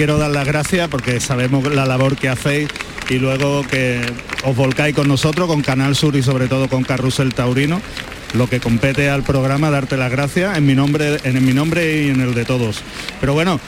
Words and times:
quiero 0.00 0.16
dar 0.16 0.30
las 0.30 0.46
gracias 0.46 0.88
porque 0.88 1.20
sabemos 1.20 1.74
la 1.74 1.84
labor 1.84 2.16
que 2.16 2.30
hacéis 2.30 2.70
y 3.10 3.18
luego 3.18 3.62
que 3.66 4.00
os 4.44 4.56
volcáis 4.56 4.96
con 4.96 5.06
nosotros, 5.06 5.46
con 5.46 5.60
Canal 5.60 5.94
Sur 5.94 6.16
y 6.16 6.22
sobre 6.22 6.48
todo 6.48 6.70
con 6.70 6.84
Carrusel 6.84 7.34
Taurino. 7.34 7.82
Lo 8.32 8.48
que 8.48 8.60
compete 8.60 9.10
al 9.10 9.24
programa, 9.24 9.68
darte 9.68 9.98
las 9.98 10.10
gracias 10.10 10.56
en 10.56 10.64
mi 10.64 10.74
nombre, 10.74 11.18
en 11.24 11.44
mi 11.44 11.52
nombre 11.52 12.06
y 12.06 12.08
en 12.08 12.22
el 12.22 12.32
de 12.32 12.46
todos. 12.46 12.80
Pero 13.20 13.34
bueno, 13.34 13.60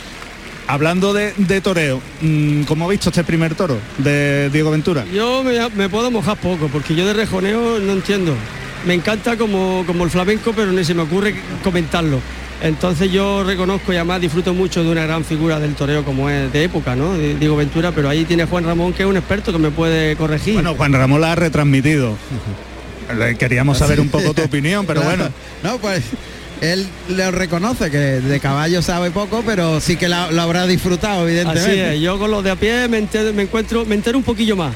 hablando 0.68 1.12
de, 1.12 1.60
toreo, 1.60 2.00
mm, 2.22 2.62
¿cómo 2.62 2.87
ha 2.87 2.88
visto 2.88 3.10
este 3.10 3.24
primer 3.24 3.54
toro 3.54 3.76
de 3.99 4.49
Diego 4.49 4.71
Ventura? 4.71 5.04
Yo 5.12 5.44
me, 5.44 5.90
puedo 5.90 6.10
mojar 6.10 6.38
poco, 6.38 6.69
porque 6.69 6.94
yo 6.94 7.04
de 7.04 7.12
rejoneo 7.12 7.78
no 7.78 7.92
entiendo. 7.92 8.35
Me 8.87 8.94
encanta 8.94 9.37
como, 9.37 9.85
como 9.87 10.04
el 10.04 10.10
flamenco, 10.10 10.54
pero 10.56 10.72
ni 10.72 10.83
se 10.83 10.94
me 10.94 11.03
ocurre 11.03 11.35
comentarlo. 11.62 12.21
Entonces 12.63 13.10
yo 13.10 13.42
reconozco 13.42 13.92
y 13.92 13.97
además 13.97 14.21
disfruto 14.21 14.54
mucho 14.54 14.85
de 14.85 14.90
una 14.90 15.03
gran 15.03 15.24
figura 15.24 15.58
del 15.58 15.74
toreo 15.74 16.05
como 16.05 16.30
es 16.30 16.52
de 16.52 16.62
época, 16.62 16.95
¿no? 16.95 17.15
Diego 17.15 17.56
Ventura, 17.56 17.91
pero 17.91 18.09
ahí 18.09 18.24
tiene 18.24 18.45
Juan 18.45 18.64
Ramón 18.64 18.92
que 18.92 19.02
es 19.02 19.09
un 19.09 19.16
experto 19.16 19.52
que 19.52 19.59
me 19.59 19.73
puede 19.73 20.14
corregir. 20.14 20.55
Bueno, 20.55 20.74
Juan 20.77 20.92
Ramón 20.92 21.20
la 21.20 21.33
ha 21.33 21.34
retransmitido. 21.34 22.16
Queríamos 23.38 23.78
saber 23.78 24.00
un 24.00 24.09
poco 24.09 24.33
tu 24.33 24.42
opinión, 24.45 24.86
pero 24.86 25.02
bueno. 25.02 25.28
No, 25.64 25.78
pues 25.78 26.05
él 26.60 26.86
le 27.09 27.33
reconoce 27.33 27.91
que 27.91 27.98
de 27.98 28.38
caballo 28.38 28.80
sabe 28.80 29.10
poco, 29.10 29.42
pero 29.44 29.80
sí 29.80 29.97
que 29.97 30.08
lo, 30.08 30.14
habrá 30.41 30.64
disfrutado, 30.69 31.27
evidentemente. 31.27 31.84
Así 31.84 31.97
es, 31.97 32.00
yo 32.00 32.16
con 32.20 32.30
los 32.30 32.44
de 32.44 32.52
a 32.52 32.56
pie 32.56 32.86
me, 32.86 33.08
me 33.33 33.42
encuentro, 33.42 33.84
me 33.84 33.97
entero 33.97 34.16
un 34.16 34.24
poquillo 34.24 34.55
más. 34.55 34.72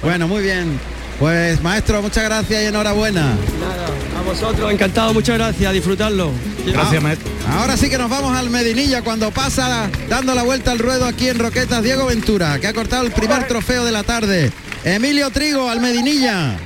Bueno, 0.00 0.28
muy 0.28 0.44
bien. 0.44 0.78
Pues 1.18 1.60
maestro, 1.60 2.00
muchas 2.00 2.24
gracias 2.24 2.62
y 2.62 2.66
enhorabuena. 2.66 3.22
Nada, 3.60 3.88
a 4.20 4.22
vosotros, 4.22 4.70
encantado, 4.70 5.14
muchas 5.14 5.38
gracias, 5.38 5.72
disfrutarlo. 5.72 6.30
Gracias, 6.66 7.02
maestro. 7.02 7.30
Ahora 7.48 7.76
sí 7.76 7.88
que 7.88 7.98
nos 7.98 8.10
vamos 8.10 8.36
al 8.36 8.50
Medinilla 8.50 9.02
cuando 9.02 9.30
pasa 9.30 9.90
dando 10.08 10.34
la 10.34 10.42
vuelta 10.42 10.72
al 10.72 10.78
ruedo 10.78 11.06
aquí 11.06 11.28
en 11.28 11.38
Roquetas 11.38 11.82
Diego 11.82 12.06
Ventura, 12.06 12.58
que 12.58 12.66
ha 12.66 12.72
cortado 12.72 13.04
el 13.04 13.12
primer 13.12 13.46
trofeo 13.48 13.84
de 13.84 13.92
la 13.92 14.02
tarde. 14.02 14.52
Emilio 14.84 15.30
Trigo 15.30 15.68
al 15.68 15.80
Medinilla. 15.80 16.56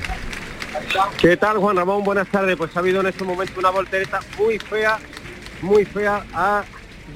¿Qué 1.17 1.37
tal 1.37 1.57
Juan 1.57 1.77
Ramón? 1.77 2.03
Buenas 2.03 2.27
tardes. 2.27 2.55
Pues 2.57 2.75
ha 2.75 2.79
habido 2.79 3.01
en 3.01 3.07
este 3.07 3.23
momento 3.23 3.59
una 3.59 3.69
voltereta 3.69 4.19
muy 4.37 4.59
fea, 4.59 4.99
muy 5.61 5.85
fea 5.85 6.25
a 6.33 6.63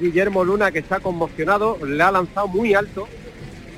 Guillermo 0.00 0.44
Luna 0.44 0.70
que 0.70 0.78
está 0.78 1.00
conmocionado, 1.00 1.78
le 1.84 2.02
ha 2.02 2.10
lanzado 2.10 2.48
muy 2.48 2.74
alto 2.74 3.08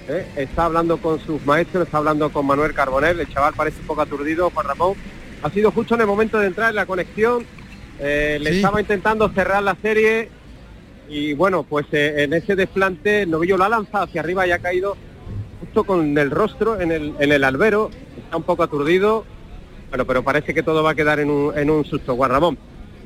¿eh? 0.08 0.26
está 0.36 0.66
hablando 0.66 0.98
con 0.98 1.18
sus 1.20 1.44
maestros, 1.44 1.86
está 1.86 1.98
hablando 1.98 2.30
con 2.30 2.46
Manuel 2.46 2.74
Carbonel, 2.74 3.20
el 3.20 3.28
chaval 3.28 3.54
parece 3.54 3.80
un 3.80 3.86
poco 3.86 4.02
aturdido, 4.02 4.50
Juan 4.50 4.66
Ramón. 4.66 4.94
Ha 5.42 5.50
sido 5.50 5.70
justo 5.70 5.94
en 5.94 6.02
el 6.02 6.06
momento 6.06 6.38
de 6.38 6.46
entrar 6.46 6.70
en 6.70 6.76
la 6.76 6.86
conexión, 6.86 7.44
eh, 7.98 8.38
le 8.40 8.50
estaba 8.50 8.80
intentando 8.80 9.28
cerrar 9.30 9.62
la 9.62 9.76
serie 9.82 10.28
y 11.08 11.34
bueno, 11.34 11.64
pues 11.64 11.86
eh, 11.92 12.22
en 12.22 12.32
ese 12.32 12.56
desplante 12.56 13.22
el 13.22 13.30
novillo 13.30 13.56
lo 13.56 13.64
ha 13.64 13.68
lanzado 13.68 14.04
hacia 14.04 14.20
arriba 14.20 14.46
y 14.46 14.52
ha 14.52 14.60
caído 14.60 14.96
justo 15.60 15.84
con 15.84 16.16
el 16.16 16.30
rostro 16.30 16.80
en 16.80 16.92
el, 16.92 17.14
en 17.18 17.32
el 17.32 17.44
albero, 17.44 17.90
está 18.16 18.36
un 18.36 18.44
poco 18.44 18.62
aturdido, 18.62 19.24
bueno, 19.90 20.06
pero 20.06 20.22
parece 20.22 20.54
que 20.54 20.62
todo 20.62 20.82
va 20.82 20.92
a 20.92 20.94
quedar 20.94 21.20
en 21.20 21.30
un, 21.30 21.56
en 21.56 21.70
un 21.70 21.84
susto, 21.84 22.16
Juan 22.16 22.30
Ramón. 22.30 22.58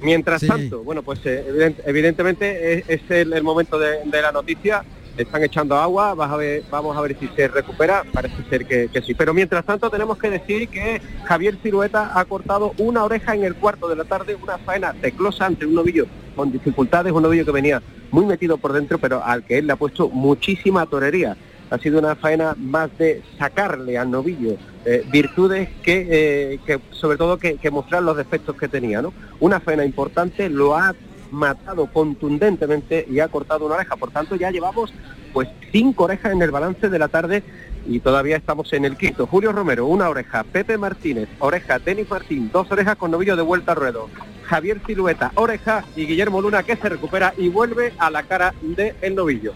Mientras 0.02 0.46
tanto, 0.46 0.82
bueno, 0.82 1.02
pues 1.02 1.20
evidentemente 1.24 2.84
es, 2.86 3.00
el, 3.10 3.42
momento 3.42 3.78
de, 3.78 4.04
de 4.04 4.22
la 4.22 4.30
noticia 4.30 4.84
están 5.16 5.42
echando 5.42 5.76
agua, 5.76 6.10
a 6.10 6.36
ver, 6.36 6.62
vamos 6.70 6.96
a 6.96 7.00
ver 7.00 7.16
si 7.18 7.28
se 7.28 7.48
recupera, 7.48 8.04
parece 8.12 8.36
ser 8.48 8.66
que, 8.66 8.88
sí. 9.02 9.14
Pero 9.14 9.34
mientras 9.34 9.64
tanto 9.64 9.90
tenemos 9.90 10.18
que 10.18 10.30
decir 10.30 10.68
que 10.68 11.00
Javier 11.24 11.56
Cirueta 11.62 12.18
ha 12.18 12.24
cortado 12.24 12.72
una 12.78 13.04
oreja 13.04 13.34
en 13.34 13.44
el 13.44 13.54
cuarto 13.54 13.88
de 13.88 13.96
la 13.96 14.04
tarde, 14.04 14.36
una 14.40 14.58
faena 14.58 14.92
teclosa 14.94 15.46
ante 15.46 15.66
un 15.66 15.74
novillo 15.74 16.06
con 16.34 16.52
dificultades, 16.52 17.12
un 17.12 17.22
novillo 17.22 17.44
que 17.44 17.52
venía 17.52 17.82
muy 18.10 18.26
metido 18.26 18.58
por 18.58 18.72
dentro, 18.72 18.98
pero 18.98 19.22
al 19.24 19.44
que 19.44 19.58
él 19.58 19.66
le 19.66 19.72
ha 19.72 19.76
puesto 19.76 20.08
muchísima 20.08 20.86
torería. 20.86 21.36
Ha 21.68 21.78
sido 21.78 21.98
una 21.98 22.14
faena 22.14 22.54
más 22.56 22.96
de 22.96 23.22
sacarle 23.38 23.98
al 23.98 24.10
novillo 24.10 24.56
eh, 24.84 25.04
virtudes 25.10 25.68
que, 25.82 26.06
eh, 26.08 26.60
que 26.64 26.78
sobre 26.92 27.18
todo 27.18 27.38
que, 27.38 27.56
que, 27.56 27.72
mostrar 27.72 28.04
los 28.04 28.16
defectos 28.16 28.54
que 28.56 28.68
tenía. 28.68 29.02
¿no? 29.02 29.12
Una 29.40 29.58
faena 29.58 29.84
importante, 29.84 30.48
lo 30.48 30.76
ha 30.76 30.94
matado 31.30 31.86
contundentemente 31.92 33.06
y 33.10 33.20
ha 33.20 33.28
cortado 33.28 33.66
una 33.66 33.76
oreja. 33.76 33.96
Por 33.96 34.10
tanto, 34.10 34.36
ya 34.36 34.50
llevamos 34.50 34.92
pues 35.32 35.48
cinco 35.72 36.04
orejas 36.04 36.32
en 36.32 36.42
el 36.42 36.50
balance 36.50 36.88
de 36.88 36.98
la 36.98 37.08
tarde 37.08 37.42
y 37.86 38.00
todavía 38.00 38.36
estamos 38.36 38.72
en 38.72 38.84
el 38.84 38.96
quinto. 38.96 39.26
Julio 39.26 39.52
Romero, 39.52 39.86
una 39.86 40.08
oreja. 40.08 40.44
Pepe 40.44 40.78
Martínez, 40.78 41.28
oreja. 41.38 41.78
Denis 41.78 42.08
Martín, 42.08 42.50
dos 42.52 42.70
orejas 42.70 42.96
con 42.96 43.10
novillo 43.10 43.36
de 43.36 43.42
vuelta 43.42 43.72
a 43.72 43.74
ruedo. 43.74 44.08
Javier 44.44 44.80
Silueta, 44.86 45.32
oreja. 45.34 45.84
Y 45.94 46.06
Guillermo 46.06 46.40
Luna 46.40 46.62
que 46.62 46.76
se 46.76 46.88
recupera 46.88 47.34
y 47.36 47.48
vuelve 47.48 47.92
a 47.98 48.10
la 48.10 48.22
cara 48.22 48.54
del 48.62 48.94
el 49.00 49.14
novillo. 49.14 49.52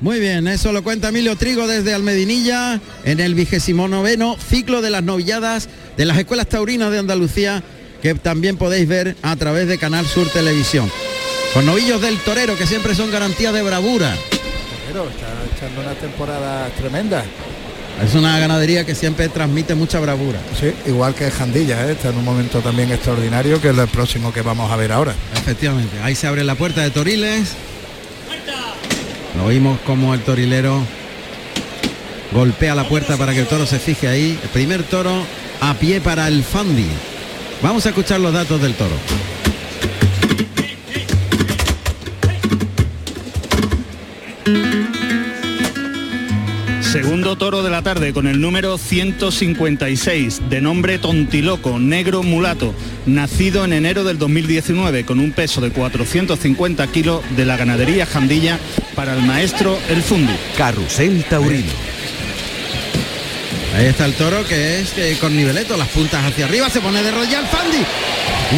Muy 0.00 0.18
bien, 0.18 0.48
eso 0.48 0.72
lo 0.72 0.82
cuenta 0.82 1.10
Emilio 1.10 1.36
Trigo 1.36 1.66
desde 1.66 1.92
Almedinilla 1.92 2.80
en 3.04 3.20
el 3.20 3.34
vigésimo 3.34 3.86
noveno 3.86 4.34
ciclo 4.38 4.80
de 4.80 4.88
las 4.88 5.02
novilladas 5.02 5.68
de 5.98 6.06
las 6.06 6.16
escuelas 6.16 6.46
taurinas 6.46 6.90
de 6.90 6.98
Andalucía 6.98 7.62
que 8.02 8.14
también 8.14 8.56
podéis 8.56 8.88
ver 8.88 9.16
a 9.22 9.36
través 9.36 9.68
de 9.68 9.78
Canal 9.78 10.06
Sur 10.06 10.28
Televisión. 10.28 10.90
Con 11.54 11.66
novillos 11.66 12.00
del 12.00 12.18
torero, 12.18 12.56
que 12.56 12.66
siempre 12.66 12.94
son 12.94 13.10
garantía 13.10 13.52
de 13.52 13.62
bravura. 13.62 14.14
Pero 14.86 15.08
está 15.08 15.26
echando 15.56 15.80
una 15.80 15.94
temporada 15.94 16.68
tremenda. 16.78 17.24
Es 18.04 18.14
una 18.14 18.38
ganadería 18.38 18.86
que 18.86 18.94
siempre 18.94 19.28
transmite 19.28 19.74
mucha 19.74 20.00
bravura. 20.00 20.40
Sí, 20.58 20.72
igual 20.86 21.14
que 21.14 21.30
Jandilla, 21.30 21.86
¿eh? 21.86 21.92
está 21.92 22.08
en 22.08 22.16
un 22.16 22.24
momento 22.24 22.60
también 22.60 22.90
extraordinario, 22.90 23.60
que 23.60 23.68
es 23.68 23.76
el 23.76 23.88
próximo 23.88 24.32
que 24.32 24.42
vamos 24.42 24.70
a 24.70 24.76
ver 24.76 24.92
ahora. 24.92 25.14
Efectivamente, 25.34 25.98
ahí 26.02 26.14
se 26.14 26.26
abre 26.26 26.44
la 26.44 26.54
puerta 26.54 26.82
de 26.82 26.90
Toriles. 26.90 27.52
Lo 29.36 29.44
oímos 29.44 29.78
como 29.86 30.14
el 30.14 30.20
torilero 30.20 30.82
golpea 32.32 32.74
la 32.74 32.88
puerta 32.88 33.16
para 33.16 33.32
que 33.32 33.40
el 33.40 33.46
toro 33.46 33.66
se 33.66 33.78
fije 33.78 34.08
ahí. 34.08 34.38
El 34.42 34.48
primer 34.50 34.82
toro 34.84 35.24
a 35.60 35.74
pie 35.74 36.00
para 36.00 36.28
el 36.28 36.42
Fandi. 36.42 36.88
Vamos 37.62 37.84
a 37.84 37.90
escuchar 37.90 38.20
los 38.20 38.32
datos 38.32 38.60
del 38.62 38.74
toro. 38.74 38.94
Segundo 46.80 47.36
toro 47.36 47.62
de 47.62 47.70
la 47.70 47.82
tarde 47.82 48.12
con 48.12 48.26
el 48.26 48.40
número 48.40 48.76
156, 48.76 50.50
de 50.50 50.60
nombre 50.60 50.98
Tontiloco, 50.98 51.78
negro 51.78 52.24
mulato, 52.24 52.74
nacido 53.06 53.64
en 53.64 53.74
enero 53.74 54.02
del 54.02 54.18
2019 54.18 55.04
con 55.04 55.20
un 55.20 55.30
peso 55.30 55.60
de 55.60 55.70
450 55.70 56.86
kilos 56.88 57.22
de 57.36 57.44
la 57.44 57.56
ganadería 57.56 58.06
Jandilla 58.06 58.58
para 58.96 59.14
el 59.14 59.22
maestro 59.22 59.78
El 59.88 60.02
Fundi. 60.02 60.34
Carrusel 60.56 61.22
Taurino. 61.24 61.99
Ahí 63.74 63.86
está 63.86 64.04
el 64.04 64.14
toro 64.14 64.44
que 64.44 64.80
es 64.80 65.18
con 65.18 65.36
niveleto, 65.36 65.76
las 65.76 65.88
puntas 65.88 66.24
hacia 66.24 66.46
arriba, 66.46 66.68
se 66.68 66.80
pone 66.80 67.02
de 67.02 67.10
rodilla 67.10 67.38
al 67.38 67.46
Fandi. 67.46 67.78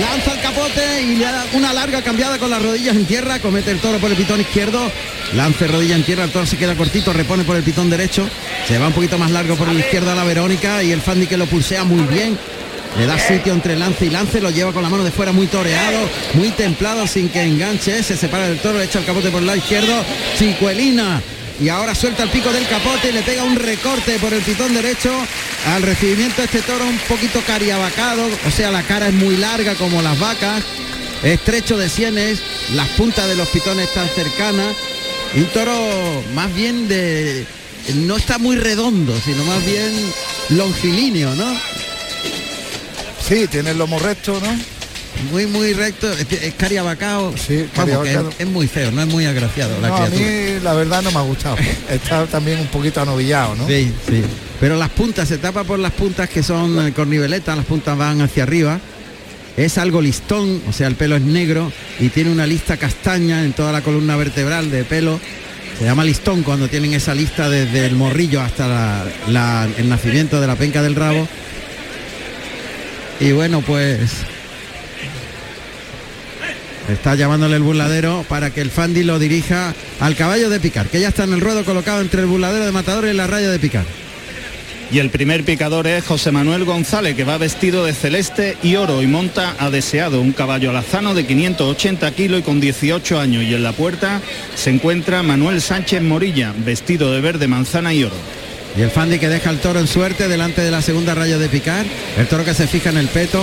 Lanza 0.00 0.32
el 0.32 0.40
capote 0.40 1.02
y 1.02 1.16
le 1.16 1.24
da 1.24 1.44
una 1.52 1.72
larga 1.74 2.02
cambiada 2.02 2.38
con 2.38 2.48
las 2.48 2.62
rodillas 2.62 2.96
en 2.96 3.04
tierra, 3.04 3.38
comete 3.38 3.70
el 3.70 3.78
toro 3.78 3.98
por 3.98 4.10
el 4.10 4.16
pitón 4.16 4.40
izquierdo, 4.40 4.90
lance 5.34 5.68
rodilla 5.68 5.96
en 5.96 6.04
tierra, 6.04 6.24
el 6.24 6.30
toro 6.30 6.46
se 6.46 6.56
queda 6.56 6.74
cortito, 6.76 7.12
repone 7.12 7.44
por 7.44 7.56
el 7.56 7.62
pitón 7.62 7.90
derecho, 7.90 8.26
se 8.66 8.78
va 8.78 8.86
un 8.86 8.94
poquito 8.94 9.18
más 9.18 9.30
largo 9.30 9.54
por 9.56 9.68
la 9.68 9.80
izquierda 9.80 10.12
a 10.12 10.16
la 10.16 10.24
Verónica 10.24 10.82
y 10.82 10.92
el 10.92 11.02
Fandi 11.02 11.26
que 11.26 11.36
lo 11.36 11.44
pulsea 11.44 11.84
muy 11.84 12.04
bien, 12.04 12.38
le 12.98 13.06
da 13.06 13.18
sitio 13.18 13.52
entre 13.52 13.76
lance 13.76 14.06
y 14.06 14.10
lance, 14.10 14.40
lo 14.40 14.50
lleva 14.50 14.72
con 14.72 14.82
la 14.82 14.88
mano 14.88 15.04
de 15.04 15.10
fuera 15.10 15.32
muy 15.32 15.46
toreado, 15.46 16.08
muy 16.34 16.48
templado 16.52 17.06
sin 17.06 17.28
que 17.28 17.42
enganche, 17.42 18.02
se 18.02 18.16
separa 18.16 18.48
del 18.48 18.60
toro, 18.60 18.80
echa 18.80 19.00
el 19.00 19.04
capote 19.04 19.30
por 19.30 19.40
el 19.40 19.46
lado 19.46 19.58
izquierdo, 19.58 19.92
Chicuelina 20.38 21.20
y 21.62 21.68
ahora 21.68 21.94
suelta 21.94 22.24
el 22.24 22.30
pico 22.30 22.52
del 22.52 22.66
capote 22.66 23.10
y 23.10 23.12
le 23.12 23.22
pega 23.22 23.44
un 23.44 23.54
recorte 23.54 24.18
por 24.18 24.34
el 24.34 24.42
pitón 24.42 24.74
derecho 24.74 25.12
al 25.68 25.82
recibimiento 25.82 26.42
este 26.42 26.60
toro 26.60 26.84
un 26.84 26.98
poquito 27.08 27.40
cariabacado, 27.46 28.28
o 28.46 28.50
sea, 28.50 28.72
la 28.72 28.82
cara 28.82 29.08
es 29.08 29.14
muy 29.14 29.36
larga 29.36 29.76
como 29.76 30.02
las 30.02 30.18
vacas, 30.18 30.64
estrecho 31.22 31.78
de 31.78 31.88
sienes, 31.88 32.40
las 32.74 32.88
puntas 32.90 33.28
de 33.28 33.36
los 33.36 33.48
pitones 33.48 33.86
están 33.86 34.08
cercanas, 34.08 34.74
un 35.36 35.44
toro 35.46 36.24
más 36.34 36.52
bien 36.52 36.88
de 36.88 37.46
no 37.94 38.16
está 38.16 38.38
muy 38.38 38.56
redondo, 38.56 39.14
sino 39.24 39.44
más 39.44 39.64
bien 39.64 39.92
longilíneo, 40.50 41.34
¿no? 41.36 41.60
Sí, 43.28 43.46
tiene 43.46 43.70
el 43.70 43.78
lomo 43.78 44.00
recto, 44.00 44.40
¿no? 44.40 44.81
Muy 45.30 45.46
muy 45.46 45.72
recto, 45.72 46.10
es, 46.12 46.54
cariabacao. 46.56 47.34
Sí, 47.36 47.66
es, 48.38 48.46
muy 48.46 48.66
feo, 48.66 48.90
no 48.90 49.02
es 49.02 49.08
muy 49.08 49.26
agraciado 49.26 49.80
la 49.80 49.88
A 49.88 50.08
mí 50.08 50.60
la 50.62 50.72
verdad 50.74 51.02
no 51.02 51.10
me 51.10 51.18
ha 51.18 51.22
gustado. 51.22 51.56
Está 51.90 52.26
también 52.26 52.60
un 52.60 52.66
poquito 52.66 53.00
anovillado, 53.00 53.54
¿no? 53.54 53.66
Sí, 53.66 53.92
sí. 54.08 54.22
Pero 54.60 54.76
las 54.76 54.90
puntas, 54.90 55.28
se 55.28 55.38
tapa 55.38 55.64
por 55.64 55.78
las 55.78 55.92
puntas 55.92 56.28
que 56.28 56.42
son 56.42 56.86
eh, 56.86 56.92
corniveletas, 56.92 57.56
las 57.56 57.66
puntas 57.66 57.96
van 57.96 58.20
hacia 58.20 58.44
arriba. 58.44 58.80
Es 59.56 59.76
algo 59.76 60.00
listón, 60.00 60.62
o 60.68 60.72
sea, 60.72 60.86
el 60.86 60.94
pelo 60.94 61.16
es 61.16 61.22
negro 61.22 61.70
y 62.00 62.08
tiene 62.08 62.30
una 62.30 62.46
lista 62.46 62.76
castaña 62.76 63.44
en 63.44 63.52
toda 63.52 63.70
la 63.70 63.82
columna 63.82 64.16
vertebral 64.16 64.70
de 64.70 64.84
pelo. 64.84 65.20
Se 65.78 65.84
llama 65.84 66.04
listón 66.04 66.42
cuando 66.42 66.68
tienen 66.68 66.94
esa 66.94 67.14
lista 67.14 67.48
desde 67.50 67.84
el 67.86 67.96
morrillo 67.96 68.40
hasta 68.40 69.04
el 69.26 69.88
nacimiento 69.88 70.40
de 70.40 70.46
la 70.46 70.56
penca 70.56 70.80
del 70.82 70.94
rabo. 70.94 71.28
Y 73.20 73.32
bueno, 73.32 73.60
pues 73.60 74.10
Está 76.92 77.14
llamándole 77.14 77.56
el 77.56 77.62
burladero 77.62 78.24
para 78.28 78.50
que 78.50 78.60
el 78.60 78.70
Fandi 78.70 79.02
lo 79.02 79.18
dirija 79.18 79.74
al 79.98 80.14
caballo 80.14 80.50
de 80.50 80.60
picar, 80.60 80.88
que 80.88 81.00
ya 81.00 81.08
está 81.08 81.24
en 81.24 81.32
el 81.32 81.40
ruedo 81.40 81.64
colocado 81.64 82.00
entre 82.02 82.20
el 82.20 82.26
burladero 82.26 82.66
de 82.66 82.72
matador 82.72 83.06
y 83.06 83.14
la 83.14 83.26
raya 83.26 83.50
de 83.50 83.58
picar. 83.58 83.84
Y 84.92 84.98
el 84.98 85.08
primer 85.08 85.42
picador 85.42 85.86
es 85.86 86.04
José 86.04 86.32
Manuel 86.32 86.66
González, 86.66 87.16
que 87.16 87.24
va 87.24 87.38
vestido 87.38 87.86
de 87.86 87.94
celeste 87.94 88.58
y 88.62 88.76
oro 88.76 89.02
y 89.02 89.06
monta 89.06 89.56
a 89.58 89.70
deseado 89.70 90.20
un 90.20 90.32
caballo 90.32 90.68
alazano 90.68 91.14
de 91.14 91.24
580 91.24 92.10
kilos 92.10 92.40
y 92.40 92.42
con 92.42 92.60
18 92.60 93.18
años. 93.18 93.42
Y 93.42 93.54
en 93.54 93.62
la 93.62 93.72
puerta 93.72 94.20
se 94.54 94.68
encuentra 94.68 95.22
Manuel 95.22 95.62
Sánchez 95.62 96.02
Morilla, 96.02 96.52
vestido 96.58 97.10
de 97.10 97.22
verde, 97.22 97.48
manzana 97.48 97.94
y 97.94 98.04
oro. 98.04 98.16
Y 98.76 98.82
el 98.82 98.90
Fandi 98.90 99.18
que 99.18 99.30
deja 99.30 99.48
el 99.48 99.60
toro 99.60 99.80
en 99.80 99.86
suerte 99.86 100.28
delante 100.28 100.60
de 100.60 100.70
la 100.70 100.82
segunda 100.82 101.14
raya 101.14 101.38
de 101.38 101.48
picar. 101.48 101.86
El 102.18 102.26
toro 102.26 102.44
que 102.44 102.52
se 102.52 102.66
fija 102.66 102.90
en 102.90 102.98
el 102.98 103.08
peto. 103.08 103.42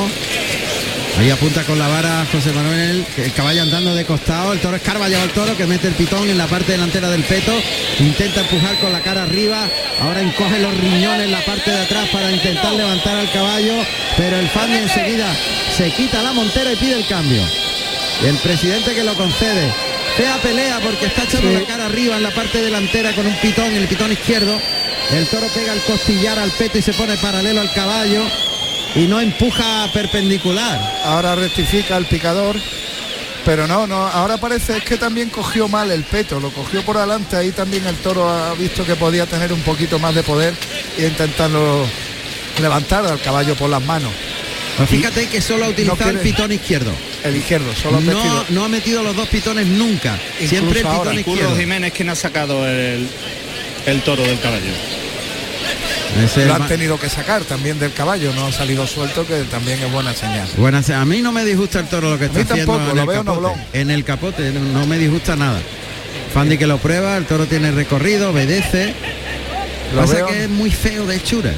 Ahí 1.19 1.30
apunta 1.31 1.66
con 1.66 1.77
la 1.77 1.89
vara 1.89 2.25
José 2.31 2.54
Manuel, 2.54 3.06
el 3.18 3.33
caballo 3.33 3.63
andando 3.63 3.94
de 3.94 4.06
costado, 4.06 4.54
el 4.54 4.60
toro 4.62 4.77
escarba 4.77 5.10
lleva 5.10 5.24
el 5.24 5.31
toro 5.31 5.57
que 5.57 5.66
mete 5.66 5.89
el 5.89 5.94
pitón 5.94 6.30
en 6.30 6.38
la 6.38 6.48
parte 6.48 6.71
delantera 6.71 7.10
del 7.10 7.25
peto, 7.25 7.51
intenta 8.00 8.39
empujar 8.39 8.80
con 8.80 8.94
la 8.94 9.01
cara 9.01 9.24
arriba, 9.24 9.68
ahora 10.00 10.21
encoge 10.21 10.60
los 10.60 10.74
riñones 10.77 11.25
en 11.25 11.33
la 11.33 11.44
parte 11.44 11.71
de 11.71 11.81
atrás 11.81 12.07
para 12.13 12.31
intentar 12.31 12.71
levantar 12.71 13.18
al 13.18 13.30
caballo, 13.33 13.74
pero 14.16 14.39
el 14.39 14.48
Fandi 14.48 14.77
enseguida 14.77 15.36
se 15.75 15.92
quita 15.92 16.24
la 16.24 16.31
montera 16.31 16.71
y 16.71 16.77
pide 16.77 16.94
el 16.94 17.07
cambio. 17.07 17.44
El 18.24 18.38
presidente 18.38 18.95
que 18.95 19.04
lo 19.04 19.13
concede, 19.15 19.74
fea 20.15 20.38
pelea 20.38 20.80
porque 20.80 21.07
está 21.07 21.24
echando 21.24 21.51
la 21.51 21.65
cara 21.65 21.88
arriba 21.88 22.15
en 22.15 22.24
la 22.24 22.31
parte 22.31 22.62
delantera 22.62 23.13
con 23.13 23.27
un 23.27 23.36
pitón, 23.39 23.75
el 23.75 23.89
pitón 23.89 24.13
izquierdo, 24.13 24.57
el 25.12 25.27
toro 25.27 25.50
pega 25.50 25.74
el 25.74 25.81
costillar 25.81 26.39
al 26.39 26.51
peto 26.51 26.77
y 26.77 26.81
se 26.81 26.94
pone 26.94 27.18
paralelo 27.18 27.60
al 27.60 27.74
caballo 27.74 28.25
y 28.95 29.07
no 29.07 29.19
empuja 29.19 29.89
perpendicular. 29.94 30.80
Ahora 31.06 31.36
rectifica 31.36 31.97
el 31.97 32.06
picador. 32.06 32.56
Pero 33.45 33.65
no, 33.68 33.88
no, 33.88 34.06
ahora 34.06 34.38
parece 34.38 34.81
que 34.81 34.97
también 34.97 35.30
cogió 35.30 35.68
mal 35.69 35.89
el 35.91 36.03
peto, 36.03 36.39
lo 36.41 36.51
cogió 36.51 36.83
por 36.83 36.97
adelante, 36.97 37.38
ahí 37.38 37.51
también 37.51 37.88
el 37.88 37.95
toro 37.95 38.30
ha 38.30 38.53
visto 38.53 38.86
que 38.86 38.95
podía 38.95 39.25
tener 39.25 39.53
un 39.53 39.62
poquito 39.62 39.97
más 39.97 40.13
de 40.13 40.24
poder 40.24 40.53
e 40.97 41.07
intentarlo 41.07 41.86
levantar 42.62 43.06
al 43.07 43.19
caballo 43.21 43.56
por 43.56 43.69
las 43.69 43.81
manos. 43.81 44.12
Pues 44.77 44.89
fíjate 44.89 45.27
que 45.30 45.41
solo 45.41 45.65
ha 45.65 45.69
utilizado 45.69 45.97
quiere- 45.97 46.18
el 46.18 46.19
pitón 46.19 46.51
izquierdo. 46.51 46.91
El 47.24 47.38
izquierdo, 47.38 47.74
solo 47.81 47.97
ha 47.97 48.01
No, 48.01 48.13
metido. 48.13 48.45
no 48.50 48.65
ha 48.65 48.69
metido 48.69 49.03
los 49.03 49.15
dos 49.15 49.27
pitones 49.30 49.65
nunca. 49.68 50.19
Siempre 50.38 50.81
el 50.81 50.86
pitón 50.86 50.95
ahora, 51.07 51.13
izquierdo. 51.15 51.56
Jiménez 51.56 51.94
quien 51.94 52.09
ha 52.09 52.15
sacado 52.15 52.68
el, 52.68 53.07
el 53.86 54.01
toro 54.01 54.21
del 54.21 54.39
caballo. 54.41 54.71
Ese 56.24 56.46
Lo 56.48 56.56
han 56.56 56.68
tenido 56.68 57.00
que 57.00 57.08
sacar 57.10 57.44
también 57.44 57.80
del 57.80 57.94
caballo, 57.94 58.34
no 58.34 58.48
ha 58.48 58.52
salido 58.52 58.86
suelto, 58.88 59.26
que 59.28 59.44
también 59.44 59.80
es 59.82 59.92
buena 59.92 60.14
señal. 60.14 60.48
Buena 60.58 60.82
a 60.96 61.06
mí 61.06 61.22
no 61.22 61.32
me 61.32 61.46
disgusta 61.46 61.80
el 61.80 61.88
toro 61.88 62.10
lo 62.12 62.18
que 62.20 62.26
está 62.26 62.40
mí 62.40 62.46
haciendo 62.50 62.74
tampoco, 62.78 62.90
en 62.92 62.96
lo 62.98 63.02
el 63.04 63.08
veo 63.08 63.24
capote. 63.24 63.60
En 63.74 63.92
el 63.92 64.04
capote 64.04 64.52
no 64.52 64.86
me 64.88 64.98
disgusta 64.98 65.36
nada. 65.36 65.60
Fandi 66.34 66.58
que 66.58 66.68
lo 66.68 66.78
prueba, 66.80 67.16
el 67.18 67.26
toro 67.26 67.46
tiene 67.46 67.72
recorrido, 67.72 68.32
obedece. 68.32 68.94
Lo 69.94 70.02
Pasa 70.02 70.16
veo- 70.16 70.28
que 70.28 70.44
es 70.46 70.50
muy 70.50 70.72
feo 70.72 71.06
de 71.06 71.16
hechura. 71.16 71.52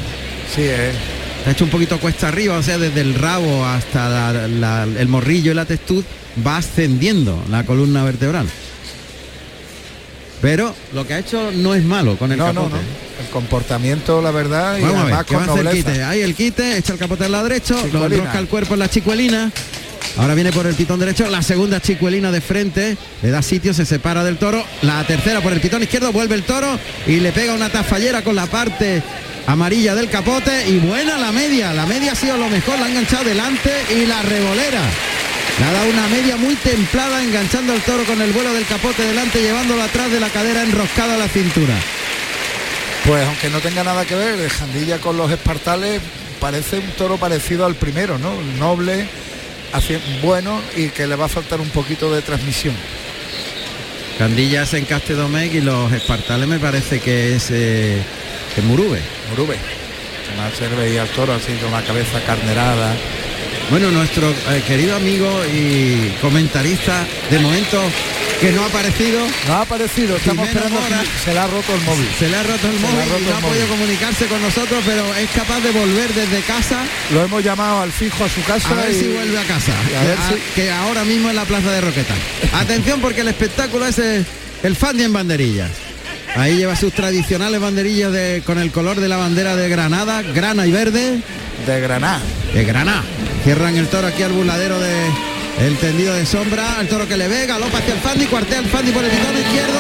Sí, 0.53 0.63
es. 0.63 0.95
Está 1.39 1.51
hecho 1.51 1.63
un 1.63 1.69
poquito 1.71 2.00
cuesta 2.00 2.27
arriba, 2.27 2.57
o 2.57 2.62
sea, 2.63 2.77
desde 2.77 3.01
el 3.01 3.15
rabo 3.15 3.65
hasta 3.65 4.09
la- 4.33 4.48
la- 4.48 4.83
el 4.83 5.07
morrillo 5.07 5.51
y 5.51 5.56
la 5.56 5.65
textud 5.65 6.03
va 6.45 6.57
ascendiendo 6.57 7.44
la 7.50 7.65
columna 7.65 8.03
vertebral. 8.03 8.48
Pero 10.42 10.74
lo 10.94 11.06
que 11.06 11.13
ha 11.15 11.19
hecho 11.19 11.51
no 11.51 11.74
es 11.75 11.83
malo 11.83 12.18
con 12.18 12.31
el 12.31 12.38
No, 12.38 12.51
no, 12.53 12.63
capote. 12.65 12.75
no. 12.83 13.10
El 13.21 13.29
comportamiento, 13.29 14.21
la 14.21 14.31
verdad, 14.31 14.77
y 14.77 14.81
Vamos 14.81 15.12
a 15.12 15.18
ver, 15.18 15.25
con 15.25 15.45
nobleza. 15.45 15.75
quite. 15.91 16.03
Ahí 16.03 16.21
el 16.21 16.35
quite, 16.35 16.77
echa 16.77 16.94
el 16.94 17.00
capote 17.00 17.25
al 17.25 17.31
lado 17.31 17.44
derecho, 17.45 17.75
lo 17.94 18.06
enrosca 18.06 18.39
el 18.39 18.47
cuerpo 18.47 18.73
en 18.73 18.79
la 18.79 18.89
chicuelina. 18.89 19.51
Ahora 20.18 20.33
viene 20.33 20.51
por 20.51 20.65
el 20.65 20.75
pitón 20.75 21.00
derecho, 21.00 21.29
la 21.29 21.41
segunda 21.41 21.79
chicuelina 21.79 22.31
de 22.31 22.41
frente, 22.41 22.97
le 23.21 23.29
da 23.29 23.41
sitio, 23.41 23.73
se 23.73 23.85
separa 23.85 24.23
del 24.23 24.38
toro. 24.38 24.63
La 24.81 25.03
tercera 25.06 25.41
por 25.41 25.53
el 25.53 25.62
pitón 25.62 25.83
izquierdo, 25.83 26.12
vuelve 26.12 26.35
el 26.35 26.44
toro 26.44 26.79
y 27.07 27.19
le 27.19 27.31
pega 27.31 27.53
una 27.53 27.69
tafallera 27.69 28.23
con 28.23 28.35
la 28.35 28.47
parte 28.47 29.01
amarilla 29.47 29.95
del 29.95 30.09
capote 30.09 30.67
y 30.67 30.79
buena 30.79 31.17
la 31.17 31.31
media. 31.31 31.74
La 31.74 31.85
media 31.85 32.12
ha 32.12 32.15
sido 32.15 32.38
lo 32.38 32.50
mejor, 32.50 32.79
la 32.79 32.85
ha 32.85 32.89
enganchado 32.89 33.24
delante 33.24 33.71
y 33.95 34.06
la 34.06 34.21
revolera. 34.24 34.81
Le 35.59 35.65
ha 35.65 35.71
dado 35.71 35.89
una 35.89 36.07
media 36.07 36.38
muy 36.38 36.56
templada, 36.56 37.24
enganchando 37.24 37.74
el 37.74 37.81
toro 37.81 38.03
con 38.03 38.21
el 38.21 38.31
vuelo 38.31 38.53
del 38.53 38.65
capote 38.65 39.03
delante, 39.03 39.41
llevándolo 39.41 39.81
atrás 39.81 40.12
de 40.12 40.19
la 40.19 40.29
cadera 40.29 40.63
enroscado 40.63 41.13
a 41.13 41.17
la 41.17 41.27
cintura. 41.27 41.75
Pues 43.06 43.25
aunque 43.25 43.50
no 43.50 43.59
tenga 43.59 43.83
nada 43.83 44.06
que 44.06 44.15
ver, 44.15 44.38
de 44.38 44.50
Jandilla 44.50 45.00
con 45.00 45.18
los 45.18 45.31
espartales 45.31 46.01
parece 46.39 46.80
un 46.80 46.92
toro 46.92 47.18
parecido 47.18 47.65
al 47.65 47.75
primero, 47.75 48.18
¿no? 48.18 48.31
Noble, 48.59 49.07
bueno 50.21 50.62
y 50.75 50.89
que 50.89 51.07
le 51.07 51.15
va 51.15 51.25
a 51.25 51.30
faltar 51.30 51.62
un 51.62 51.69
poquito 51.69 52.13
de 52.13 52.21
transmisión. 52.21 52.75
Candillas 54.18 54.74
en 54.74 54.86
Castedomec 54.86 55.53
y 55.53 55.62
los 55.62 55.92
espartales 55.92 56.48
me 56.48 56.59
parece 56.59 57.00
que 57.00 57.36
es 57.36 57.48
eh, 57.51 58.01
Murube. 58.63 59.00
Murube. 59.30 59.56
Además 60.27 60.53
se 60.57 60.68
veía 60.68 61.01
al 61.01 61.09
toro 61.09 61.33
así 61.33 61.53
con 61.53 61.71
la 61.71 61.81
cabeza 61.81 62.21
carnerada. 62.25 62.94
Bueno, 63.69 63.89
nuestro 63.89 64.30
eh, 64.30 64.63
querido 64.68 64.95
amigo 64.95 65.27
y 65.45 66.13
comentarista 66.21 67.06
de 67.30 67.39
momento 67.39 67.81
que 68.41 68.51
no 68.51 68.63
ha 68.63 68.67
aparecido, 68.67 69.19
No 69.47 69.53
ha 69.53 69.61
aparecido, 69.61 70.17
estamos 70.17 70.47
Jimeno 70.47 70.65
esperando 70.65 70.81
Mora. 70.89 71.01
que 71.03 71.19
se 71.23 71.33
le 71.33 71.39
ha 71.39 71.47
roto 71.47 71.75
el 71.75 71.81
móvil. 71.81 72.07
se 72.17 72.27
le 72.29 72.35
ha 72.38 72.43
roto 72.43 72.67
el 72.67 72.79
móvil 72.79 72.97
roto 73.09 73.19
y 73.19 73.23
no 73.23 73.29
el 73.29 73.35
ha 73.35 73.39
móvil. 73.39 73.49
podido 73.57 73.67
comunicarse 73.67 74.25
con 74.25 74.41
nosotros, 74.41 74.83
pero 74.85 75.15
es 75.15 75.29
capaz 75.31 75.59
de 75.61 75.71
volver 75.71 76.13
desde 76.13 76.41
casa 76.41 76.83
Lo 77.13 77.23
hemos 77.23 77.43
llamado 77.43 77.81
al 77.81 77.91
fijo 77.91 78.23
a 78.25 78.29
su 78.29 78.41
casa 78.43 78.69
a 78.71 78.73
ver 78.75 78.91
y 78.91 78.99
si 78.99 79.07
vuelve 79.09 79.38
a 79.38 79.43
casa, 79.43 79.71
y 79.91 79.95
a 79.95 80.01
ver 80.03 80.17
a- 80.17 80.29
si- 80.29 80.35
que 80.55 80.71
ahora 80.71 81.03
mismo 81.03 81.29
en 81.29 81.35
la 81.35 81.45
plaza 81.45 81.71
de 81.71 81.81
Roqueta. 81.81 82.15
Atención 82.53 82.99
porque 82.99 83.21
el 83.21 83.27
espectáculo 83.27 83.85
es 83.85 83.99
eh, 83.99 84.25
el 84.63 84.75
Fandi 84.75 85.03
en 85.03 85.13
banderillas. 85.13 85.69
Ahí 86.35 86.55
lleva 86.57 86.75
sus 86.75 86.93
tradicionales 86.93 87.59
banderillas 87.59 88.11
de, 88.11 88.41
con 88.45 88.57
el 88.57 88.71
color 88.71 88.99
de 89.01 89.07
la 89.09 89.17
bandera 89.17 89.55
de 89.55 89.67
Granada, 89.69 90.21
grana 90.21 90.65
y 90.65 90.71
verde. 90.71 91.19
de 91.67 91.79
Granada. 91.81 92.21
de 92.53 92.63
Granada. 92.63 93.03
Cierran 93.43 93.75
el 93.77 93.88
toro 93.88 94.07
aquí 94.07 94.23
al 94.23 94.31
burladero 94.31 94.79
de 94.79 94.93
el 95.59 95.77
tendido 95.77 96.13
de 96.13 96.25
sombra, 96.25 96.77
el 96.80 96.88
toro 96.88 97.07
que 97.07 97.18
le 97.18 97.27
ve, 97.27 97.45
galopa 97.45 97.77
hacia 97.77 97.94
el 97.94 98.00
Fandi, 98.00 98.25
cuartea 98.25 98.59
el 98.59 98.65
Fandi 98.65 98.92
por 98.92 99.03
el 99.03 99.12
pitón 99.12 99.38
izquierdo 99.38 99.80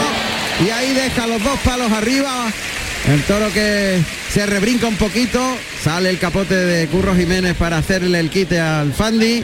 y 0.65 0.69
ahí 0.69 0.93
deja 0.93 1.27
los 1.27 1.43
dos 1.43 1.59
palos 1.59 1.91
arriba. 1.91 2.51
El 3.07 3.23
toro 3.23 3.51
que 3.51 3.99
se 4.31 4.45
rebrinca 4.45 4.87
un 4.87 4.95
poquito, 4.95 5.41
sale 5.83 6.09
el 6.09 6.19
capote 6.19 6.55
de 6.55 6.87
Curro 6.87 7.15
Jiménez 7.15 7.55
para 7.55 7.77
hacerle 7.77 8.19
el 8.19 8.29
quite 8.29 8.59
al 8.59 8.93
Fandi, 8.93 9.43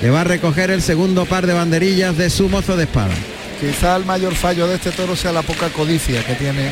que 0.00 0.10
va 0.10 0.22
a 0.22 0.24
recoger 0.24 0.70
el 0.70 0.80
segundo 0.80 1.26
par 1.26 1.46
de 1.46 1.52
banderillas 1.52 2.16
de 2.16 2.30
su 2.30 2.48
mozo 2.48 2.76
de 2.76 2.84
espada. 2.84 3.12
Quizá 3.60 3.96
el 3.96 4.06
mayor 4.06 4.34
fallo 4.34 4.66
de 4.66 4.76
este 4.76 4.92
toro 4.92 5.14
sea 5.14 5.32
la 5.32 5.42
poca 5.42 5.68
codicia 5.68 6.24
que 6.24 6.34
tiene. 6.34 6.70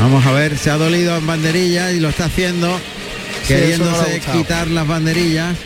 Vamos 0.00 0.26
a 0.26 0.32
ver, 0.32 0.58
se 0.58 0.70
ha 0.70 0.76
dolido 0.76 1.16
en 1.16 1.26
banderillas 1.26 1.92
y 1.92 2.00
lo 2.00 2.08
está 2.08 2.24
haciendo, 2.24 2.76
Sí, 3.44 3.52
no 3.54 3.60
queriéndose 3.60 4.20
quitar 4.32 4.66
las 4.68 4.86
banderillas. 4.86 5.56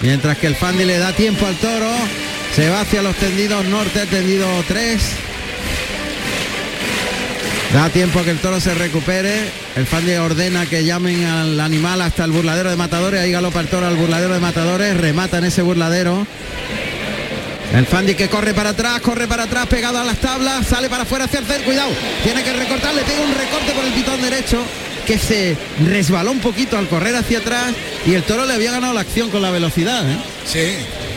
Mientras 0.00 0.38
que 0.38 0.46
el 0.46 0.54
Fandi 0.54 0.84
le 0.84 0.98
da 0.98 1.12
tiempo 1.12 1.46
al 1.46 1.56
toro, 1.56 1.90
se 2.54 2.68
va 2.68 2.82
hacia 2.82 3.02
los 3.02 3.16
tendidos 3.16 3.64
norte, 3.66 4.06
tendido 4.06 4.46
3. 4.66 5.00
Da 7.74 7.90
tiempo 7.90 8.20
a 8.20 8.24
que 8.24 8.30
el 8.30 8.38
toro 8.38 8.60
se 8.60 8.74
recupere. 8.74 9.50
El 9.76 9.86
Fandi 9.86 10.12
ordena 10.14 10.66
que 10.66 10.84
llamen 10.84 11.24
al 11.24 11.60
animal 11.60 12.00
hasta 12.00 12.24
el 12.24 12.32
burladero 12.32 12.70
de 12.70 12.76
matadores. 12.76 13.20
Ahí 13.20 13.32
galopa 13.32 13.60
el 13.60 13.68
toro 13.68 13.86
al 13.86 13.96
burladero 13.96 14.34
de 14.34 14.40
matadores. 14.40 14.96
Remata 14.96 15.38
en 15.38 15.44
ese 15.44 15.62
burladero. 15.62 16.26
El 17.74 17.86
Fandi 17.86 18.14
que 18.14 18.28
corre 18.28 18.54
para 18.54 18.70
atrás, 18.70 19.00
corre 19.00 19.28
para 19.28 19.42
atrás, 19.42 19.66
pegado 19.66 19.98
a 19.98 20.04
las 20.04 20.16
tablas, 20.18 20.66
sale 20.66 20.88
para 20.88 21.02
afuera 21.02 21.26
hacia 21.26 21.40
el 21.40 21.46
centro, 21.46 21.66
cuidado, 21.66 21.90
tiene 22.24 22.42
que 22.42 22.54
recortar, 22.54 22.94
le 22.94 23.02
un 23.02 23.34
recorte 23.34 23.72
por 23.72 23.84
el 23.84 23.92
pitón 23.92 24.22
derecho, 24.22 24.64
que 25.08 25.18
se 25.18 25.56
resbaló 25.86 26.30
un 26.32 26.40
poquito 26.40 26.76
al 26.78 26.86
correr 26.86 27.16
hacia 27.16 27.38
atrás 27.38 27.72
y 28.06 28.12
el 28.12 28.22
toro 28.24 28.44
le 28.46 28.52
había 28.52 28.70
ganado 28.72 28.92
la 28.92 29.00
acción 29.00 29.30
con 29.30 29.40
la 29.42 29.50
velocidad. 29.50 30.08
¿eh? 30.08 30.16
Sí, 30.46 30.76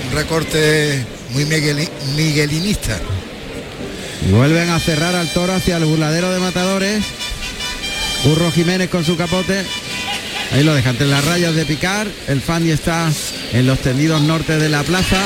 un 0.09 0.15
recorte 0.15 1.03
muy 1.31 1.43
migueli- 1.45 1.89
miguelinista. 2.15 2.97
Y 4.27 4.31
vuelven 4.31 4.69
a 4.69 4.79
cerrar 4.79 5.13
al 5.15 5.27
toro 5.33 5.53
hacia 5.53 5.75
el 5.77 5.85
burladero 5.85 6.31
de 6.31 6.39
matadores. 6.39 7.03
Curro 8.23 8.49
Jiménez 8.51 8.89
con 8.89 9.03
su 9.03 9.17
capote. 9.17 9.65
Ahí 10.53 10.63
lo 10.63 10.73
deja 10.73 10.91
entre 10.91 11.07
las 11.07 11.25
rayas 11.25 11.53
de 11.55 11.65
picar. 11.65 12.07
El 12.27 12.41
Fandi 12.41 12.71
está 12.71 13.09
en 13.51 13.67
los 13.67 13.79
tendidos 13.79 14.21
norte 14.21 14.57
de 14.57 14.69
la 14.69 14.83
plaza. 14.83 15.17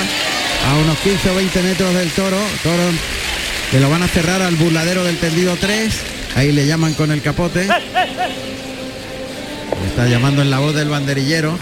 A 0.72 0.75
unos 0.77 0.98
15 1.00 1.29
o 1.29 1.36
20 1.36 1.62
metros 1.62 1.93
del 1.93 2.10
toro. 2.12 2.38
Toro 2.63 2.84
que 3.69 3.79
lo 3.79 3.89
van 3.89 4.01
a 4.03 4.07
cerrar 4.07 4.41
al 4.41 4.55
burladero 4.55 5.03
del 5.03 5.17
tendido 5.17 5.55
3. 5.60 5.93
Ahí 6.36 6.51
le 6.51 6.68
llaman 6.68 6.94
con 6.94 7.12
el 7.12 7.22
capote. 7.22 7.65
Le 7.65 7.74
está 9.88 10.08
llamando 10.08 10.42
en 10.42 10.51
la 10.51 10.60
voz 10.60 10.75
del 10.75 10.89
banderillero. 10.89 11.58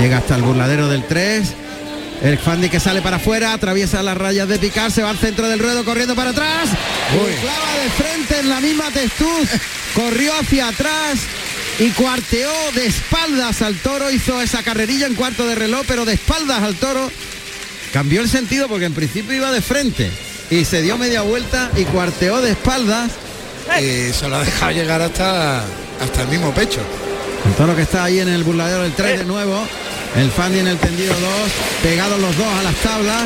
Llega 0.00 0.18
hasta 0.18 0.36
el 0.36 0.42
burladero 0.42 0.88
del 0.88 1.04
3. 1.04 1.54
El 2.22 2.38
Fandi 2.38 2.68
que 2.68 2.80
sale 2.80 3.00
para 3.00 3.16
afuera, 3.16 3.54
atraviesa 3.54 4.02
las 4.02 4.16
rayas 4.16 4.46
de 4.46 4.58
picar, 4.58 4.92
se 4.92 5.02
va 5.02 5.08
al 5.08 5.18
centro 5.18 5.48
del 5.48 5.58
ruedo 5.58 5.84
corriendo 5.84 6.14
para 6.14 6.30
atrás. 6.30 6.68
Uy. 7.14 7.32
Clava 7.40 7.82
de 7.82 7.90
frente 7.90 8.40
en 8.40 8.48
la 8.48 8.60
misma 8.60 8.90
textud. 8.90 9.48
Corrió 9.94 10.32
hacia 10.38 10.68
atrás 10.68 11.18
y 11.78 11.88
cuarteó 11.90 12.50
de 12.74 12.86
espaldas 12.86 13.62
al 13.62 13.74
toro. 13.76 14.10
Hizo 14.10 14.40
esa 14.40 14.62
carrerilla 14.62 15.06
en 15.06 15.14
cuarto 15.14 15.46
de 15.46 15.54
reloj, 15.54 15.84
pero 15.88 16.04
de 16.04 16.12
espaldas 16.12 16.62
al 16.62 16.76
toro. 16.76 17.10
cambió 17.92 18.20
el 18.20 18.28
sentido 18.28 18.68
porque 18.68 18.84
en 18.84 18.94
principio 18.94 19.34
iba 19.34 19.50
de 19.50 19.62
frente 19.62 20.10
y 20.50 20.64
se 20.64 20.82
dio 20.82 20.98
media 20.98 21.22
vuelta 21.22 21.70
y 21.76 21.84
cuarteó 21.84 22.42
de 22.42 22.50
espaldas. 22.50 23.12
Y 23.80 24.12
se 24.12 24.28
lo 24.28 24.36
ha 24.36 24.44
dejado 24.44 24.72
llegar 24.72 25.00
hasta, 25.02 25.58
hasta 26.00 26.22
el 26.22 26.28
mismo 26.28 26.52
pecho. 26.52 26.80
Con 27.42 27.52
todo 27.54 27.66
lo 27.68 27.76
que 27.76 27.82
está 27.82 28.04
ahí 28.04 28.18
en 28.20 28.28
el 28.28 28.44
burladero 28.44 28.82
del 28.82 28.92
3 28.92 29.18
de 29.20 29.24
nuevo. 29.24 29.62
El 30.16 30.30
Fandi 30.30 30.58
en 30.58 30.66
el 30.68 30.76
tendido 30.78 31.14
2, 31.14 31.22
pegados 31.82 32.20
los 32.20 32.36
dos 32.36 32.46
a 32.46 32.62
las 32.62 32.74
tablas. 32.76 33.22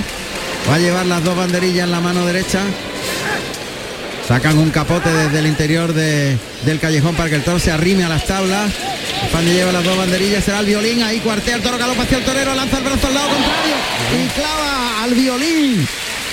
Va 0.70 0.74
a 0.76 0.78
llevar 0.78 1.06
las 1.06 1.24
dos 1.24 1.36
banderillas 1.36 1.84
en 1.84 1.90
la 1.90 2.00
mano 2.00 2.24
derecha. 2.26 2.60
Sacan 4.28 4.56
un 4.58 4.70
capote 4.70 5.10
desde 5.12 5.38
el 5.38 5.46
interior 5.46 5.92
de- 5.92 6.38
del 6.64 6.80
callejón 6.80 7.14
para 7.14 7.28
que 7.28 7.36
el 7.36 7.42
toro 7.42 7.58
se 7.58 7.70
arrime 7.70 8.04
a 8.04 8.08
las 8.08 8.24
tablas. 8.26 8.70
El 9.22 9.28
Fandi 9.30 9.52
lleva 9.52 9.72
las 9.72 9.84
dos 9.84 9.96
banderillas, 9.98 10.44
será 10.44 10.60
el 10.60 10.66
violín, 10.66 11.02
ahí 11.02 11.20
cuartea 11.20 11.56
el 11.56 11.62
toro, 11.62 11.76
galopa 11.76 12.02
hacia 12.04 12.18
el 12.18 12.24
torero, 12.24 12.54
lanza 12.54 12.78
el 12.78 12.84
brazo 12.84 13.06
al 13.08 13.14
lado 13.14 13.28
contrario 13.28 13.74
y 14.24 14.28
clava 14.38 15.02
al 15.02 15.14
violín. 15.14 15.88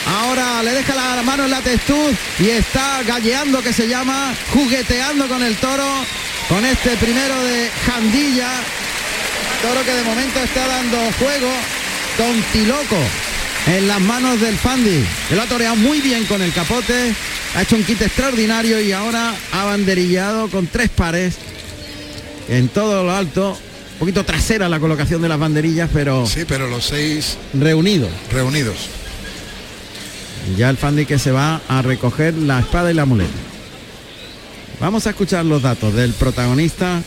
Ahora 0.05 0.63
le 0.63 0.73
deja 0.73 0.95
la 0.95 1.21
mano 1.23 1.45
en 1.45 1.51
la 1.51 1.61
testuz 1.61 2.15
y 2.39 2.49
está 2.49 3.03
galleando 3.03 3.61
que 3.61 3.71
se 3.73 3.87
llama, 3.87 4.33
jugueteando 4.53 5.27
con 5.27 5.43
el 5.43 5.55
toro, 5.57 5.87
con 6.49 6.65
este 6.65 6.97
primero 6.97 7.39
de 7.43 7.69
Jandilla. 7.85 8.49
Toro 9.61 9.83
que 9.85 9.93
de 9.93 10.03
momento 10.03 10.39
está 10.39 10.67
dando 10.67 10.97
juego, 11.19 11.51
tontiloco 12.17 12.97
en 13.67 13.87
las 13.87 14.01
manos 14.01 14.41
del 14.41 14.57
Fandi. 14.57 15.05
que 15.29 15.35
lo 15.35 15.43
ha 15.43 15.45
toreado 15.45 15.75
muy 15.75 16.01
bien 16.01 16.25
con 16.25 16.41
el 16.41 16.51
capote, 16.51 17.13
ha 17.55 17.61
hecho 17.61 17.75
un 17.75 17.83
kit 17.83 18.01
extraordinario 18.01 18.81
y 18.81 18.91
ahora 18.91 19.35
ha 19.51 19.65
banderillado 19.65 20.49
con 20.49 20.65
tres 20.65 20.89
pares 20.89 21.35
en 22.49 22.69
todo 22.69 23.03
lo 23.03 23.15
alto. 23.15 23.51
Un 23.93 23.99
poquito 23.99 24.25
trasera 24.25 24.67
la 24.67 24.79
colocación 24.79 25.21
de 25.21 25.29
las 25.29 25.37
banderillas, 25.37 25.91
pero 25.93 26.25
Sí, 26.25 26.43
pero 26.47 26.67
los 26.67 26.85
seis 26.85 27.37
reunidos. 27.53 28.09
reunidos. 28.31 28.89
Ya 30.57 30.69
el 30.69 30.77
Fandi 30.77 31.05
que 31.05 31.19
se 31.19 31.31
va 31.31 31.61
a 31.67 31.81
recoger 31.81 32.33
la 32.35 32.59
espada 32.59 32.91
y 32.91 32.93
la 32.93 33.05
muleta. 33.05 33.31
Vamos 34.79 35.05
a 35.05 35.11
escuchar 35.11 35.45
los 35.45 35.61
datos 35.61 35.93
del 35.93 36.13
protagonista 36.13 37.01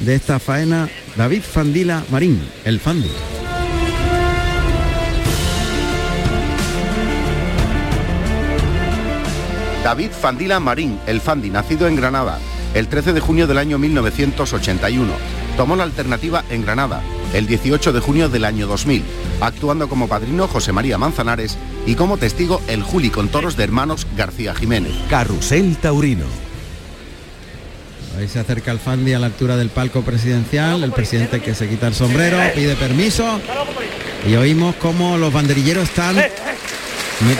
de 0.00 0.14
esta 0.14 0.38
faena, 0.38 0.88
David 1.16 1.42
Fandila 1.42 2.04
Marín, 2.10 2.40
el 2.64 2.78
Fandi. 2.80 3.10
David 9.82 10.10
Fandila 10.10 10.58
Marín, 10.58 10.98
el 11.06 11.20
Fandi, 11.20 11.48
nacido 11.48 11.86
en 11.86 11.96
Granada, 11.96 12.38
el 12.74 12.88
13 12.88 13.12
de 13.12 13.20
junio 13.20 13.46
del 13.46 13.58
año 13.58 13.78
1981. 13.78 15.12
Tomó 15.56 15.76
la 15.76 15.84
alternativa 15.84 16.44
en 16.50 16.62
Granada, 16.62 17.02
el 17.32 17.46
18 17.46 17.92
de 17.92 18.00
junio 18.00 18.28
del 18.28 18.44
año 18.44 18.66
2000, 18.66 19.04
actuando 19.40 19.88
como 19.88 20.08
padrino 20.08 20.48
José 20.48 20.72
María 20.72 20.98
Manzanares 20.98 21.58
y 21.86 21.94
como 21.94 22.18
testigo 22.18 22.60
el 22.68 22.82
Juli 22.82 23.10
con 23.10 23.28
toros 23.28 23.56
de 23.56 23.64
hermanos 23.64 24.06
García 24.16 24.54
Jiménez. 24.54 24.92
Carrusel 25.08 25.76
Taurino. 25.76 26.26
Ahí 28.18 28.28
se 28.28 28.38
acerca 28.38 28.72
el 28.72 28.78
Fandi 28.78 29.12
a 29.12 29.18
la 29.18 29.26
altura 29.26 29.56
del 29.56 29.68
palco 29.68 30.00
presidencial, 30.00 30.82
el 30.82 30.92
presidente 30.92 31.40
que 31.40 31.54
se 31.54 31.68
quita 31.68 31.86
el 31.86 31.94
sombrero, 31.94 32.38
pide 32.54 32.74
permiso 32.74 33.40
y 34.26 34.34
oímos 34.36 34.74
como 34.76 35.18
los 35.18 35.32
banderilleros 35.32 35.84
están 35.84 36.16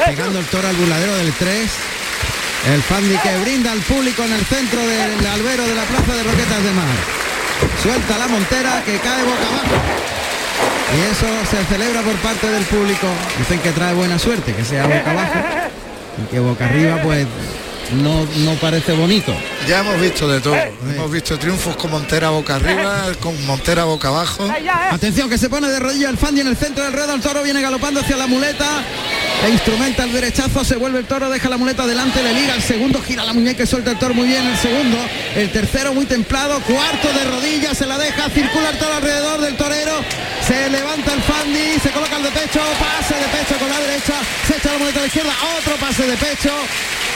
pegando 0.05 0.38
el 0.38 0.45
toro 0.47 0.69
al 0.69 0.76
burladero 0.76 1.16
del 1.16 1.33
3. 1.33 1.71
El 2.75 2.83
Fandi 2.83 3.16
que 3.16 3.38
brinda 3.43 3.73
al 3.73 3.78
público 3.81 4.25
en 4.25 4.33
el 4.33 4.45
centro 4.45 4.81
del 4.81 5.26
albero 5.26 5.66
de 5.66 5.75
la 5.75 5.85
plaza 5.85 6.14
de 6.14 6.23
Roquetas 6.25 6.64
de 6.64 6.73
Mar. 6.73 7.15
Suelta 7.82 8.18
la 8.18 8.28
montera 8.28 8.82
que 8.84 8.98
cae 8.98 9.22
boca 9.25 9.46
abajo. 9.46 9.76
Y 10.96 11.00
eso 11.10 11.26
se 11.50 11.64
celebra 11.64 12.02
por 12.02 12.14
parte 12.16 12.46
del 12.48 12.64
público. 12.64 13.06
Dicen 13.38 13.58
que 13.60 13.70
trae 13.72 13.94
buena 13.94 14.18
suerte, 14.18 14.54
que 14.54 14.64
sea 14.64 14.86
boca 14.86 15.10
abajo. 15.10 15.38
Y 16.22 16.30
que 16.30 16.38
boca 16.40 16.64
arriba 16.64 17.00
pues 17.02 17.26
no, 17.93 18.26
no 18.45 18.55
parece 18.61 18.93
bonito. 18.93 19.35
Ya 19.69 19.81
hemos 19.81 20.00
visto 20.00 20.28
de 20.28 20.40
todo. 20.40 20.55
Hemos 20.55 21.11
visto 21.11 21.38
triunfos 21.38 21.76
con 21.76 21.90
Montera 21.90 22.31
boca 22.31 22.57
arriba, 22.57 23.12
con 23.21 23.47
Montera 23.47 23.85
boca 23.85 24.09
abajo. 24.09 24.49
Atención 24.90 25.28
que 25.28 25.38
se 25.38 25.49
pone 25.49 25.69
de 25.69 25.78
rodilla 25.78 26.09
el 26.09 26.16
Fandi 26.16 26.40
en 26.40 26.49
el 26.49 26.57
centro 26.57 26.85
del 26.85 26.93
ruedo, 26.93 27.14
el 27.14 27.21
toro 27.21 27.43
viene 27.43 27.61
galopando 27.61 28.00
hacia 28.00 28.16
la 28.16 28.26
muleta, 28.26 28.83
e 29.45 29.50
instrumenta 29.50 30.05
el 30.05 30.12
derechazo, 30.12 30.64
se 30.64 30.76
vuelve 30.76 31.00
el 31.00 31.07
toro, 31.07 31.28
deja 31.31 31.49
la 31.49 31.57
muleta 31.57 31.83
adelante, 31.85 32.23
le 32.23 32.33
liga 32.33 32.55
el 32.55 32.62
segundo, 32.62 33.02
gira 33.02 33.25
la 33.25 33.33
muñeca 33.33 33.62
y 33.62 33.66
suelta 33.66 33.90
el 33.90 33.99
toro 33.99 34.14
muy 34.14 34.26
bien 34.26 34.47
el 34.47 34.57
segundo, 34.57 34.99
el 35.35 35.50
tercero 35.50 35.93
muy 35.93 36.07
templado, 36.07 36.61
cuarto 36.61 37.12
de 37.12 37.25
rodillas, 37.25 37.76
se 37.76 37.87
la 37.87 37.99
deja, 37.99 38.28
circula 38.31 38.71
el 38.71 38.78
toro 38.78 38.95
alrededor 38.95 39.40
del 39.40 39.57
torero, 39.57 40.02
se 40.47 40.71
levanta 40.71 41.12
el 41.12 41.23
Fandi, 41.23 41.78
se 41.83 41.90
coloca 41.90 42.16
el 42.16 42.23
de 42.23 42.31
pecho, 42.31 42.61
pase 42.78 43.14
de 43.14 43.26
pecho 43.26 43.59
con 43.59 43.69
la 43.69 43.81
derecha, 43.81 44.14
se 44.47 44.57
echa 44.57 44.73
la 44.73 44.78
muleta 44.78 44.99
a 44.99 45.02
la 45.02 45.07
izquierda, 45.07 45.33
otro 45.59 45.76
pase 45.76 46.07
de 46.07 46.16
pecho. 46.16 46.52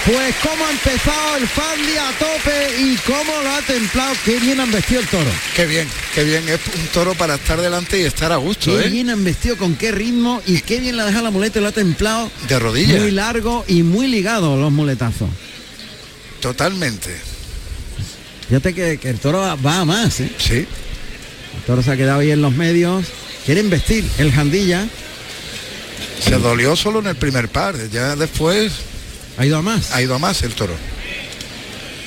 Pues 0.06 0.34
cómo 0.42 0.64
ha 0.66 0.70
empezado 0.70 1.36
el 1.36 1.46
Fandi 1.46 1.96
a 1.96 2.10
tope 2.18 2.80
y 2.82 2.96
cómo 3.06 3.42
lo 3.42 3.50
ha 3.50 3.60
templado, 3.62 4.12
qué 4.24 4.40
bien 4.40 4.58
han 4.58 4.72
vestido 4.72 5.00
el 5.02 5.06
toro. 5.06 5.30
Qué 5.54 5.66
bien, 5.66 5.86
qué 6.14 6.24
bien. 6.24 6.48
Es 6.48 6.58
un 6.74 6.86
toro 6.88 7.14
para 7.14 7.34
estar 7.34 7.60
delante 7.60 8.00
y 8.00 8.04
estar 8.04 8.32
a 8.32 8.36
gusto, 8.36 8.76
Qué 8.78 8.86
¿eh? 8.86 8.88
bien 8.88 9.10
han 9.10 9.22
vestido, 9.22 9.56
con 9.58 9.76
qué 9.76 9.92
ritmo 9.92 10.40
y 10.46 10.60
qué 10.62 10.80
bien 10.80 10.96
la 10.96 11.04
deja 11.04 11.20
la 11.22 11.30
muleta 11.30 11.58
y 11.58 11.62
lo 11.62 11.68
ha 11.68 11.72
templado. 11.72 12.30
De 12.48 12.58
rodillas. 12.58 12.98
Muy 13.00 13.10
largo 13.10 13.64
y 13.68 13.82
muy 13.82 14.08
ligado 14.08 14.56
los 14.56 14.72
muletazos. 14.72 15.28
Totalmente. 16.40 17.14
Fíjate 18.48 18.74
que, 18.74 18.98
que 18.98 19.10
el 19.10 19.18
toro 19.20 19.40
va- 19.62 19.80
a 19.80 19.84
más, 19.84 20.18
¿eh? 20.20 20.32
Sí. 20.38 20.54
El 21.56 21.62
toro 21.66 21.82
se 21.82 21.92
ha 21.92 21.96
quedado 21.96 22.20
ahí 22.20 22.30
en 22.30 22.40
los 22.42 22.52
medios. 22.54 23.04
Quieren 23.44 23.68
vestir 23.70 24.04
el 24.18 24.32
jandilla, 24.32 24.86
Se 26.24 26.32
dolió 26.36 26.74
solo 26.74 27.00
en 27.00 27.06
el 27.08 27.16
primer 27.16 27.48
par. 27.48 27.76
Ya 27.90 28.16
después 28.16 28.72
ha 29.40 29.46
ido 29.46 29.56
a 29.56 29.62
más. 29.62 29.90
ha 29.92 30.02
ido 30.02 30.14
a 30.14 30.18
más 30.18 30.42
el 30.42 30.54
toro. 30.54 30.74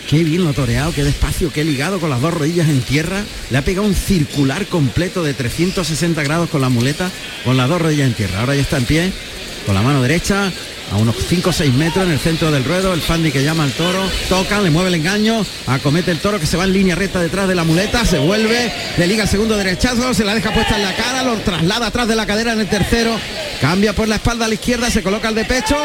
Qué 0.08 0.24
bien 0.24 0.44
lo 0.44 0.52
ha 0.52 0.54
toreado, 0.54 0.94
qué 0.94 1.04
despacio, 1.04 1.52
qué 1.52 1.64
ligado 1.64 2.00
con 2.00 2.12
las 2.12 2.22
dos 2.22 2.32
rodillas 2.32 2.70
en 2.70 2.82
tierra. 2.82 3.24
Le 3.50 3.58
ha 3.58 3.64
pegado 3.64 3.88
un 3.88 3.96
circular 3.96 4.68
completo 4.68 5.24
de 5.24 5.34
360 5.34 6.22
grados 6.22 6.50
con 6.52 6.62
la 6.62 6.70
muleta, 6.70 7.10
con 7.44 7.58
las 7.58 7.68
dos 7.68 7.82
rodillas 7.82 8.06
en 8.06 8.14
tierra. 8.14 8.42
Ahora 8.42 8.54
ya 8.54 8.62
está 8.62 8.78
en 8.78 8.86
pie, 8.86 9.12
con 9.66 9.74
la 9.74 9.82
mano 9.82 10.04
derecha, 10.04 10.52
a 10.92 10.98
unos 10.98 11.16
5 11.28 11.50
o 11.50 11.54
6 11.54 11.74
metros 11.74 12.06
en 12.06 12.12
el 12.12 12.20
centro 12.20 12.52
del 12.52 12.66
ruedo. 12.66 12.94
El 12.94 13.02
Fandi 13.02 13.32
que 13.32 13.44
llama 13.44 13.64
al 13.64 13.72
toro, 13.72 14.04
toca, 14.30 14.62
le 14.62 14.70
mueve 14.70 14.90
el 14.90 14.96
engaño, 14.96 15.44
acomete 15.66 16.12
el 16.12 16.20
toro 16.20 16.40
que 16.40 16.46
se 16.46 16.56
va 16.56 16.66
en 16.66 16.74
línea 16.74 16.94
recta 16.94 17.20
detrás 17.20 17.48
de 17.48 17.56
la 17.56 17.64
muleta, 17.64 18.06
se 18.06 18.20
vuelve, 18.20 18.72
le 18.96 19.08
liga 19.08 19.24
el 19.24 19.30
segundo 19.30 19.58
derechazo, 19.58 20.14
se 20.14 20.24
la 20.24 20.36
deja 20.36 20.54
puesta 20.54 20.76
en 20.76 20.84
la 20.84 20.96
cara, 20.96 21.24
lo 21.24 21.36
traslada 21.38 21.88
atrás 21.88 22.08
de 22.08 22.16
la 22.16 22.28
cadera 22.28 22.54
en 22.54 22.60
el 22.60 22.70
tercero, 22.70 23.18
cambia 23.60 23.94
por 23.94 24.08
la 24.08 24.18
espalda 24.18 24.46
a 24.46 24.48
la 24.48 24.54
izquierda, 24.54 24.92
se 24.92 25.02
coloca 25.02 25.30
el 25.30 25.36
de 25.36 25.46
pecho 25.46 25.78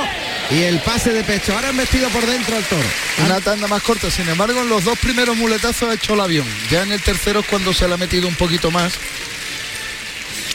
y 0.50 0.62
el 0.62 0.81
pase 0.81 1.12
de 1.12 1.25
pecho. 1.25 1.52
Ahora 1.55 1.69
han 1.69 1.76
vestido 1.76 2.09
por 2.11 2.25
dentro 2.26 2.57
el 2.57 2.64
toro. 2.64 2.83
Una 3.25 3.40
tanda 3.40 3.67
más 3.69 3.83
corta, 3.83 4.11
sin 4.11 4.28
embargo, 4.28 4.61
en 4.62 4.69
los 4.69 4.85
dos 4.85 4.99
primeros 4.99 5.37
muletazos 5.37 5.88
ha 5.90 5.95
hecho 5.95 6.14
el 6.14 6.21
avión. 6.21 6.47
Ya 6.71 6.83
en 6.83 6.93
el 6.93 7.02
tercero 7.02 7.40
es 7.40 7.47
cuando 7.47 7.73
se 7.73 7.87
le 7.87 7.95
ha 7.95 7.99
metido 7.99 8.28
un 8.28 8.35
poquito 8.35 8.71
más. 8.71 8.95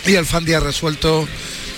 Y 0.05 0.15
el 0.15 0.25
Fandi 0.25 0.53
ha 0.53 0.59
resuelto 0.59 1.27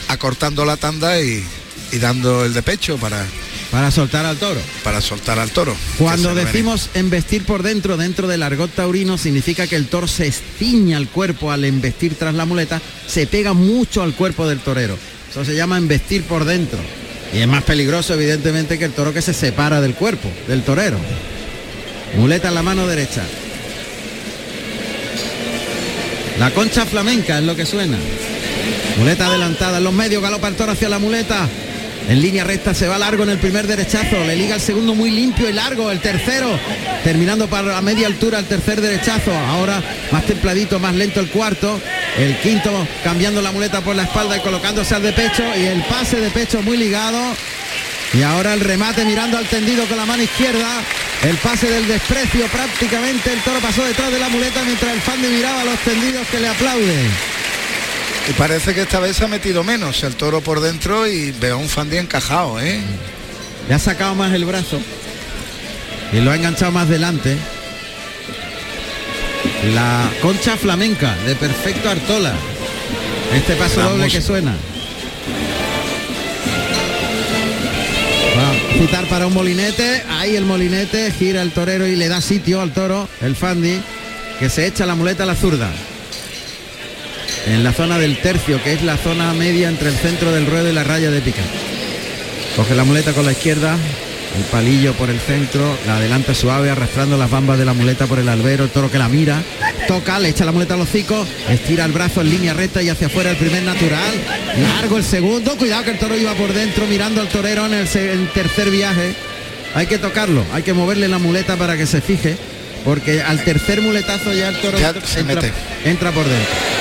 acortando 0.08 0.66
la 0.66 0.78
tanda 0.78 1.20
y, 1.22 1.44
y 1.92 1.98
dando 1.98 2.46
el 2.46 2.54
de 2.54 2.64
pecho 2.64 2.98
para, 2.98 3.26
Para 3.70 3.92
soltar 3.92 4.26
al 4.26 4.38
toro. 4.38 4.60
para 4.84 5.02
soltar 5.02 5.38
al 5.38 5.52
toro. 5.52 5.76
Cuando 5.98 6.34
decimos 6.34 6.90
embestir 6.94 7.44
por 7.44 7.62
dentro, 7.64 7.98
dentro 7.98 8.28
del 8.28 8.42
argot 8.44 8.72
taurino, 8.74 9.18
significa 9.18 9.68
que 9.68 9.76
el 9.76 9.88
toro 9.88 10.08
se 10.08 10.26
estiña 10.28 10.98
al 10.98 11.10
cuerpo 11.10 11.52
al 11.52 11.66
embestir 11.66 12.16
tras 12.16 12.34
la 12.34 12.46
muleta, 12.46 12.82
se 13.08 13.28
pega 13.28 13.54
mucho 13.54 14.02
al 14.02 14.14
cuerpo 14.16 14.48
del 14.48 14.60
torero. 14.60 14.98
Eso 15.30 15.44
se 15.46 15.56
llama 15.56 15.78
embestir 15.78 16.24
por 16.24 16.46
dentro. 16.46 16.80
Y 17.36 17.42
es 17.42 17.48
más 17.48 17.64
peligroso, 17.64 18.14
evidentemente, 18.14 18.80
que 18.80 18.86
el 18.86 18.94
toro 18.94 19.14
que 19.14 19.22
se 19.22 19.34
separa 19.34 19.82
del 19.82 19.94
cuerpo, 19.94 20.32
del 20.48 20.64
torero. 20.64 20.98
Muleta 22.16 22.48
en 22.48 22.56
la 22.56 22.64
mano 22.64 22.88
derecha. 22.88 23.24
La 26.40 26.52
concha 26.52 26.86
flamenca 26.86 27.38
es 27.38 27.44
lo 27.44 27.58
que 27.58 27.66
suena. 27.66 27.98
Muleta 28.98 29.28
adelantada 29.28 29.80
en 29.80 29.84
los 29.84 29.92
medios, 29.92 30.24
galopa 30.24 30.48
el 30.48 30.56
toro 30.56 30.72
hacia 30.72 30.88
la 30.88 30.98
muleta. 30.98 31.50
En 32.08 32.22
línea 32.22 32.44
recta 32.44 32.74
se 32.74 32.88
va 32.88 32.98
largo 32.98 33.24
en 33.24 33.30
el 33.30 33.40
primer 33.40 33.66
derechazo, 33.66 34.24
le 34.26 34.36
liga 34.36 34.56
el 34.56 34.62
segundo 34.62 34.94
muy 34.94 35.10
limpio 35.10 35.50
y 35.50 35.54
largo, 35.54 35.90
el 35.90 36.00
tercero 36.02 36.60
terminando 37.04 37.48
para 37.48 37.78
a 37.78 37.82
media 37.82 38.08
altura 38.08 38.40
el 38.40 38.46
tercer 38.46 38.80
derechazo, 38.82 39.32
ahora 39.32 39.82
más 40.12 40.26
templadito, 40.26 40.80
más 40.80 40.96
lento 40.96 41.20
el 41.20 41.30
cuarto, 41.30 41.80
el 42.18 42.38
quinto 42.40 42.88
cambiando 43.04 43.42
la 43.42 43.52
muleta 43.52 43.82
por 43.82 43.96
la 43.96 44.04
espalda 44.04 44.38
y 44.38 44.40
colocándose 44.42 44.96
al 44.96 45.04
de 45.04 45.14
pecho. 45.14 45.44
Y 45.58 45.66
el 45.66 45.84
pase 45.84 46.20
de 46.20 46.30
pecho 46.30 46.62
muy 46.62 46.78
ligado. 46.78 47.20
Y 48.14 48.22
ahora 48.22 48.54
el 48.54 48.62
remate 48.62 49.04
mirando 49.04 49.38
al 49.38 49.46
tendido 49.48 49.86
con 49.86 49.98
la 49.98 50.06
mano 50.06 50.24
izquierda, 50.24 50.82
el 51.24 51.38
pase 51.38 51.68
del 51.68 51.88
desprecio 51.88 52.46
prácticamente, 52.48 53.34
el 53.34 53.42
toro 53.42 53.60
pasó 53.60 53.84
detrás 53.84 54.12
de 54.12 54.20
la 54.20 54.30
muleta 54.30 54.64
mientras 54.64 54.94
el 54.94 55.02
fan 55.02 55.20
miraba 55.22 55.62
a 55.62 55.66
los 55.66 55.80
tendidos 55.80 56.26
que 56.28 56.40
le 56.40 56.48
aplauden. 56.48 57.10
Y 58.28 58.34
parece 58.34 58.74
que 58.74 58.82
esta 58.82 59.00
vez 59.00 59.18
se 59.18 59.26
ha 59.26 59.28
metido 59.28 59.64
menos 59.64 60.04
el 60.04 60.16
toro 60.16 60.42
por 60.42 60.60
dentro 60.60 61.08
y 61.08 61.32
veo 61.32 61.60
un 61.60 61.70
Fandi 61.70 61.98
encajado, 61.98 62.60
¿eh? 62.60 62.80
Le 63.68 63.74
ha 63.76 63.80
sacado 63.80 64.16
más 64.16 64.34
el 64.34 64.46
brazo 64.46 64.80
y 66.12 66.22
lo 66.22 66.32
ha 66.32 66.36
enganchado 66.36 66.72
más 66.72 66.90
delante. 66.90 67.38
La 69.74 70.10
concha 70.22 70.58
flamenca 70.58 71.16
de 71.26 71.36
perfecto 71.36 71.90
Artola. 71.90 72.34
Este 73.34 73.56
paso 73.56 73.82
doble 73.82 74.08
que 74.08 74.22
suena. 74.22 74.56
Va 78.38 78.50
a 78.50 78.80
citar 78.80 79.08
para 79.08 79.28
un 79.28 79.34
molinete. 79.34 80.04
Ahí 80.10 80.36
el 80.36 80.46
molinete 80.46 81.12
gira 81.12 81.42
el 81.42 81.52
torero 81.52 81.86
y 81.88 81.96
le 81.96 82.08
da 82.08 82.22
sitio 82.22 82.62
al 82.62 82.74
toro, 82.74 83.08
el 83.22 83.36
Fandi, 83.36 83.80
que 84.40 84.50
se 84.50 84.66
echa 84.66 84.86
la 84.86 84.96
muleta 84.96 85.24
a 85.24 85.26
la 85.28 85.36
zurda. 85.36 85.70
En 87.46 87.64
la 87.64 87.74
zona 87.74 88.00
del 88.00 88.18
tercio, 88.22 88.62
que 88.64 88.74
es 88.74 88.82
la 88.82 88.98
zona 88.98 89.34
media 89.34 89.70
entre 89.70 89.90
el 89.90 89.96
centro 89.96 90.32
del 90.32 90.48
ruedo 90.48 90.70
y 90.70 90.74
la 90.74 90.84
raya 90.84 91.12
de 91.12 91.22
pica. 91.22 91.44
Coge 92.56 92.74
la 92.74 92.84
muleta 92.84 93.14
con 93.14 93.26
la 93.26 93.34
izquierda, 93.34 93.78
el 94.38 94.44
palillo 94.46 94.94
por 94.94 95.10
el 95.10 95.20
centro, 95.20 95.78
la 95.86 95.98
adelanta 95.98 96.34
suave, 96.34 96.70
arrastrando 96.70 97.18
las 97.18 97.30
bambas 97.30 97.58
de 97.60 97.66
la 97.66 97.74
muleta 97.74 98.08
por 98.08 98.18
el 98.18 98.30
albero, 98.30 98.64
el 98.64 98.70
toro 98.70 98.90
que 98.90 98.98
la 98.98 99.10
mira, 99.10 99.44
toca, 99.88 100.20
le 100.20 100.30
echa 100.30 100.44
la 100.46 100.52
muleta 100.52 100.74
a 100.74 100.78
los 100.78 100.90
hocico, 100.90 101.26
estira 101.50 101.86
el 101.86 101.92
brazo 101.92 102.22
en 102.22 102.30
línea 102.30 102.54
recta 102.54 102.82
y 102.82 102.90
hacia 102.90 103.08
afuera 103.08 103.32
el 103.32 103.38
primer 103.38 103.64
natural, 103.64 104.14
largo 104.62 104.98
el 104.98 105.04
segundo, 105.04 105.56
cuidado 105.58 105.84
que 105.84 105.92
el 105.92 106.00
toro 106.00 106.18
iba 106.18 106.34
por 106.34 106.54
dentro 106.54 106.88
mirando 106.88 107.22
al 107.22 107.30
torero 107.30 107.66
en 107.66 107.74
el, 107.74 107.88
tercer 108.34 108.72
viaje. 108.72 109.14
Hay 109.76 109.88
que 109.88 109.98
tocarlo, 109.98 110.44
hay 110.54 110.64
que 110.64 110.74
moverle 110.74 111.08
la 111.08 111.20
muleta 111.20 111.58
para 111.58 111.78
que 111.78 111.86
se 111.86 112.02
fije, 112.02 112.38
porque 112.84 113.22
al 113.22 113.44
tercer 113.44 113.82
muletazo 113.82 114.34
ya 114.34 114.50
el 114.50 114.58
toro 114.62 114.80
Ya 114.80 114.90
entra, 114.90 115.06
se 115.06 115.24
mete. 115.24 115.52
entra 115.84 116.12
por 116.12 116.24
dentro. 116.24 116.75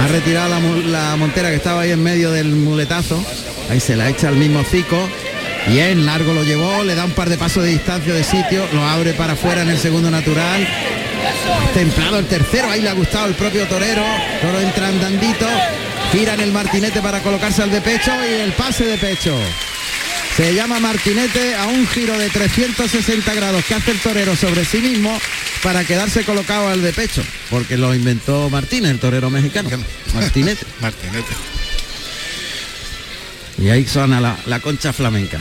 Ha 0.00 0.06
retirado 0.08 0.48
la, 0.86 1.16
montera 1.16 1.50
que 1.50 1.56
estaba 1.56 1.82
ahí 1.82 1.90
en 1.90 2.02
medio 2.02 2.30
del 2.30 2.48
muletazo. 2.48 3.22
Ahí 3.70 3.80
se 3.80 3.96
la 3.96 4.08
echa 4.08 4.28
al 4.28 4.36
mismo 4.36 4.60
hocico. 4.60 4.96
Bien, 5.66 6.06
largo 6.06 6.32
lo 6.32 6.44
llevó, 6.44 6.84
le 6.84 6.94
da 6.94 7.04
un 7.04 7.10
par 7.12 7.28
de 7.28 7.36
pasos 7.36 7.64
de 7.64 7.70
distancia 7.70 8.14
de 8.14 8.24
sitio, 8.24 8.66
lo 8.72 8.82
abre 8.82 9.12
para 9.12 9.34
afuera 9.34 9.62
en 9.62 9.68
el 9.68 9.78
segundo 9.78 10.10
natural. 10.10 10.66
Templado 11.74 12.18
el 12.18 12.26
tercero, 12.26 12.70
ahí 12.70 12.80
le 12.80 12.88
ha 12.88 12.94
gustado 12.94 13.26
el 13.26 13.34
propio 13.34 13.66
torero. 13.66 14.02
Toro 14.40 14.60
entra 14.60 14.88
andandito, 14.88 15.46
gira 16.12 16.34
en 16.34 16.40
el 16.40 16.52
martinete 16.52 17.02
para 17.02 17.20
colocarse 17.20 17.62
al 17.62 17.70
de 17.70 17.80
pecho 17.80 18.12
y 18.24 18.40
el 18.40 18.52
pase 18.52 18.84
de 18.84 18.96
pecho. 18.96 19.36
Se 20.38 20.54
llama 20.54 20.78
martinete 20.78 21.56
a 21.56 21.66
un 21.66 21.84
giro 21.88 22.16
de 22.16 22.30
360 22.30 23.34
grados 23.34 23.64
que 23.64 23.74
hace 23.74 23.90
el 23.90 23.98
torero 23.98 24.36
sobre 24.36 24.64
sí 24.64 24.78
mismo 24.78 25.18
para 25.64 25.82
quedarse 25.82 26.24
colocado 26.24 26.68
al 26.68 26.80
de 26.80 26.92
pecho, 26.92 27.24
porque 27.50 27.76
lo 27.76 27.92
inventó 27.92 28.48
Martínez, 28.48 28.92
el 28.92 29.00
torero 29.00 29.30
mexicano. 29.30 29.68
Martinete. 30.14 30.64
Martinete. 30.80 31.34
Y 33.60 33.68
ahí 33.70 33.84
suena 33.84 34.20
la, 34.20 34.38
la 34.46 34.60
concha 34.60 34.92
flamenca. 34.92 35.40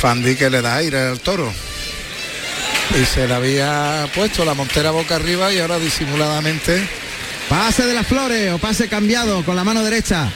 Fandi 0.00 0.34
que 0.34 0.48
le 0.48 0.62
da 0.62 0.76
aire 0.76 1.00
al 1.00 1.20
toro. 1.20 1.52
Y 2.98 3.04
se 3.04 3.28
le 3.28 3.34
había 3.34 4.08
puesto 4.14 4.46
la 4.46 4.54
montera 4.54 4.92
boca 4.92 5.16
arriba 5.16 5.52
y 5.52 5.58
ahora 5.58 5.78
disimuladamente 5.78 6.82
Pase 7.50 7.84
de 7.84 7.92
las 7.92 8.06
flores 8.06 8.50
o 8.52 8.58
pase 8.58 8.88
cambiado 8.88 9.44
con 9.44 9.56
la 9.56 9.64
mano 9.64 9.84
derecha 9.84 10.32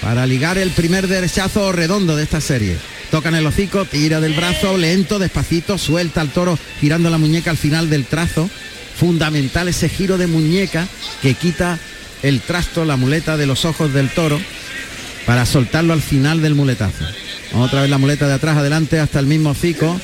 para 0.00 0.26
ligar 0.26 0.58
el 0.58 0.70
primer 0.70 1.08
derechazo 1.08 1.72
redondo 1.72 2.16
de 2.16 2.22
esta 2.22 2.40
serie. 2.40 2.76
Tocan 3.10 3.34
el 3.34 3.46
hocico, 3.46 3.84
tira 3.84 4.20
del 4.20 4.34
brazo, 4.34 4.76
lento, 4.76 5.18
despacito, 5.18 5.78
suelta 5.78 6.20
al 6.20 6.30
toro 6.30 6.58
girando 6.80 7.10
la 7.10 7.18
muñeca 7.18 7.50
al 7.50 7.56
final 7.56 7.90
del 7.90 8.06
trazo. 8.06 8.48
Fundamental 8.96 9.68
ese 9.68 9.88
giro 9.88 10.18
de 10.18 10.26
muñeca 10.26 10.86
que 11.22 11.34
quita 11.34 11.78
el 12.22 12.40
trasto, 12.40 12.84
la 12.84 12.96
muleta 12.96 13.36
de 13.36 13.46
los 13.46 13.64
ojos 13.64 13.92
del 13.92 14.10
toro 14.10 14.40
para 15.26 15.46
soltarlo 15.46 15.92
al 15.92 16.02
final 16.02 16.42
del 16.42 16.54
muletazo. 16.54 17.04
Otra 17.54 17.82
vez 17.82 17.90
la 17.90 17.98
muleta 17.98 18.28
de 18.28 18.34
atrás 18.34 18.56
adelante 18.56 18.98
hasta 19.00 19.18
el 19.18 19.26
mismo 19.26 19.50
hocico. 19.50 20.00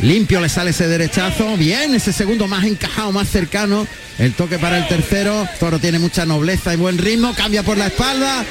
Limpio 0.00 0.40
le 0.40 0.48
sale 0.48 0.70
ese 0.70 0.88
derechazo. 0.88 1.56
Bien, 1.56 1.94
ese 1.94 2.12
segundo 2.12 2.48
más 2.48 2.64
encajado, 2.64 3.12
más 3.12 3.28
cercano. 3.28 3.86
El 4.18 4.34
toque 4.34 4.58
para 4.58 4.78
el 4.78 4.88
tercero. 4.88 5.46
Toro 5.60 5.78
tiene 5.78 5.98
mucha 5.98 6.24
nobleza 6.26 6.72
y 6.74 6.76
buen 6.76 6.98
ritmo. 6.98 7.34
Cambia 7.34 7.62
por 7.62 7.78
la 7.78 7.86
espalda. 7.86 8.44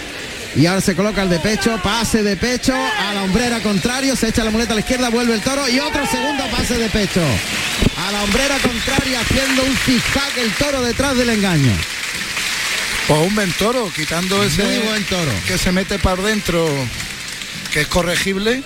Y 0.55 0.65
ahora 0.65 0.81
se 0.81 0.95
coloca 0.95 1.23
el 1.23 1.29
de 1.29 1.39
pecho. 1.39 1.79
Pase 1.81 2.23
de 2.23 2.35
pecho 2.35 2.73
a 2.75 3.13
la 3.13 3.23
hombrera 3.23 3.61
contrario. 3.61 4.15
Se 4.15 4.27
echa 4.29 4.43
la 4.43 4.51
muleta 4.51 4.73
a 4.73 4.75
la 4.75 4.81
izquierda. 4.81 5.09
Vuelve 5.09 5.33
el 5.33 5.41
toro. 5.41 5.67
Y 5.69 5.79
otro 5.79 6.05
segundo 6.07 6.43
pase 6.51 6.77
de 6.77 6.89
pecho. 6.89 7.21
A 7.97 8.11
la 8.11 8.23
hombrera 8.23 8.57
contraria 8.59 9.21
haciendo 9.21 9.63
un 9.63 9.75
zigzag 9.77 10.37
el 10.39 10.51
toro 10.53 10.81
detrás 10.81 11.15
del 11.17 11.29
engaño. 11.29 11.71
Pues 13.07 13.19
un 13.27 13.35
buen 13.35 13.51
toro, 13.53 13.89
quitando 13.95 14.43
ese 14.43 14.63
Muy 14.63 14.77
buen 14.79 15.03
toro. 15.05 15.31
que 15.47 15.57
se 15.57 15.71
mete 15.71 15.99
para 15.99 16.21
dentro, 16.21 16.67
que 17.73 17.81
es 17.81 17.87
corregible. 17.87 18.61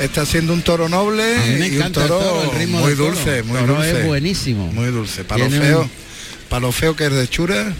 Está 0.00 0.24
siendo 0.26 0.52
un 0.52 0.62
toro 0.62 0.88
noble 0.88 1.36
A 1.36 1.40
mí 1.46 1.54
me 1.58 1.68
y 1.68 1.76
un 1.76 1.82
el 1.82 1.92
toro, 1.92 2.42
el 2.44 2.58
ritmo 2.58 2.78
muy 2.78 2.94
toro. 2.94 3.06
dulce, 3.14 3.42
muy 3.42 3.58
Toro 3.58 3.74
dulce. 3.76 4.00
es 4.00 4.06
buenísimo. 4.06 4.66
Muy 4.72 4.86
dulce. 4.90 5.24
Para 5.24 5.44
lo 5.44 5.50
Tiene 5.50 5.64
un- 5.64 5.70
feo, 5.70 5.90
para 6.48 6.60
lo 6.60 6.72
feo 6.72 6.94
que 6.94 7.06
es 7.06 7.12
de 7.12 7.28
chura, 7.28 7.72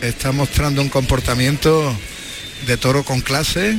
está 0.00 0.32
mostrando 0.32 0.80
un 0.80 0.88
comportamiento 0.88 1.94
de 2.66 2.76
toro 2.76 3.04
con 3.04 3.20
clase. 3.20 3.78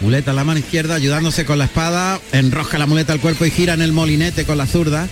Muleta 0.00 0.32
a 0.32 0.34
la 0.34 0.44
mano 0.44 0.58
izquierda, 0.58 0.96
ayudándose 0.96 1.44
con 1.44 1.58
la 1.58 1.66
espada, 1.66 2.20
enrosca 2.32 2.78
la 2.78 2.86
muleta 2.86 3.12
al 3.12 3.20
cuerpo 3.20 3.44
y 3.44 3.50
gira 3.50 3.74
en 3.74 3.82
el 3.82 3.92
molinete 3.92 4.44
con 4.44 4.58
la 4.58 4.66
zurda. 4.66 5.08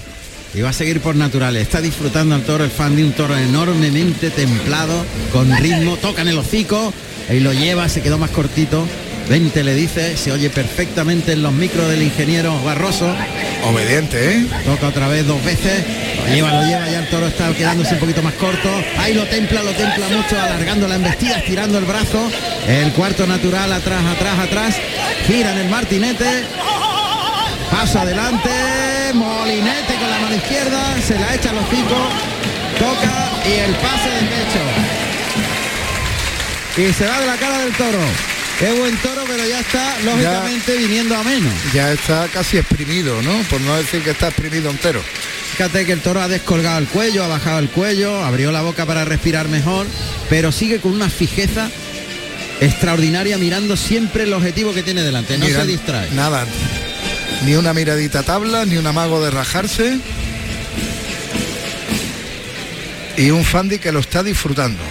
Y 0.52 0.62
va 0.62 0.70
a 0.70 0.72
seguir 0.72 1.00
por 1.00 1.14
naturales. 1.14 1.62
Está 1.62 1.80
disfrutando 1.80 2.34
el 2.34 2.42
toro, 2.42 2.64
el 2.64 2.70
fan 2.72 2.96
de 2.96 3.04
un 3.04 3.12
toro 3.12 3.36
enormemente 3.36 4.30
templado, 4.30 5.04
con 5.32 5.56
ritmo, 5.58 5.96
toca 5.96 6.22
en 6.22 6.28
el 6.28 6.38
hocico 6.38 6.92
y 7.30 7.38
lo 7.38 7.52
lleva, 7.52 7.88
se 7.88 8.02
quedó 8.02 8.18
más 8.18 8.30
cortito. 8.30 8.84
20 9.30 9.62
le 9.62 9.74
dice, 9.76 10.16
se 10.16 10.32
oye 10.32 10.50
perfectamente 10.50 11.30
en 11.30 11.42
los 11.42 11.52
micros 11.52 11.88
del 11.88 12.02
ingeniero 12.02 12.60
Barroso. 12.64 13.14
Obediente, 13.64 14.18
¿eh? 14.32 14.46
Toca 14.64 14.88
otra 14.88 15.06
vez 15.06 15.24
dos 15.24 15.40
veces. 15.44 15.84
Lo 16.18 16.34
lleva, 16.34 16.52
lo 16.52 16.66
lleva, 16.66 16.88
ya 16.90 16.98
el 16.98 17.08
toro 17.10 17.28
está 17.28 17.54
quedándose 17.54 17.94
un 17.94 18.00
poquito 18.00 18.24
más 18.24 18.34
corto. 18.34 18.68
Ahí 18.98 19.14
lo 19.14 19.24
templa, 19.26 19.62
lo 19.62 19.70
templa 19.70 20.08
mucho, 20.08 20.36
alargando 20.36 20.88
la 20.88 20.96
embestida, 20.96 21.36
estirando 21.36 21.78
el 21.78 21.84
brazo. 21.84 22.28
El 22.66 22.90
cuarto 22.92 23.24
natural, 23.24 23.72
atrás, 23.72 24.04
atrás, 24.04 24.36
atrás. 24.36 24.74
Gira 25.28 25.52
en 25.52 25.58
el 25.58 25.68
martinete. 25.68 26.42
Paso 27.70 28.00
adelante. 28.00 28.50
Molinete 29.14 29.94
con 29.94 30.10
la 30.10 30.18
mano 30.18 30.34
izquierda. 30.34 31.00
Se 31.06 31.16
la 31.16 31.36
echa 31.36 31.50
a 31.50 31.52
los 31.52 31.66
picos. 31.66 32.08
Toca 32.80 33.30
y 33.48 33.52
el 33.60 33.76
pase 33.76 34.10
de 34.10 34.22
pecho. 34.26 34.62
Y 36.78 36.92
se 36.92 37.06
va 37.06 37.20
de 37.20 37.26
la 37.28 37.36
cara 37.36 37.58
del 37.58 37.72
toro. 37.74 38.29
Qué 38.60 38.70
buen 38.72 38.94
toro, 38.98 39.22
pero 39.26 39.42
ya 39.48 39.60
está 39.60 39.98
lógicamente 40.04 40.76
viniendo 40.76 41.16
a 41.16 41.24
menos. 41.24 41.54
Ya 41.72 41.92
está 41.92 42.28
casi 42.28 42.58
exprimido, 42.58 43.22
¿no? 43.22 43.32
Por 43.44 43.58
no 43.62 43.74
decir 43.78 44.02
que 44.02 44.10
está 44.10 44.28
exprimido 44.28 44.68
entero. 44.68 45.00
Fíjate 45.52 45.86
que 45.86 45.92
el 45.92 46.02
toro 46.02 46.20
ha 46.20 46.28
descolgado 46.28 46.78
el 46.78 46.86
cuello, 46.86 47.24
ha 47.24 47.28
bajado 47.28 47.58
el 47.58 47.70
cuello, 47.70 48.22
abrió 48.22 48.52
la 48.52 48.60
boca 48.60 48.84
para 48.84 49.06
respirar 49.06 49.48
mejor, 49.48 49.86
pero 50.28 50.52
sigue 50.52 50.78
con 50.78 50.92
una 50.92 51.08
fijeza 51.08 51.70
extraordinaria 52.60 53.38
mirando 53.38 53.78
siempre 53.78 54.24
el 54.24 54.32
objetivo 54.34 54.74
que 54.74 54.82
tiene 54.82 55.02
delante, 55.02 55.38
no 55.38 55.46
Mira, 55.46 55.62
se 55.62 55.66
distrae. 55.66 56.10
Nada. 56.10 56.46
Ni 57.46 57.54
una 57.54 57.72
miradita 57.72 58.18
a 58.18 58.22
tabla, 58.24 58.66
ni 58.66 58.76
un 58.76 58.86
amago 58.86 59.24
de 59.24 59.30
rajarse. 59.30 59.98
Y 63.16 63.30
un 63.30 63.42
Fandi 63.42 63.78
que 63.78 63.90
lo 63.90 64.00
está 64.00 64.22
disfrutando. 64.22 64.82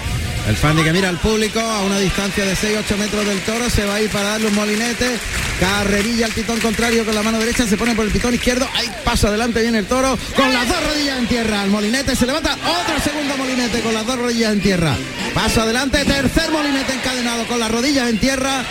El 0.47 0.56
fan 0.56 0.75
de 0.75 0.84
que 0.84 0.93
mira 0.93 1.10
al 1.10 1.17
público 1.17 1.60
a 1.60 1.84
una 1.84 1.99
distancia 1.99 2.43
de 2.43 2.54
6-8 2.54 2.97
metros 2.97 3.25
del 3.25 3.39
toro, 3.41 3.69
se 3.69 3.86
va 3.86 3.95
a 3.95 4.02
ir 4.02 4.10
para 4.10 4.30
darle 4.30 4.47
un 4.47 4.56
molinete, 4.56 5.17
carrerilla 5.60 6.25
al 6.25 6.32
pitón 6.32 6.60
contrario 6.60 7.06
con 7.06 7.13
la 7.13 7.21
mano 7.21 7.38
derecha, 7.38 7.67
se 7.67 7.78
pone 7.78 7.93
por 7.93 8.06
el 8.06 8.12
pitón 8.12 8.34
izquierdo, 8.34 8.67
ahí 8.75 8.89
paso 9.04 9.28
adelante 9.28 9.62
viene 9.62 9.80
el 9.80 9.86
toro, 9.86 10.17
con 10.36 10.52
las 10.52 10.67
dos 10.67 10.84
rodillas 10.84 11.19
en 11.19 11.28
tierra, 11.28 11.63
el 11.63 11.69
molinete 11.69 12.15
se 12.15 12.25
levanta, 12.25 12.54
otro 12.54 12.99
segundo 13.04 13.38
molinete 13.38 13.82
con 13.82 13.93
las 13.93 14.06
dos 14.06 14.17
rodillas 14.17 14.54
en 14.54 14.62
tierra, 14.62 14.95
paso 15.36 15.62
adelante, 15.62 16.04
tercer 16.04 16.49
molinete 16.52 16.93
encadenado 16.93 17.45
con 17.45 17.60
las 17.60 17.69
rodillas 17.69 18.10
en 18.10 18.17
tierra, 18.17 18.63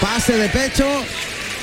pase 0.00 0.36
de 0.36 0.48
pecho, 0.48 0.86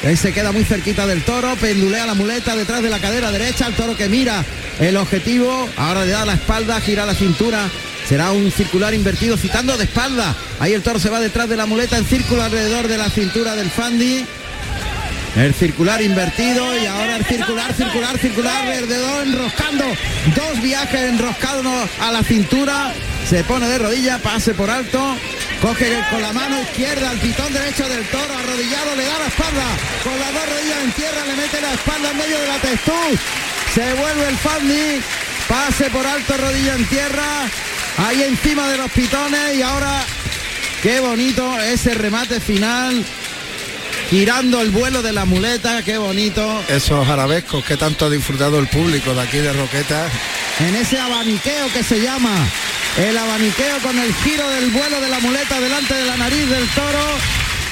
Ahí 0.06 0.16
se 0.16 0.32
queda 0.32 0.54
muy 0.54 0.64
cerquita 0.64 1.06
del 1.06 1.24
toro, 1.24 1.56
pendulea 1.58 2.06
la 2.06 2.14
muleta 2.14 2.56
detrás 2.56 2.82
de 2.82 2.90
la 2.90 3.00
cadera 3.00 3.32
derecha, 3.32 3.68
el 3.68 3.74
toro 3.74 3.98
que 3.98 4.08
mira 4.08 4.46
el 4.80 4.96
objetivo, 4.96 5.68
ahora 5.76 6.06
le 6.06 6.12
da 6.12 6.26
la 6.26 6.36
espalda, 6.36 6.80
gira 6.80 7.06
la 7.06 7.14
cintura, 7.14 7.70
será 8.10 8.32
un 8.32 8.52
circular 8.52 8.96
invertido 8.96 9.38
citando 9.38 9.78
de 9.78 9.84
espalda. 9.84 10.36
Ahí 10.60 10.74
el 10.74 10.82
toro 10.82 10.98
se 10.98 11.12
va 11.12 11.20
detrás 11.20 11.48
de 11.48 11.56
la 11.56 11.68
muleta 11.68 11.96
en 11.96 12.06
círculo 12.06 12.42
alrededor 12.42 12.88
de 12.88 12.98
la 12.98 13.08
cintura 13.08 13.56
del 13.56 13.70
Fandi. 13.70 14.26
El 15.36 15.54
circular 15.54 16.02
invertido 16.02 16.76
y 16.76 16.88
ahora 16.88 17.18
el 17.18 17.26
circular, 17.26 17.72
circular, 17.72 18.18
circular, 18.18 18.66
alrededor 18.66 19.28
enroscando. 19.28 19.86
Dos 20.36 20.60
viajes 20.64 21.02
enroscados 21.02 21.88
a 22.02 22.12
la 22.12 22.24
cintura. 22.24 22.92
Se 23.30 23.44
pone 23.44 23.68
de 23.68 23.78
rodilla, 23.78 24.18
pase 24.18 24.56
por 24.56 24.72
alto. 24.72 25.16
Coge 25.62 25.96
con 26.10 26.20
la 26.24 26.34
mano 26.34 26.60
izquierda 26.62 27.12
al 27.12 27.20
pitón 27.20 27.54
derecho 27.54 27.88
del 27.88 28.04
toro, 28.08 28.34
arrodillado, 28.34 28.96
le 28.96 29.06
da 29.06 29.20
la 29.20 29.28
espalda. 29.28 29.66
Con 30.04 30.20
las 30.20 30.34
dos 30.34 30.50
rodillas 30.50 30.84
en 30.84 30.92
tierra, 30.94 31.26
le 31.28 31.36
mete 31.36 31.62
la 31.62 31.74
espalda 31.74 32.10
en 32.10 32.18
medio 32.18 32.40
de 32.40 32.48
la 32.48 32.58
testuz. 32.58 33.20
Se 33.76 33.94
vuelve 33.94 34.30
el 34.30 34.38
Fandi. 34.38 35.02
Pase 35.48 35.90
por 35.92 36.08
alto, 36.08 36.38
rodilla 36.38 36.74
en 36.74 36.86
tierra. 36.88 37.50
Ahí 37.98 38.24
encima 38.24 38.68
de 38.70 38.78
los 38.78 38.92
pitones 38.92 39.56
y 39.56 39.62
ahora 39.62 40.04
qué 40.82 41.00
bonito 41.00 41.60
ese 41.60 41.94
remate 41.94 42.40
final 42.40 43.06
girando 44.10 44.62
el 44.62 44.72
vuelo 44.72 45.02
de 45.02 45.14
la 45.14 45.26
muleta, 45.26 45.84
qué 45.84 45.98
bonito. 45.98 46.64
Esos 46.68 47.08
arabescos 47.08 47.64
que 47.64 47.78
tanto 47.78 48.06
ha 48.06 48.10
disfrutado 48.10 48.60
el 48.60 48.68
público 48.68 49.14
de 49.14 49.22
aquí 49.22 49.38
de 49.38 49.54
Roqueta. 49.54 50.10
En 50.60 50.76
ese 50.76 51.00
abaniqueo 51.00 51.72
que 51.74 51.84
se 51.84 52.02
llama 52.02 52.36
el 52.98 53.18
abaniqueo 53.18 53.78
con 53.84 53.98
el 53.98 54.14
giro 54.16 54.50
del 54.50 54.72
vuelo 54.72 55.00
de 55.00 55.10
la 55.10 55.20
muleta 55.20 55.60
delante 55.60 55.94
de 55.94 56.06
la 56.06 56.18
nariz 56.18 56.50
del 56.50 56.68
toro. 56.70 57.06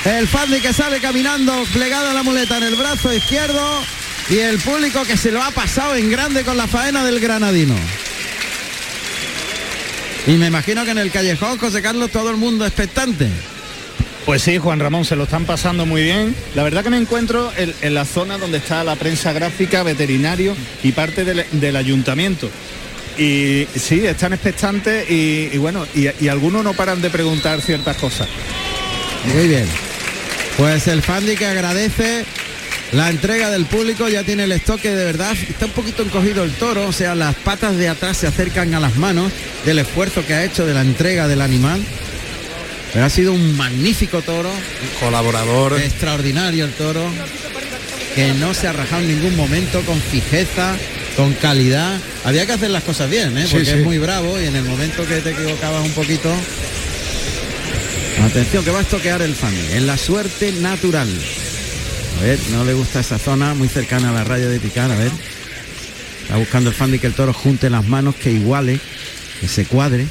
El 0.05 0.27
Fandi 0.27 0.61
que 0.61 0.73
sale 0.73 1.01
caminando 1.01 1.63
plegado 1.73 2.09
a 2.09 2.13
la 2.13 2.23
muleta 2.23 2.57
en 2.57 2.63
el 2.63 2.75
brazo 2.75 3.13
izquierdo 3.13 3.83
y 4.29 4.37
el 4.37 4.59
público 4.59 5.03
que 5.03 5.17
se 5.17 5.31
lo 5.31 5.41
ha 5.41 5.51
pasado 5.51 5.95
en 5.95 6.09
grande 6.09 6.43
con 6.43 6.55
la 6.55 6.67
faena 6.67 7.03
del 7.03 7.19
granadino. 7.19 7.75
Y 10.27 10.31
me 10.33 10.47
imagino 10.47 10.83
que 10.83 10.91
en 10.91 10.97
el 10.97 11.09
callejón, 11.09 11.57
José 11.57 11.81
Carlos, 11.81 12.11
todo 12.11 12.29
el 12.29 12.35
mundo 12.35 12.65
expectante. 12.65 13.29
Pues 14.25 14.41
sí, 14.41 14.57
Juan 14.57 14.81
Ramón, 14.81 15.05
se 15.05 15.15
lo 15.15 15.23
están 15.23 15.45
pasando 15.45 15.85
muy 15.85 16.03
bien. 16.03 16.35
La 16.53 16.63
verdad 16.63 16.83
que 16.83 16.89
me 16.89 16.97
encuentro 16.97 17.49
en, 17.55 17.93
la 17.93 18.03
zona 18.03 18.37
donde 18.37 18.57
está 18.57 18.83
la 18.83 18.97
prensa 18.97 19.31
gráfica, 19.31 19.83
veterinario 19.83 20.53
y 20.83 20.91
parte 20.91 21.23
del, 21.23 21.75
ayuntamiento. 21.77 22.49
Y 23.17 23.67
sí, 23.73 24.05
están 24.05 24.33
expectantes 24.33 25.09
y, 25.09 25.57
bueno, 25.59 25.87
y, 25.95 26.27
algunos 26.27 26.61
no 26.61 26.73
paran 26.73 27.01
de 27.01 27.09
preguntar 27.09 27.61
ciertas 27.61 27.95
cosas. 27.95 28.27
Muy 29.33 29.47
bien. 29.47 29.65
Pues 30.57 30.87
el 30.87 31.01
Fandi 31.03 31.37
que 31.37 31.45
agradece 31.45 32.25
la 32.93 33.09
entrega 33.09 33.49
del 33.51 33.65
público, 33.65 34.07
ya 34.07 34.23
tiene 34.23 34.45
el 34.45 34.51
estoque 34.51 34.95
de 34.95 35.03
verdad, 35.03 35.35
está 35.49 35.65
un 35.65 35.71
poquito 35.71 36.03
encogido 36.03 36.43
el 36.43 36.53
toro, 36.53 36.87
o 36.87 36.93
sea, 36.93 37.15
las 37.15 37.35
patas 37.35 37.75
de 37.77 37.89
atrás 37.89 38.17
se 38.17 38.27
acercan 38.27 38.73
a 38.73 38.79
las 38.79 38.95
manos 38.95 39.31
del 39.65 39.79
esfuerzo 39.79 40.25
que 40.25 40.33
ha 40.33 40.45
hecho 40.45 40.65
de 40.65 40.73
la 40.73 40.81
entrega 40.81 41.27
del 41.27 41.41
animal. 41.41 41.81
Pero 42.93 43.05
ha 43.05 43.09
sido 43.09 43.33
un 43.33 43.57
magnífico 43.57 44.21
toro. 44.21 44.49
colaborador. 45.01 45.79
Extraordinario 45.79 46.65
el 46.65 46.71
toro. 46.71 47.03
Que 48.15 48.33
no 48.33 48.53
se 48.53 48.67
ha 48.67 48.73
rajado 48.73 49.03
en 49.03 49.09
ningún 49.09 49.35
momento, 49.35 49.81
con 49.81 49.99
fijeza, 50.01 50.75
con 51.15 51.33
calidad. 51.33 51.99
Había 52.23 52.45
que 52.45 52.53
hacer 52.53 52.71
las 52.71 52.83
cosas 52.83 53.09
bien, 53.09 53.37
¿eh? 53.37 53.45
porque 53.51 53.69
es 53.69 53.83
muy 53.83 53.97
bravo 53.97 54.39
y 54.39 54.45
en 54.45 54.55
el 54.55 54.63
momento 54.63 55.05
que 55.05 55.21
te 55.21 55.31
equivocabas 55.31 55.83
un 55.85 55.91
poquito. 55.91 56.33
Atención, 58.23 58.63
que 58.63 58.71
va 58.71 58.79
a 58.79 58.81
estoquear 58.81 59.21
el 59.21 59.35
fan. 59.35 59.53
En 59.73 59.85
la 59.85 59.97
suerte 59.97 60.53
natural. 60.53 61.09
A 62.17 62.21
ver, 62.21 62.39
no 62.51 62.65
le 62.65 62.73
gusta 62.73 62.99
esa 62.99 63.19
zona 63.19 63.53
muy 63.53 63.67
cercana 63.67 64.09
a 64.09 64.13
la 64.13 64.23
raya 64.23 64.47
de 64.47 64.59
picar, 64.59 64.89
a 64.89 64.95
ver. 64.95 65.11
Está 66.23 66.37
buscando 66.37 66.69
el 66.69 66.75
fan 66.75 66.97
que 66.97 67.07
el 67.07 67.13
toro 67.13 67.31
junte 67.31 67.69
las 67.69 67.85
manos, 67.85 68.15
que 68.15 68.31
iguale, 68.31 68.79
que 69.39 69.47
se 69.47 69.65
cuadre. 69.65 70.07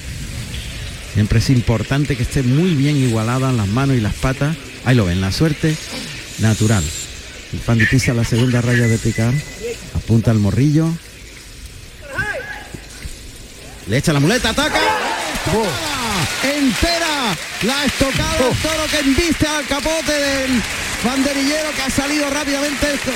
Siempre 1.14 1.40
es 1.40 1.50
importante 1.50 2.16
que 2.16 2.22
esté 2.22 2.42
muy 2.42 2.74
bien 2.74 2.96
igualada 2.96 3.52
las 3.52 3.66
manos 3.68 3.96
y 3.96 4.00
las 4.00 4.14
patas. 4.14 4.56
Ahí 4.84 4.94
lo 4.94 5.04
ven, 5.04 5.20
la 5.20 5.32
suerte 5.32 5.76
natural. 6.38 6.84
El 7.52 7.58
fan 7.58 7.78
pisa 7.90 8.14
la 8.14 8.24
segunda 8.24 8.60
raya 8.60 8.86
de 8.86 8.98
picar. 8.98 9.34
Apunta 9.94 10.30
al 10.30 10.38
morrillo. 10.38 10.88
Le 13.88 13.96
echa 13.96 14.12
la 14.12 14.20
muleta, 14.20 14.50
ataca. 14.50 14.80
Entera 16.42 17.36
la 17.62 17.84
estocada 17.84 18.48
el 18.48 18.56
toro 18.58 18.86
que 18.90 18.98
embiste 18.98 19.46
al 19.46 19.66
capote 19.66 20.12
del 20.12 20.62
banderillero 21.06 21.70
que 21.72 21.82
ha 21.82 21.90
salido 21.90 22.28
rápidamente 22.30 22.94
esto 22.94 23.12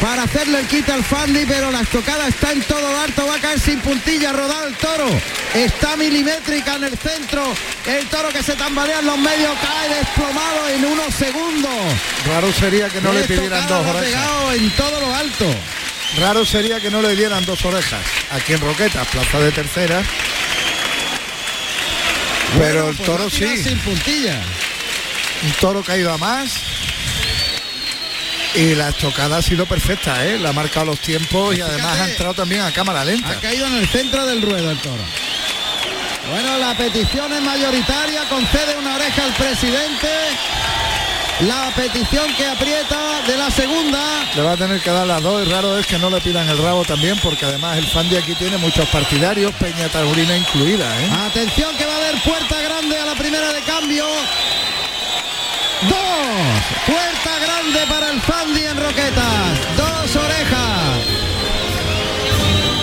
para 0.00 0.24
hacerle 0.24 0.60
el 0.60 0.66
quita 0.66 0.94
al 0.94 1.04
Fandi, 1.04 1.44
pero 1.46 1.70
la 1.70 1.80
estocada 1.80 2.26
está 2.28 2.52
en 2.52 2.62
todo 2.62 3.00
alto, 3.00 3.26
va 3.26 3.36
a 3.36 3.40
caer 3.40 3.60
sin 3.60 3.80
puntilla, 3.80 4.32
rodar 4.32 4.68
el 4.68 4.74
toro, 4.76 5.06
está 5.54 5.96
milimétrica 5.96 6.76
en 6.76 6.84
el 6.84 6.98
centro, 6.98 7.42
el 7.86 8.06
toro 8.08 8.28
que 8.30 8.42
se 8.42 8.54
tambalea 8.54 9.00
en 9.00 9.06
los 9.06 9.18
medios 9.18 9.52
cae 9.62 9.88
desplomado 9.90 10.68
en 10.68 10.84
unos 10.84 11.14
segundos. 11.14 11.72
Raro 12.26 12.52
sería 12.52 12.88
que 12.88 13.00
no 13.00 13.12
le 13.12 13.22
pidieran 13.24 13.66
dos 13.66 13.86
orejas. 13.86 14.56
en 14.56 14.70
todo 14.72 15.00
lo 15.00 15.14
alto. 15.14 15.54
Raro 16.20 16.44
sería 16.44 16.80
que 16.80 16.90
no 16.90 17.02
le 17.02 17.14
dieran 17.16 17.44
dos 17.44 17.64
orejas. 17.64 18.00
Aquí 18.32 18.52
en 18.52 18.60
Roquetas, 18.60 19.06
plaza 19.08 19.40
de 19.40 19.52
tercera. 19.52 20.02
Pero 22.58 22.88
el 22.88 22.96
pues 22.96 23.06
toro 23.06 23.30
sí. 23.30 23.62
Sin 23.62 23.78
puntilla. 23.78 24.40
Un 25.42 25.52
toro 25.52 25.82
caído 25.82 26.12
a 26.12 26.18
más 26.18 26.73
y 28.54 28.74
la 28.74 28.90
estocada 28.90 29.38
ha 29.38 29.42
sido 29.42 29.66
perfecta, 29.66 30.24
¿eh? 30.24 30.38
La 30.38 30.50
ha 30.50 30.52
marcado 30.52 30.86
los 30.86 31.00
tiempos 31.00 31.56
y 31.56 31.60
además 31.60 32.00
ha 32.00 32.08
entrado 32.08 32.34
también 32.34 32.62
a 32.62 32.72
cámara 32.72 33.04
lenta. 33.04 33.30
Ha 33.30 33.40
caído 33.40 33.66
en 33.66 33.74
el 33.74 33.88
centro 33.88 34.24
del 34.26 34.42
ruedo 34.42 34.70
el 34.70 34.78
toro. 34.78 35.02
Bueno, 36.30 36.58
la 36.58 36.74
petición 36.74 37.32
es 37.32 37.42
mayoritaria, 37.42 38.22
concede 38.28 38.78
una 38.78 38.94
oreja 38.94 39.24
al 39.24 39.32
presidente. 39.34 40.08
La 41.40 41.72
petición 41.74 42.32
que 42.34 42.46
aprieta 42.46 43.22
de 43.26 43.36
la 43.36 43.50
segunda. 43.50 44.00
Le 44.36 44.42
va 44.42 44.52
a 44.52 44.56
tener 44.56 44.80
que 44.80 44.90
dar 44.90 45.06
las 45.06 45.20
dos 45.20 45.44
y 45.44 45.50
raro 45.50 45.76
es 45.76 45.86
que 45.86 45.98
no 45.98 46.08
le 46.08 46.20
pidan 46.20 46.48
el 46.48 46.58
rabo 46.58 46.84
también 46.84 47.18
porque 47.22 47.44
además 47.44 47.76
el 47.76 47.86
fan 47.88 48.08
de 48.08 48.18
aquí 48.18 48.34
tiene 48.36 48.56
muchos 48.56 48.88
partidarios, 48.88 49.52
Peña 49.54 49.88
Taurina 49.88 50.36
incluida. 50.36 50.86
¿eh? 51.00 51.10
Atención 51.26 51.76
que 51.76 51.86
va 51.86 51.94
a 51.94 51.96
haber 51.96 52.22
puerta 52.22 52.62
grande 52.62 52.96
a 52.96 53.04
la 53.04 53.14
primera 53.16 53.52
de 53.52 53.60
cambio. 53.62 54.06
Dos. 55.82 55.96
Puerta 56.86 57.30
grande 57.40 57.43
el 58.14 58.20
Fandi 58.20 58.60
en 58.60 58.76
Roquetas. 58.76 59.76
Dos 59.76 60.16
orejas. 60.16 61.02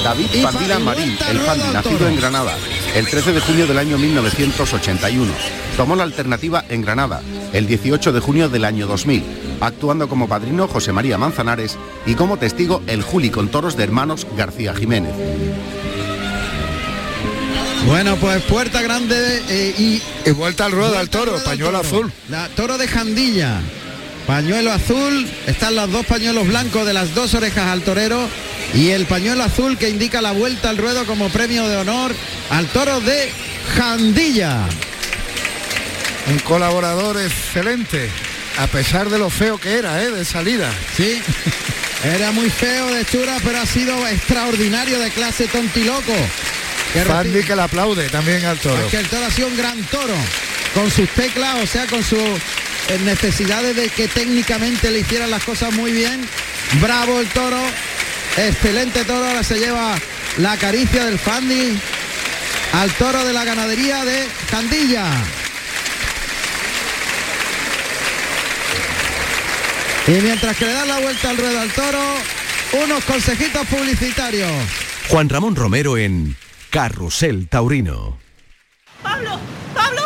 David 0.04 0.26
Fandila 0.44 0.80
Marín, 0.80 1.18
el 1.30 1.40
Fandi, 1.40 1.64
nacido 1.72 2.08
en 2.08 2.18
Granada, 2.18 2.58
el 2.96 3.08
13 3.08 3.34
de 3.34 3.40
junio 3.40 3.68
del 3.68 3.78
año 3.78 3.98
1981. 3.98 5.32
Tomó 5.78 5.96
la 5.96 6.04
alternativa 6.04 6.66
en 6.68 6.82
Granada, 6.82 7.22
el 7.54 7.66
18 7.66 8.12
de 8.12 8.20
junio 8.20 8.50
del 8.50 8.66
año 8.66 8.88
2000, 8.88 9.24
actuando 9.62 10.10
como 10.10 10.28
padrino 10.28 10.68
José 10.68 10.92
María 10.92 11.18
Manzanares 11.18 11.78
y 12.06 12.16
como 12.16 12.38
testigo 12.38 12.82
el 12.88 13.02
Juli 13.02 13.30
con 13.30 13.50
toros 13.50 13.78
de 13.78 13.84
hermanos 13.84 14.28
García 14.36 14.74
Jiménez. 14.74 15.14
Bueno, 17.86 18.16
pues 18.18 18.42
puerta 18.44 18.82
grande 18.82 19.42
eh, 19.50 20.02
y, 20.26 20.32
vuelta 20.32 20.66
al 20.66 20.72
ruedo 20.72 20.98
al 20.98 21.10
toro, 21.10 21.42
pañuelo 21.44 21.78
azul. 21.78 22.12
La 22.30 22.50
toro 22.50 22.78
de 22.78 22.88
Jandilla. 22.88 23.62
Pañuelo 24.32 24.72
azul, 24.72 25.30
están 25.46 25.76
los 25.76 25.92
dos 25.92 26.06
pañuelos 26.06 26.48
blancos 26.48 26.88
de 26.88 26.94
las 26.94 27.14
dos 27.14 27.34
orejas 27.34 27.68
al 27.68 27.82
torero 27.82 28.30
y 28.74 28.92
el 28.92 29.06
pañuelo 29.06 29.44
azul 29.44 29.78
que 29.78 29.90
indica 29.90 30.22
la 30.22 30.32
vuelta 30.32 30.70
al 30.70 30.78
ruedo 30.78 31.06
como 31.06 31.28
premio 31.28 31.68
de 31.68 31.76
honor 31.76 32.16
al 32.50 32.66
toro 32.68 33.02
de 33.02 33.30
Jandilla. 33.76 34.70
Un 36.28 36.40
colaborador 36.40 37.20
excelente, 37.20 38.10
a 38.58 38.68
pesar 38.68 39.10
de 39.10 39.20
lo 39.20 39.30
feo 39.30 39.58
que 39.58 39.74
era, 39.74 40.02
¿eh? 40.02 40.10
de 40.10 40.24
salida. 40.24 40.72
Sí, 40.96 41.22
era 42.06 42.32
muy 42.32 42.50
feo 42.50 42.88
de 42.88 43.04
chura, 43.04 43.36
pero 43.44 43.60
ha 43.60 43.66
sido 43.66 44.08
extraordinario 44.08 44.98
de 44.98 45.10
clase 45.10 45.48
tontiloco. 45.48 46.14
Fandi 47.06 47.44
que 47.44 47.54
le 47.54 47.64
aplaude 47.64 48.08
también 48.08 48.46
al 48.46 48.58
toro. 48.60 48.88
que 48.88 48.98
el 48.98 49.10
toro 49.10 49.26
ha 49.26 49.32
sido 49.32 49.50
un 49.50 49.58
gran 49.58 49.78
toro, 49.88 50.16
con 50.74 50.90
sus 50.90 51.10
teclas, 51.10 51.56
o 51.62 51.68
sea, 51.68 51.86
con 51.88 52.02
sus 52.02 52.40
necesidades 53.00 53.76
de 53.76 53.90
que 53.90 54.08
técnicamente 54.08 54.92
le 54.92 55.00
hicieran 55.00 55.32
las 55.32 55.44
cosas 55.44 55.74
muy 55.74 55.92
bien. 55.92 56.28
Bravo 56.82 57.20
el 57.20 57.28
toro, 57.30 57.62
excelente 58.38 59.06
toro, 59.06 59.26
ahora 59.26 59.44
se 59.44 59.60
lleva 59.60 59.96
la 60.38 60.58
caricia 60.58 61.06
del 61.06 61.18
Fandi 61.18 61.80
al 62.74 62.92
toro 62.94 63.24
de 63.26 63.34
la 63.34 63.44
ganadería 63.44 64.04
de 64.06 64.28
Candilla. 64.50 65.06
Y 70.08 70.12
mientras 70.12 70.58
que 70.58 70.66
le 70.66 70.74
dan 70.74 70.88
la 70.88 71.00
vuelta 71.00 71.30
al 71.30 71.38
ruedo 71.38 71.60
al 71.60 71.72
toro, 71.72 72.02
unos 72.84 73.04
consejitos 73.04 73.68
publicitarios. 73.68 74.52
Juan 75.10 75.30
Ramón 75.30 75.56
Romero 75.56 75.98
en 75.98 76.36
Carrusel 76.70 77.48
Taurino. 77.50 78.18
¡Pablo! 79.04 79.40
¡Pablo! 79.76 80.02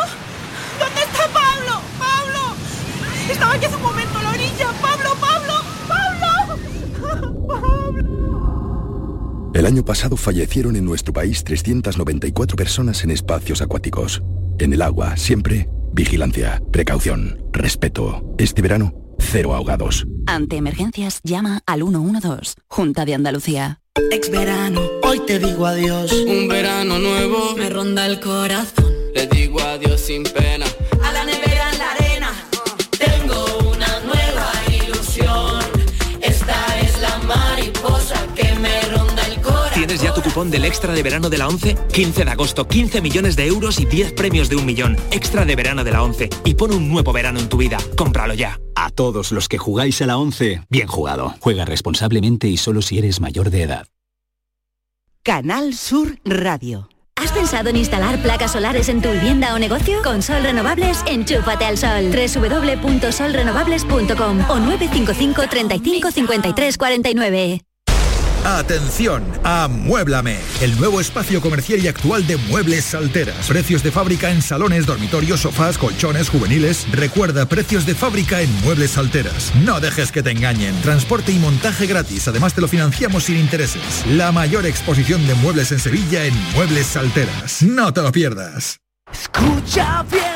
¿Dónde 0.78 1.00
está 1.00 1.28
Pablo? 1.28 1.80
¡Pablo! 1.98 2.56
Estaba 3.30 3.54
aquí 3.54 3.64
hace 3.66 3.76
un 3.76 3.82
momento 3.82 4.18
a 4.18 4.22
la 4.22 4.30
orilla. 4.30 4.72
¡Pablo! 4.80 5.10
¡Pablo! 5.20 5.54
¡Pablo! 5.88 7.46
¡Pablo! 7.48 7.76
El 9.54 9.66
año 9.66 9.84
pasado 9.84 10.16
fallecieron 10.16 10.76
en 10.76 10.84
nuestro 10.84 11.12
país 11.12 11.42
394 11.42 12.56
personas 12.56 13.02
en 13.04 13.10
espacios 13.10 13.62
acuáticos. 13.62 14.22
En 14.58 14.72
el 14.72 14.82
agua, 14.82 15.16
siempre, 15.16 15.68
vigilancia, 15.92 16.62
precaución, 16.70 17.42
respeto. 17.52 18.22
Este 18.38 18.62
verano, 18.62 18.92
cero 19.18 19.54
ahogados. 19.54 20.06
Ante 20.26 20.56
emergencias, 20.56 21.20
llama 21.22 21.62
al 21.66 21.82
112, 21.82 22.54
Junta 22.68 23.04
de 23.04 23.14
Andalucía. 23.14 23.80
Ex 24.10 24.30
verano, 24.30 24.82
hoy 25.02 25.20
te 25.26 25.38
digo 25.38 25.66
adiós. 25.66 26.12
Un 26.12 26.48
verano 26.48 26.98
nuevo 26.98 27.56
me 27.56 27.70
ronda 27.70 28.06
el 28.06 28.20
corazón. 28.20 28.92
Le 29.14 29.26
digo 29.26 29.58
adiós 29.60 30.00
sin 30.00 30.22
pena. 30.22 30.65
Cupón 40.36 40.50
del 40.50 40.66
extra 40.66 40.92
de 40.92 41.02
verano 41.02 41.30
de 41.30 41.38
la 41.38 41.48
11? 41.48 41.78
15 41.94 42.26
de 42.26 42.30
agosto, 42.30 42.68
15 42.68 43.00
millones 43.00 43.36
de 43.36 43.46
euros 43.46 43.80
y 43.80 43.86
10 43.86 44.12
premios 44.12 44.50
de 44.50 44.56
un 44.56 44.66
millón. 44.66 44.94
Extra 45.10 45.46
de 45.46 45.56
verano 45.56 45.82
de 45.82 45.92
la 45.92 46.02
11. 46.02 46.28
Y 46.44 46.52
pon 46.54 46.74
un 46.74 46.90
nuevo 46.90 47.14
verano 47.14 47.40
en 47.40 47.48
tu 47.48 47.56
vida. 47.56 47.78
Cómpralo 47.96 48.34
ya. 48.34 48.60
A 48.74 48.90
todos 48.90 49.32
los 49.32 49.48
que 49.48 49.56
jugáis 49.56 50.02
a 50.02 50.06
la 50.06 50.18
11, 50.18 50.60
bien 50.68 50.88
jugado. 50.88 51.34
Juega 51.40 51.64
responsablemente 51.64 52.48
y 52.48 52.58
solo 52.58 52.82
si 52.82 52.98
eres 52.98 53.18
mayor 53.18 53.48
de 53.48 53.62
edad. 53.62 53.86
Canal 55.22 55.72
Sur 55.72 56.18
Radio. 56.26 56.90
¿Has 57.14 57.32
pensado 57.32 57.70
en 57.70 57.76
instalar 57.76 58.20
placas 58.20 58.52
solares 58.52 58.90
en 58.90 59.00
tu 59.00 59.10
vivienda 59.10 59.54
o 59.54 59.58
negocio? 59.58 60.02
Con 60.02 60.20
Sol 60.20 60.42
Renovables, 60.42 61.02
enchúfate 61.06 61.64
al 61.64 61.78
sol. 61.78 62.12
www.solrenovables.com 62.12 64.50
o 64.50 64.58
955 64.58 65.48
35 65.48 66.10
53 66.10 66.76
49. 66.76 67.65
Atención, 68.44 69.24
Amuéblame, 69.42 70.38
el 70.60 70.76
nuevo 70.78 71.00
espacio 71.00 71.40
comercial 71.40 71.80
y 71.82 71.88
actual 71.88 72.26
de 72.26 72.36
muebles 72.36 72.84
salteras. 72.84 73.48
Precios 73.48 73.82
de 73.82 73.90
fábrica 73.90 74.30
en 74.30 74.42
salones, 74.42 74.86
dormitorios, 74.86 75.40
sofás, 75.40 75.78
colchones, 75.78 76.28
juveniles. 76.28 76.86
Recuerda, 76.92 77.46
precios 77.46 77.86
de 77.86 77.94
fábrica 77.94 78.40
en 78.40 78.52
muebles 78.62 78.92
salteras. 78.92 79.52
No 79.64 79.80
dejes 79.80 80.12
que 80.12 80.22
te 80.22 80.30
engañen. 80.30 80.80
Transporte 80.82 81.32
y 81.32 81.38
montaje 81.38 81.86
gratis. 81.86 82.28
Además 82.28 82.54
te 82.54 82.60
lo 82.60 82.68
financiamos 82.68 83.24
sin 83.24 83.36
intereses. 83.36 84.04
La 84.06 84.32
mayor 84.32 84.66
exposición 84.66 85.26
de 85.26 85.34
muebles 85.34 85.72
en 85.72 85.78
Sevilla 85.78 86.24
en 86.24 86.34
Muebles 86.54 86.86
Salteras. 86.86 87.62
No 87.62 87.92
te 87.92 88.02
lo 88.02 88.12
pierdas. 88.12 88.80
Escucha 89.12 90.04
bien 90.10 90.35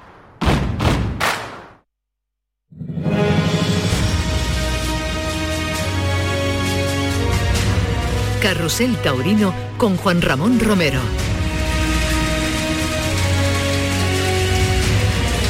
Carrusel 8.41 8.97
Taurino 8.97 9.53
con 9.77 9.95
Juan 9.97 10.21
Ramón 10.21 10.59
Romero. 10.59 10.99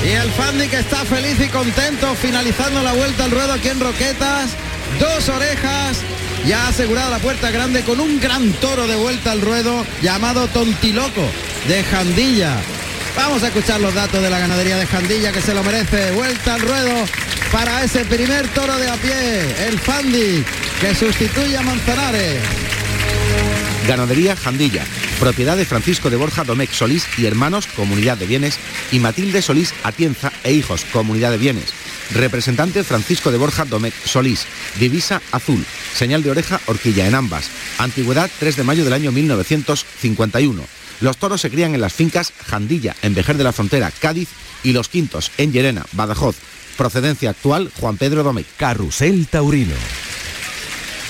Y 0.06 0.10
el 0.10 0.30
Fandi 0.32 0.68
que 0.68 0.80
está 0.80 0.98
feliz 1.06 1.40
y 1.40 1.48
contento 1.48 2.14
finalizando 2.16 2.84
la 2.84 2.92
vuelta 2.94 3.24
al 3.24 3.32
ruedo 3.32 3.54
aquí 3.54 3.70
en 3.70 3.80
Roquetas. 3.80 4.52
Dos 5.00 5.30
orejas. 5.30 6.00
Ya 6.46 6.66
ha 6.66 6.70
asegurado 6.70 7.12
la 7.12 7.20
puerta 7.20 7.50
grande 7.52 7.82
con 7.84 8.00
un 8.00 8.20
gran 8.20 8.52
toro 8.54 8.88
de 8.88 8.96
vuelta 8.96 9.32
al 9.32 9.42
ruedo 9.42 9.86
llamado 10.02 10.48
Tontiloco 10.48 11.24
de 11.68 11.84
Jandilla. 11.84 12.58
Vamos 13.16 13.44
a 13.44 13.48
escuchar 13.48 13.80
los 13.80 13.94
datos 13.94 14.22
de 14.22 14.30
la 14.30 14.40
ganadería 14.40 14.78
de 14.78 14.88
Jandilla 14.88 15.32
que 15.32 15.42
se 15.42 15.54
lo 15.54 15.64
merece. 15.64 16.12
Vuelta 16.12 16.56
al 16.56 16.62
ruedo 16.62 17.06
para 17.52 17.84
ese 17.84 18.04
primer 18.06 18.48
toro 18.50 18.76
de 18.78 18.90
a 18.90 18.96
pie. 18.96 19.68
El 19.68 19.80
Fandi 19.80 20.44
que 20.82 20.96
sustituye 20.96 21.58
a 21.58 21.62
Manzanares. 21.62 22.61
Ganadería 23.88 24.36
Jandilla, 24.36 24.86
propiedad 25.20 25.58
de 25.58 25.66
Francisco 25.66 26.10
de 26.10 26.16
Borja 26.16 26.44
Domecq 26.44 26.72
Solís 26.72 27.06
y 27.18 27.26
hermanos, 27.26 27.68
Comunidad 27.68 28.18
de 28.18 28.26
Bienes, 28.26 28.58
y 28.92 29.00
Matilde 29.00 29.42
Solís 29.42 29.74
Atienza 29.84 30.32
e 30.44 30.54
hijos, 30.54 30.86
Comunidad 30.94 31.32
de 31.32 31.38
Bienes. 31.38 31.74
Representante 32.14 32.84
Francisco 32.84 33.32
de 33.32 33.38
Borja 33.38 33.66
Domecq 33.66 33.94
Solís, 34.06 34.46
divisa 34.80 35.22
azul, 35.32 35.66
señal 35.94 36.24
de 36.24 36.32
oreja 36.32 36.62
horquilla 36.68 37.08
en 37.08 37.16
ambas. 37.16 37.50
Antigüedad 37.80 38.30
3 38.40 38.56
de 38.56 38.64
mayo 38.64 38.84
del 38.84 38.94
año 38.94 39.12
1951. 39.12 40.64
Los 41.02 41.18
toros 41.18 41.42
se 41.42 41.50
crían 41.50 41.74
en 41.74 41.82
las 41.82 41.94
fincas 41.94 42.32
Jandilla, 42.46 42.96
en 43.02 43.16
Vejer 43.16 43.38
de 43.38 43.44
la 43.44 43.54
Frontera, 43.54 43.92
Cádiz, 43.92 44.30
y 44.64 44.74
Los 44.74 44.90
Quintos, 44.90 45.32
en 45.38 45.52
Llerena, 45.52 45.86
Badajoz. 45.94 46.36
Procedencia 46.78 47.32
actual, 47.32 47.72
Juan 47.80 47.98
Pedro 47.98 48.24
Domecq. 48.24 48.48
Carrusel 48.58 49.28
Taurino. 49.28 49.76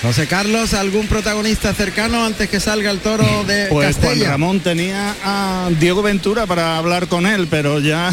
José 0.02 0.26
Carlos, 0.26 0.74
¿algún 0.74 1.06
protagonista 1.06 1.72
cercano 1.74 2.24
antes 2.26 2.48
que 2.48 2.58
salga 2.58 2.90
el 2.90 2.98
toro 2.98 3.44
de 3.44 3.66
Pues 3.70 3.96
Juan? 3.96 4.20
Ramón 4.20 4.60
tenía 4.60 5.14
a 5.24 5.68
Diego 5.78 6.02
Ventura 6.02 6.44
para 6.46 6.76
hablar 6.76 7.06
con 7.06 7.24
él, 7.24 7.46
pero 7.48 7.78
ya 7.78 8.12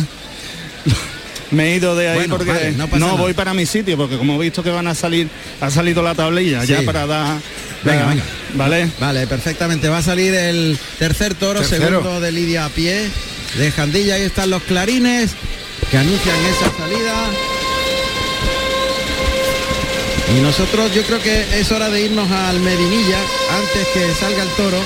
me 1.49 1.71
he 1.71 1.75
ido 1.78 1.95
de 1.95 2.10
ahí 2.10 2.15
Bueno, 2.19 2.38
porque 2.38 2.52
vale, 2.52 2.71
no 2.73 2.86
pasa 2.88 2.99
no 2.99 3.08
nada. 3.08 3.19
voy 3.19 3.34
para 3.34 3.56
mi 3.56 3.65
sitio, 3.65 3.97
porque 3.97 4.17
como 4.19 4.36
he 4.36 4.38
visto 4.45 4.62
que 4.62 4.69
van 4.69 4.86
a 4.86 4.93
salir, 4.93 5.30
ha 5.62 5.71
salido 5.71 6.04
la 6.04 6.13
tablilla 6.13 6.63
ya 6.63 6.84
para 6.84 7.08
dar. 7.08 7.38
Venga, 7.84 8.06
venga. 8.06 8.23
Vale. 8.54 8.91
Vale, 8.99 9.25
perfectamente. 9.25 9.89
Va 9.89 9.97
a 9.97 10.04
salir 10.04 10.34
el 10.36 10.78
tercer 10.99 11.34
toro, 11.34 11.62
Tercero. 11.62 11.86
segundo 11.88 12.19
de 12.19 12.32
Lidia 12.32 12.65
a 12.65 12.69
pie, 12.69 13.10
de 13.58 13.71
Jandilla. 13.71 14.13
Ahí 14.15 14.23
están 14.23 14.52
los 14.52 14.62
clarines 14.62 15.32
que 15.89 15.97
anuncian 15.97 16.36
esa 16.45 16.78
salida. 16.78 17.13
Y 20.36 20.42
nosotros 20.42 20.94
yo 20.94 21.04
creo 21.04 21.20
que 21.22 21.60
es 21.60 21.72
hora 21.72 21.89
de 21.89 22.02
irnos 22.04 22.30
al 22.32 22.60
Medinilla 22.60 23.18
antes 23.52 23.88
que 23.94 24.13
salga 24.13 24.44
el 24.44 24.50
toro 24.50 24.80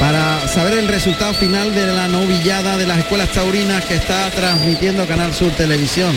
para 0.00 0.48
saber 0.48 0.78
el 0.78 0.88
resultado 0.88 1.34
final 1.34 1.74
de 1.74 1.86
la 1.86 2.08
novillada 2.08 2.76
de 2.76 2.86
las 2.86 2.98
escuelas 2.98 3.30
taurinas 3.30 3.84
que 3.84 3.94
está 3.94 4.30
transmitiendo 4.30 5.06
Canal 5.06 5.32
Sur 5.34 5.52
Televisión. 5.52 6.16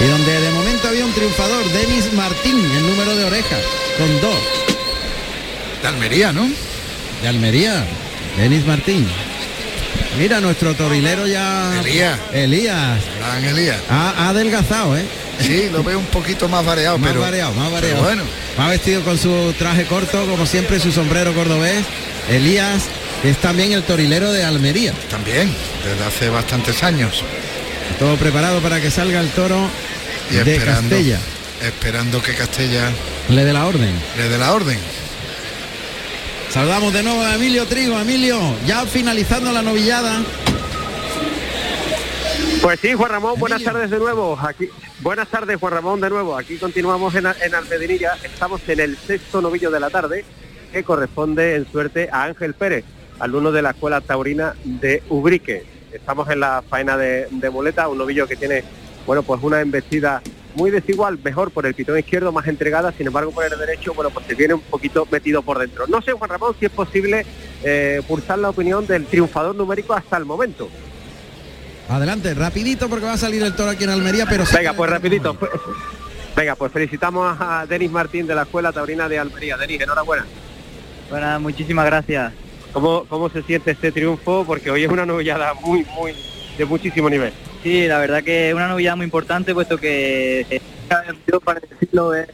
Y 0.00 0.04
donde 0.08 0.40
de 0.40 0.50
momento 0.50 0.88
había 0.88 1.04
un 1.04 1.12
triunfador, 1.12 1.64
Denis 1.70 2.12
Martín, 2.14 2.58
el 2.58 2.82
número 2.82 3.14
de 3.14 3.24
orejas, 3.24 3.60
con 3.96 4.20
dos. 4.20 4.38
De 5.82 5.88
Almería, 5.88 6.32
¿no? 6.32 6.50
De 7.22 7.28
Almería, 7.28 7.84
Denis 8.36 8.66
Martín. 8.66 9.06
Mira, 10.18 10.40
nuestro 10.40 10.74
torilero 10.74 11.26
ya... 11.26 11.80
Elías. 11.80 12.18
Elías. 12.32 13.00
Elías. 13.42 13.78
Ha, 13.88 14.14
ha 14.16 14.28
adelgazado, 14.30 14.96
¿eh? 14.96 15.04
Sí, 15.40 15.68
lo 15.70 15.82
veo 15.82 15.98
un 15.98 16.06
poquito 16.06 16.48
más 16.48 16.64
variado, 16.64 16.98
Más 16.98 17.08
pero... 17.10 17.20
variado, 17.20 17.52
más 17.52 17.70
variado. 17.70 18.02
bueno. 18.02 18.22
Va 18.58 18.68
vestido 18.68 19.02
con 19.02 19.18
su 19.18 19.52
traje 19.58 19.84
corto, 19.86 20.26
como 20.26 20.46
siempre, 20.46 20.80
su 20.80 20.90
sombrero 20.92 21.34
cordobés. 21.34 21.84
Elías 22.30 22.84
es 23.22 23.36
también 23.38 23.72
el 23.72 23.82
torilero 23.82 24.32
de 24.32 24.44
Almería. 24.44 24.92
También, 25.10 25.52
desde 25.84 26.04
hace 26.04 26.28
bastantes 26.30 26.82
años. 26.82 27.22
Todo 27.98 28.16
preparado 28.16 28.60
para 28.60 28.80
que 28.80 28.90
salga 28.90 29.20
el 29.20 29.28
toro 29.30 29.68
Y 30.30 30.36
de 30.36 30.58
Castella. 30.58 31.18
esperando 31.62 32.20
que 32.22 32.34
Castella 32.34 32.90
Le 33.28 33.44
dé 33.44 33.52
la 33.52 33.66
orden. 33.66 33.94
le 34.16 34.28
dé 34.28 34.38
la 34.38 34.52
orden. 34.52 34.78
Saludamos 36.52 36.92
de 36.92 37.02
nuevo 37.02 37.22
a 37.22 37.34
Emilio 37.34 37.66
Trigo. 37.66 37.98
Emilio, 38.00 38.40
ya 38.66 38.86
finalizando 38.86 39.52
la 39.52 39.62
novillada. 39.62 40.22
Pues 42.66 42.80
sí, 42.80 42.94
Juan 42.94 43.12
Ramón, 43.12 43.38
buenas 43.38 43.62
tardes 43.62 43.90
de 43.92 43.98
nuevo. 44.00 44.36
Aquí, 44.42 44.68
buenas 45.00 45.28
tardes, 45.28 45.56
Juan 45.56 45.72
Ramón, 45.72 46.00
de 46.00 46.10
nuevo. 46.10 46.36
Aquí 46.36 46.56
continuamos 46.56 47.14
en, 47.14 47.24
en 47.40 47.54
Almedinilla. 47.54 48.18
Estamos 48.24 48.60
en 48.68 48.80
el 48.80 48.96
sexto 48.96 49.40
novillo 49.40 49.70
de 49.70 49.78
la 49.78 49.88
tarde, 49.88 50.24
que 50.72 50.82
corresponde 50.82 51.54
en 51.54 51.70
suerte 51.70 52.08
a 52.10 52.24
Ángel 52.24 52.54
Pérez, 52.54 52.84
alumno 53.20 53.52
de 53.52 53.62
la 53.62 53.70
Escuela 53.70 54.00
Taurina 54.00 54.56
de 54.64 55.00
Ubrique. 55.08 55.64
Estamos 55.92 56.28
en 56.28 56.40
la 56.40 56.60
faena 56.68 56.96
de, 56.96 57.28
de 57.30 57.50
muleta, 57.50 57.86
un 57.86 57.98
novillo 57.98 58.26
que 58.26 58.34
tiene, 58.34 58.64
bueno, 59.06 59.22
pues 59.22 59.40
una 59.44 59.60
embestida 59.60 60.20
muy 60.56 60.72
desigual, 60.72 61.20
mejor 61.22 61.52
por 61.52 61.66
el 61.66 61.74
pitón 61.74 61.96
izquierdo, 62.00 62.32
más 62.32 62.48
entregada, 62.48 62.90
sin 62.90 63.06
embargo 63.06 63.30
por 63.30 63.44
el 63.44 63.56
derecho, 63.56 63.94
bueno, 63.94 64.10
pues 64.10 64.26
se 64.26 64.34
viene 64.34 64.54
un 64.54 64.62
poquito 64.62 65.06
metido 65.08 65.40
por 65.42 65.60
dentro. 65.60 65.86
No 65.86 66.02
sé, 66.02 66.10
Juan 66.10 66.30
Ramón, 66.30 66.56
si 66.58 66.66
es 66.66 66.72
posible 66.72 67.24
eh, 67.62 68.02
pulsar 68.08 68.40
la 68.40 68.50
opinión 68.50 68.88
del 68.88 69.06
triunfador 69.06 69.54
numérico 69.54 69.94
hasta 69.94 70.16
el 70.16 70.24
momento. 70.24 70.68
Adelante, 71.88 72.34
rapidito 72.34 72.88
porque 72.88 73.06
va 73.06 73.12
a 73.12 73.18
salir 73.18 73.42
el 73.42 73.54
toro 73.54 73.70
aquí 73.70 73.84
en 73.84 73.90
Almería, 73.90 74.26
pero... 74.28 74.44
Venga, 74.52 74.72
pues 74.72 74.90
rapidito. 74.90 75.34
pues- 75.34 75.52
Venga, 76.36 76.54
pues 76.54 76.70
felicitamos 76.72 77.34
a 77.40 77.64
Denis 77.66 77.90
Martín 77.90 78.26
de 78.26 78.34
la 78.34 78.42
Escuela 78.42 78.70
Taurina 78.72 79.08
de 79.08 79.18
Almería. 79.18 79.56
Denis, 79.56 79.80
enhorabuena. 79.80 80.26
Bueno, 81.08 81.40
muchísimas 81.40 81.86
gracias. 81.86 82.32
¿Cómo, 82.72 83.04
¿Cómo 83.08 83.30
se 83.30 83.42
siente 83.42 83.70
este 83.70 83.90
triunfo? 83.90 84.44
Porque 84.46 84.70
hoy 84.70 84.84
es 84.84 84.90
una 84.90 85.06
novillada 85.06 85.54
muy, 85.54 85.86
muy, 85.94 86.12
de 86.58 86.64
muchísimo 86.66 87.08
nivel. 87.08 87.32
Sí, 87.62 87.86
la 87.86 87.98
verdad 87.98 88.22
que 88.22 88.50
es 88.50 88.54
una 88.54 88.68
novillada 88.68 88.96
muy 88.96 89.04
importante, 89.04 89.54
puesto 89.54 89.78
que 89.78 90.40
eh, 90.50 90.60
para 91.42 91.60
decirlo 91.60 92.14
es, 92.14 92.28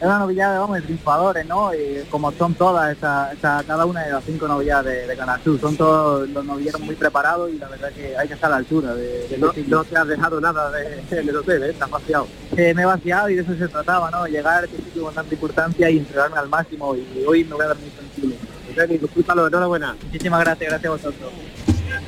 es 0.00 0.04
una 0.06 0.18
novillada 0.20 0.60
vamos, 0.60 0.76
de 0.76 0.82
triunfadores, 0.82 1.46
¿no? 1.46 1.74
Y 1.74 2.04
como 2.10 2.30
son 2.32 2.54
todas, 2.54 2.96
esa, 2.96 3.32
esa- 3.32 3.62
cada 3.66 3.84
una 3.84 4.02
de 4.04 4.12
las 4.12 4.24
cinco 4.24 4.46
novilladas 4.46 4.84
de, 4.86 5.06
de 5.06 5.16
Canal 5.16 5.40
Sur, 5.42 5.60
son 5.60 5.76
todos 5.76 6.28
los 6.28 6.44
novilleros 6.44 6.80
muy 6.80 6.94
preparados 6.94 7.50
y 7.50 7.58
la 7.58 7.68
verdad 7.68 7.90
que 7.92 8.16
hay 8.16 8.28
que 8.28 8.34
estar 8.34 8.48
a 8.48 8.52
la 8.52 8.56
altura 8.58 8.94
de, 8.94 9.26
de 9.28 9.38
No, 9.38 9.52
no 9.66 9.84
te 9.84 9.96
has 9.96 10.06
dejado 10.06 10.40
nada 10.40 10.70
de, 10.70 11.02
en 11.10 11.28
el 11.28 11.36
hotel, 11.36 11.62
¿eh? 11.64 11.70
Estás 11.70 11.90
vaciado. 11.90 12.28
Eh, 12.56 12.72
me 12.74 12.82
he 12.82 12.86
vaciado 12.86 13.28
y 13.28 13.34
de 13.34 13.42
eso 13.42 13.54
se 13.56 13.68
trataba, 13.68 14.10
¿no? 14.10 14.26
Llegar 14.26 14.62
a 14.62 14.66
este 14.66 14.76
sitio 14.78 15.02
con 15.04 15.14
tanta 15.14 15.34
importancia 15.34 15.90
y 15.90 15.98
entregarme 15.98 16.36
al 16.38 16.48
máximo 16.48 16.94
y 16.94 17.24
hoy 17.26 17.44
me 17.44 17.54
voy 17.54 17.64
a 17.64 17.68
dar 17.68 17.76
muy 17.78 17.90
tranquilo. 17.90 18.34
Denis, 18.76 19.00
disfrútalo, 19.02 19.46
enhorabuena. 19.48 19.96
Muchísimas 20.04 20.40
gracias, 20.40 20.70
gracias 20.70 20.88
a 20.88 20.94
vosotros. 20.94 21.32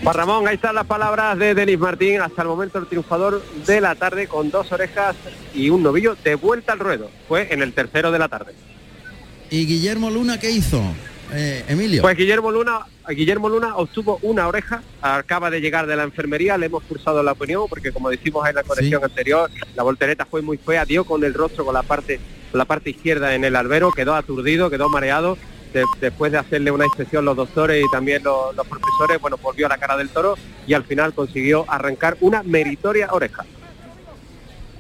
Juan 0.03 0.17
Ramón, 0.17 0.49
ahí 0.49 0.55
están 0.55 0.75
las 0.75 0.87
palabras 0.87 1.39
de 1.39 1.55
Denis 1.55 1.79
Martín, 1.79 2.23
hasta 2.23 2.41
el 2.41 2.49
momento 2.49 2.79
el 2.79 2.87
triunfador 2.87 3.43
de 3.67 3.81
la 3.83 3.95
tarde 3.95 4.29
con 4.29 4.51
dos 4.51 4.73
orejas 4.73 5.15
y 5.55 5.69
un 5.69 5.83
novillo 5.83 6.17
de 6.25 6.37
vuelta 6.37 6.73
al 6.73 6.79
ruedo. 6.79 7.11
Fue 7.29 7.53
en 7.53 7.63
el 7.63 7.75
tercero 7.75 8.11
de 8.11 8.19
la 8.19 8.29
tarde. 8.29 8.55
¿Y 9.51 9.67
Guillermo 9.67 10.11
Luna 10.11 10.41
qué 10.41 10.51
hizo? 10.51 10.83
Eh, 11.33 11.65
Emilio. 11.69 12.01
Pues 12.01 12.17
Guillermo 12.17 12.51
Luna, 12.51 12.81
Guillermo 13.09 13.51
Luna 13.51 13.77
obtuvo 13.77 14.19
una 14.23 14.49
oreja, 14.49 14.83
acaba 15.03 15.51
de 15.51 15.61
llegar 15.61 15.87
de 15.87 15.97
la 15.97 16.05
enfermería, 16.05 16.57
le 16.57 16.67
hemos 16.67 16.83
cursado 16.85 17.23
la 17.23 17.33
opinión 17.33 17.67
porque 17.69 17.93
como 17.93 18.09
decimos 18.09 18.49
en 18.49 18.55
la 18.55 18.63
conexión 18.63 19.05
anterior, 19.05 19.51
la 19.77 19.83
voltereta 19.83 20.25
fue 20.25 20.41
muy 20.41 20.57
fea, 20.57 20.87
dio 20.87 21.05
con 21.05 21.23
el 21.25 21.35
rostro, 21.35 21.65
con 21.65 21.75
la 21.75 21.83
parte 21.83 22.19
la 22.53 22.65
parte 22.65 22.91
izquierda 22.91 23.35
en 23.35 23.45
el 23.45 23.55
albero, 23.55 23.93
quedó 23.93 24.15
aturdido, 24.15 24.71
quedó 24.71 24.89
mareado. 24.89 25.39
De- 25.73 25.85
después 26.01 26.33
de 26.33 26.39
hacerle 26.39 26.71
una 26.71 26.85
inspección 26.85 27.25
los 27.25 27.37
doctores 27.37 27.85
y 27.85 27.91
también 27.93 28.23
los, 28.25 28.55
profesores, 28.67 29.21
bueno, 29.21 29.37
volvió 29.41 29.67
a 29.67 29.69
la 29.69 29.79
cara 29.79 29.97
del 29.97 30.09
toro 30.09 30.37
y 30.67 30.75
al 30.75 30.85
final 30.85 31.13
consiguió 31.15 31.65
arrancar 31.69 32.17
una 32.21 32.43
meritoria 32.43 33.09
oreja. 33.13 33.45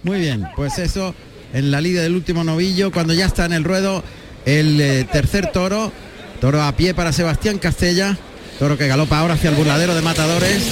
Muy 0.02 0.18
bien, 0.20 0.46
pues 0.56 0.78
eso 0.78 1.14
en 1.52 1.70
la 1.70 1.80
liga 1.80 2.02
del 2.02 2.14
último 2.14 2.42
novillo, 2.44 2.90
cuando 2.90 3.12
ya 3.12 3.26
está 3.26 3.44
en 3.44 3.52
el 3.52 3.64
ruedo 3.64 4.02
el 4.46 4.80
eh, 4.80 5.04
tercer 5.10 5.52
toro, 5.52 5.92
toro 6.40 6.62
a 6.62 6.72
pie 6.72 6.94
para 6.94 7.12
Sebastián 7.12 7.58
Castella, 7.58 8.16
toro 8.58 8.78
que 8.78 8.88
galopa 8.88 9.18
ahora 9.18 9.34
hacia 9.34 9.50
el 9.50 9.56
burladero 9.56 9.94
de 9.94 10.02
matadores. 10.02 10.66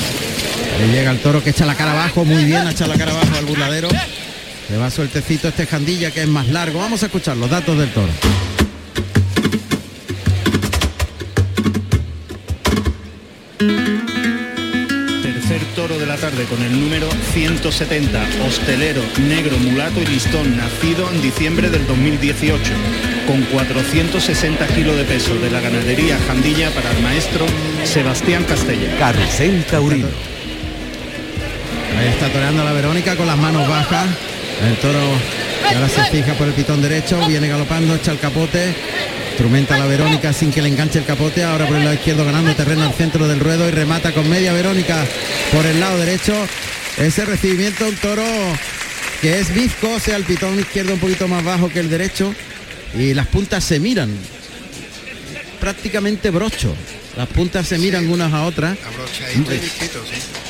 Le 0.80 0.88
llega 0.92 1.10
el 1.10 1.18
toro 1.20 1.42
que 1.42 1.50
echa 1.50 1.66
la 1.66 1.74
cara 1.74 1.92
abajo, 1.92 2.24
muy 2.24 2.44
bien, 2.44 2.66
ha 2.66 2.70
echado 2.70 2.92
la 2.92 2.98
cara 2.98 3.12
abajo 3.12 3.36
al 3.36 3.44
burladero. 3.46 3.88
Le 4.70 4.76
va 4.76 4.90
sueltecito 4.90 5.48
este 5.48 5.66
jandilla 5.66 6.10
que 6.10 6.22
es 6.22 6.28
más 6.28 6.48
largo. 6.48 6.78
Vamos 6.78 7.02
a 7.02 7.06
escuchar 7.06 7.36
los 7.36 7.50
datos 7.50 7.76
del 7.78 7.90
toro. 7.90 8.12
Tercer 13.58 15.60
toro 15.74 15.98
de 15.98 16.06
la 16.06 16.16
tarde 16.16 16.44
con 16.44 16.62
el 16.62 16.80
número 16.80 17.08
170, 17.32 18.24
hostelero, 18.46 19.02
negro, 19.26 19.58
mulato 19.58 20.00
y 20.00 20.06
listón, 20.06 20.56
nacido 20.56 21.10
en 21.10 21.20
diciembre 21.20 21.68
del 21.68 21.84
2018, 21.88 22.72
con 23.26 23.42
460 23.42 24.64
kilos 24.68 24.96
de 24.96 25.04
peso 25.04 25.34
de 25.34 25.50
la 25.50 25.60
ganadería 25.60 26.18
Jandilla 26.28 26.70
para 26.70 26.92
el 26.92 27.02
maestro 27.02 27.46
Sebastián 27.82 28.44
Castella. 28.44 28.96
Carrusel 28.96 29.64
Taurino. 29.64 30.06
Ahí 31.98 32.08
está 32.08 32.28
toreando 32.28 32.62
la 32.62 32.72
Verónica 32.72 33.16
con 33.16 33.26
las 33.26 33.38
manos 33.38 33.68
bajas. 33.68 34.06
El 34.68 34.76
toro 34.76 35.00
ahora 35.74 35.88
se 35.88 36.04
fija 36.04 36.34
por 36.34 36.46
el 36.46 36.54
pitón 36.54 36.80
derecho, 36.80 37.18
viene 37.26 37.48
galopando, 37.48 37.96
echa 37.96 38.12
el 38.12 38.20
capote, 38.20 38.72
instrumenta 39.38 39.76
a 39.76 39.78
la 39.78 39.86
Verónica 39.86 40.32
sin 40.32 40.50
que 40.50 40.60
le 40.60 40.68
enganche 40.68 40.98
el 40.98 41.04
capote, 41.04 41.44
ahora 41.44 41.64
por 41.68 41.76
el 41.76 41.84
lado 41.84 41.94
izquierdo 41.94 42.24
ganando 42.24 42.52
terreno 42.56 42.82
al 42.82 42.92
centro 42.92 43.28
del 43.28 43.38
ruedo 43.38 43.68
y 43.68 43.70
remata 43.70 44.12
con 44.12 44.28
media 44.28 44.52
Verónica 44.52 45.06
por 45.52 45.64
el 45.64 45.78
lado 45.78 45.96
derecho. 45.96 46.34
Ese 46.96 47.24
recibimiento 47.24 47.86
un 47.86 47.94
toro 47.94 48.24
que 49.22 49.38
es 49.38 49.54
bizco, 49.54 49.94
o 49.94 50.00
sea, 50.00 50.16
el 50.16 50.24
pitón 50.24 50.58
izquierdo 50.58 50.94
un 50.94 50.98
poquito 50.98 51.28
más 51.28 51.44
bajo 51.44 51.68
que 51.68 51.78
el 51.78 51.88
derecho 51.88 52.34
y 52.98 53.14
las 53.14 53.28
puntas 53.28 53.62
se 53.62 53.78
miran. 53.78 54.10
Prácticamente 55.60 56.30
brocho. 56.30 56.74
Las 57.16 57.28
puntas 57.28 57.68
se 57.68 57.78
miran 57.78 58.08
unas 58.08 58.32
a 58.32 58.42
otras. 58.42 58.76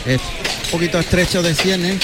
Es 0.07 0.20
un 0.64 0.70
poquito 0.70 0.98
estrecho 0.98 1.42
de 1.42 1.55
sienes. 1.55 2.01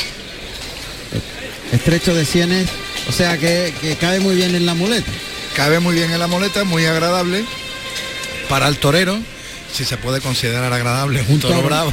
Estrecho 1.72 2.14
de 2.14 2.26
sienes. 2.26 2.68
O 3.08 3.12
sea 3.12 3.38
que, 3.38 3.72
que 3.80 3.96
cabe 3.96 4.20
muy 4.20 4.36
bien 4.36 4.54
en 4.54 4.66
la 4.66 4.74
muleta. 4.74 5.10
Cabe 5.56 5.78
muy 5.80 5.94
bien 5.94 6.10
en 6.10 6.18
la 6.18 6.26
muleta, 6.26 6.64
muy 6.64 6.84
agradable 6.84 7.44
para 8.48 8.68
el 8.68 8.76
torero, 8.78 9.18
si 9.72 9.84
se 9.84 9.96
puede 9.96 10.20
considerar 10.20 10.72
agradable, 10.72 11.24
un 11.28 11.40
toro, 11.40 11.62
bravo. 11.62 11.92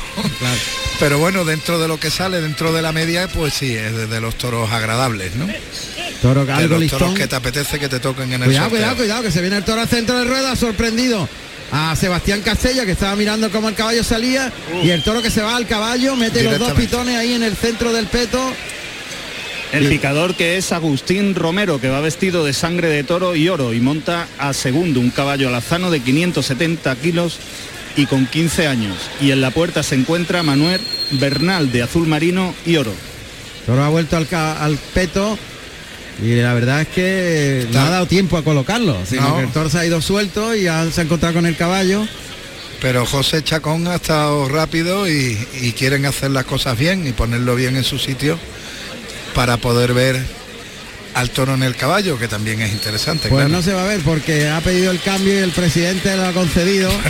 Pero 0.99 1.17
bueno, 1.19 1.45
dentro 1.45 1.79
de 1.79 1.87
lo 1.87 1.99
que 1.99 2.09
sale, 2.11 2.41
dentro 2.41 2.73
de 2.73 2.81
la 2.81 2.91
media, 2.91 3.27
pues 3.27 3.53
sí, 3.53 3.75
es 3.75 3.95
de, 3.95 4.07
de 4.07 4.19
los 4.21 4.35
toros 4.35 4.71
agradables, 4.71 5.35
¿no? 5.35 5.47
Toro 6.21 6.45
De 6.45 6.53
algo 6.53 6.77
los 6.77 6.89
toros 6.91 7.13
que 7.13 7.27
te 7.27 7.35
apetece 7.35 7.79
que 7.79 7.89
te 7.89 7.99
toquen 7.99 8.33
en 8.33 8.41
el 8.43 8.47
Cuidado, 8.47 8.65
sorteo. 8.65 8.79
cuidado, 8.79 8.97
cuidado, 8.97 9.23
que 9.23 9.31
se 9.31 9.41
viene 9.41 9.57
el 9.57 9.63
toro 9.63 9.81
al 9.81 9.87
centro 9.87 10.17
del 10.19 10.27
ruedo, 10.27 10.47
ha 10.47 10.55
sorprendido 10.55 11.27
a 11.71 11.95
Sebastián 11.95 12.41
Castella, 12.41 12.85
que 12.85 12.91
estaba 12.91 13.15
mirando 13.15 13.49
cómo 13.51 13.69
el 13.69 13.75
caballo 13.75 14.03
salía, 14.03 14.51
y 14.83 14.89
el 14.89 15.03
toro 15.03 15.21
que 15.21 15.31
se 15.31 15.41
va 15.41 15.55
al 15.55 15.67
caballo, 15.67 16.15
mete 16.15 16.43
los 16.43 16.59
dos 16.59 16.73
pitones 16.73 17.15
ahí 17.15 17.33
en 17.33 17.43
el 17.43 17.55
centro 17.55 17.93
del 17.93 18.07
peto. 18.07 18.39
El 19.71 19.87
picador 19.87 20.35
que 20.35 20.57
es 20.57 20.73
Agustín 20.73 21.33
Romero, 21.33 21.79
que 21.79 21.87
va 21.87 22.01
vestido 22.01 22.43
de 22.43 22.51
sangre 22.51 22.89
de 22.89 23.05
toro 23.05 23.37
y 23.37 23.47
oro 23.47 23.73
y 23.73 23.79
monta 23.79 24.27
a 24.37 24.51
segundo 24.51 24.99
un 24.99 25.11
caballo 25.11 25.47
alazano 25.47 25.89
de 25.89 26.01
570 26.01 26.93
kilos 26.97 27.37
y 27.95 28.05
con 28.05 28.25
15 28.25 28.67
años. 28.67 28.97
Y 29.21 29.31
en 29.31 29.39
la 29.39 29.51
puerta 29.51 29.81
se 29.81 29.95
encuentra 29.95 30.43
Manuel 30.43 30.81
Bernal 31.11 31.71
de 31.71 31.83
azul 31.83 32.05
marino 32.05 32.53
y 32.65 32.75
oro. 32.75 32.93
Toro 33.65 33.81
ha 33.83 33.89
vuelto 33.89 34.17
al, 34.17 34.77
peto 34.93 35.37
y 36.21 36.35
la 36.35 36.53
verdad 36.53 36.81
es 36.81 36.87
que 36.89 37.67
no 37.71 37.79
ha 37.79 37.89
dado 37.89 38.07
tiempo 38.07 38.35
a 38.37 38.43
colocarlo, 38.43 38.97
sino 39.05 39.21
No. 39.29 39.37
que 39.37 39.43
el 39.43 39.51
toro 39.51 39.69
se 39.69 39.79
ha 39.79 39.85
ido 39.85 40.01
suelto 40.01 40.53
y 40.53 40.63
ya 40.63 40.85
se 40.91 40.99
ha 40.99 41.03
encontrado 41.05 41.35
con 41.35 41.45
el 41.45 41.55
caballo. 41.55 42.05
Pero 42.81 43.05
José 43.05 43.41
Chacón 43.41 43.87
ha 43.87 43.95
estado 43.95 44.49
rápido 44.49 45.07
y, 45.07 45.37
y 45.61 45.71
quieren 45.73 46.05
hacer 46.05 46.31
las 46.31 46.43
cosas 46.43 46.77
bien 46.77 47.07
y 47.07 47.13
ponerlo 47.13 47.55
bien 47.55 47.77
en 47.77 47.83
su 47.85 47.97
sitio 47.99 48.37
para 49.33 49.57
poder 49.57 49.93
ver 49.93 50.21
al 51.13 51.29
toro 51.29 51.53
en 51.53 51.63
el 51.63 51.75
caballo, 51.75 52.17
que 52.17 52.27
también 52.27 52.61
es 52.61 52.71
interesante. 52.71 53.29
Pues 53.29 53.41
claro. 53.41 53.49
no 53.49 53.61
se 53.61 53.73
va 53.73 53.83
a 53.83 53.87
ver 53.87 54.01
porque 54.01 54.49
ha 54.49 54.61
pedido 54.61 54.91
el 54.91 55.01
cambio 55.01 55.33
y 55.33 55.37
el 55.37 55.51
presidente 55.51 56.15
lo 56.15 56.25
ha 56.25 56.31
concedido. 56.33 56.89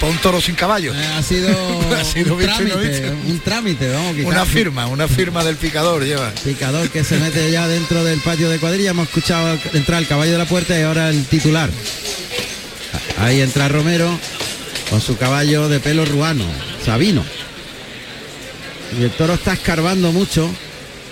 Para 0.00 0.12
un 0.12 0.18
toro 0.18 0.40
sin 0.40 0.54
caballo. 0.54 0.94
Eh, 0.94 1.06
ha 1.16 1.22
sido, 1.22 1.48
Ha 1.98 2.04
sido 2.04 2.34
un, 2.34 2.40
no 2.40 2.46
trámite, 2.46 3.10
un 3.26 3.40
trámite, 3.40 3.90
vamos. 3.90 4.16
Una 4.24 4.44
firma, 4.44 4.86
una 4.86 5.08
firma 5.08 5.42
del 5.44 5.56
picador 5.56 6.04
lleva. 6.04 6.30
Picador 6.44 6.88
que 6.90 7.02
se 7.02 7.18
mete 7.18 7.50
ya 7.50 7.66
dentro 7.66 8.04
del 8.04 8.20
patio 8.20 8.48
de 8.48 8.58
cuadrilla. 8.58 8.90
Hemos 8.90 9.08
escuchado 9.08 9.58
entrar 9.72 10.00
el 10.00 10.08
caballo 10.08 10.32
de 10.32 10.38
la 10.38 10.46
puerta 10.46 10.78
y 10.78 10.82
ahora 10.82 11.08
el 11.08 11.24
titular. 11.24 11.70
Ahí 13.18 13.40
entra 13.40 13.68
Romero 13.68 14.08
con 14.88 15.00
su 15.00 15.16
caballo 15.16 15.68
de 15.68 15.80
pelo 15.80 16.04
ruano, 16.04 16.44
Sabino. 16.84 17.24
Y 18.98 19.02
el 19.02 19.10
toro 19.10 19.34
está 19.34 19.54
escarbando 19.54 20.12
mucho. 20.12 20.48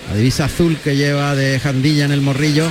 La 0.09 0.15
divisa 0.15 0.45
azul 0.45 0.77
que 0.83 0.95
lleva 0.95 1.35
de 1.35 1.59
jandilla 1.59 2.05
en 2.05 2.11
el 2.11 2.21
morrillo. 2.21 2.67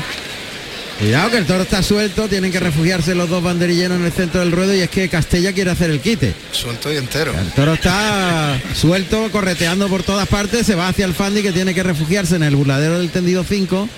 Cuidado 0.98 1.30
que 1.30 1.36
el 1.36 1.44
toro 1.44 1.64
está 1.64 1.82
suelto, 1.82 2.26
tienen 2.26 2.50
que 2.50 2.58
refugiarse 2.58 3.14
los 3.14 3.28
dos 3.28 3.42
banderilleros 3.42 3.98
en 3.98 4.06
el 4.06 4.12
centro 4.12 4.40
del 4.40 4.50
ruedo 4.50 4.74
y 4.74 4.80
es 4.80 4.88
que 4.88 5.10
Castella 5.10 5.52
quiere 5.52 5.70
hacer 5.70 5.90
el 5.90 6.00
quite. 6.00 6.32
Suelto 6.52 6.90
y 6.90 6.96
entero. 6.96 7.34
El 7.38 7.52
toro 7.52 7.74
está 7.74 8.58
suelto, 8.74 9.30
correteando 9.30 9.88
por 9.88 10.02
todas 10.02 10.26
partes, 10.26 10.64
se 10.64 10.74
va 10.74 10.88
hacia 10.88 11.04
el 11.04 11.12
Fandi 11.12 11.42
que 11.42 11.52
tiene 11.52 11.74
que 11.74 11.82
refugiarse 11.82 12.36
en 12.36 12.44
el 12.44 12.56
burladero 12.56 12.98
del 12.98 13.10
tendido 13.10 13.44
5 13.44 13.88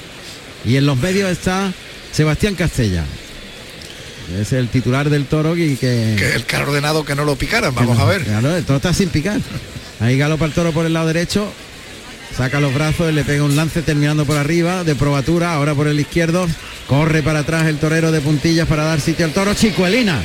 y 0.64 0.76
en 0.76 0.86
los 0.86 0.96
medios 0.96 1.30
está 1.30 1.72
Sebastián 2.10 2.56
Castella. 2.56 3.04
Es 4.40 4.52
el 4.52 4.68
titular 4.68 5.08
del 5.08 5.26
toro 5.26 5.56
y 5.56 5.76
que... 5.76 6.16
Que 6.18 6.34
el 6.34 6.44
que 6.44 6.56
ha 6.56 6.62
ordenado 6.62 7.04
que 7.04 7.14
no 7.14 7.24
lo 7.24 7.36
picaran, 7.36 7.74
vamos 7.74 7.98
a 7.98 8.04
ver. 8.04 8.24
Claro, 8.24 8.56
el 8.56 8.64
toro 8.64 8.78
está 8.78 8.92
sin 8.92 9.08
picar. 9.08 9.40
Ahí 10.00 10.18
galopa 10.18 10.44
el 10.46 10.52
toro 10.52 10.72
por 10.72 10.84
el 10.84 10.92
lado 10.92 11.06
derecho, 11.06 11.50
saca 12.36 12.60
los 12.60 12.74
brazos, 12.74 13.12
le 13.12 13.24
pega 13.24 13.44
un 13.44 13.56
lance 13.56 13.82
terminando 13.82 14.24
por 14.24 14.36
arriba, 14.36 14.84
de 14.84 14.94
probatura, 14.94 15.54
ahora 15.54 15.74
por 15.74 15.88
el 15.88 16.00
izquierdo, 16.00 16.46
corre 16.86 17.22
para 17.22 17.40
atrás 17.40 17.66
el 17.66 17.78
torero 17.78 18.12
de 18.12 18.20
puntillas 18.20 18.68
para 18.68 18.84
dar 18.84 19.00
sitio 19.00 19.26
al 19.26 19.32
toro, 19.32 19.54
Chicuelina. 19.54 20.22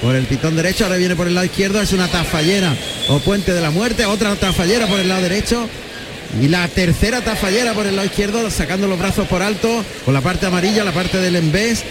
Por 0.00 0.16
el 0.16 0.26
pitón 0.26 0.56
derecho, 0.56 0.84
ahora 0.84 0.96
viene 0.96 1.14
por 1.14 1.28
el 1.28 1.34
lado 1.34 1.46
izquierdo, 1.46 1.80
es 1.80 1.92
una 1.92 2.08
tafallera 2.08 2.76
o 3.08 3.20
puente 3.20 3.52
de 3.52 3.60
la 3.60 3.70
muerte, 3.70 4.04
otra 4.04 4.34
tafallera 4.34 4.88
por 4.88 4.98
el 4.98 5.08
lado 5.08 5.22
derecho. 5.22 5.68
Y 6.40 6.48
la 6.48 6.66
tercera 6.66 7.20
tafallera 7.20 7.72
por 7.72 7.86
el 7.86 7.94
lado 7.94 8.06
izquierdo, 8.06 8.50
sacando 8.50 8.88
los 8.88 8.98
brazos 8.98 9.28
por 9.28 9.42
alto, 9.42 9.84
con 10.04 10.12
la 10.12 10.20
parte 10.20 10.46
amarilla, 10.46 10.82
la 10.82 10.92
parte 10.92 11.18
del 11.18 11.36
embés, 11.36 11.84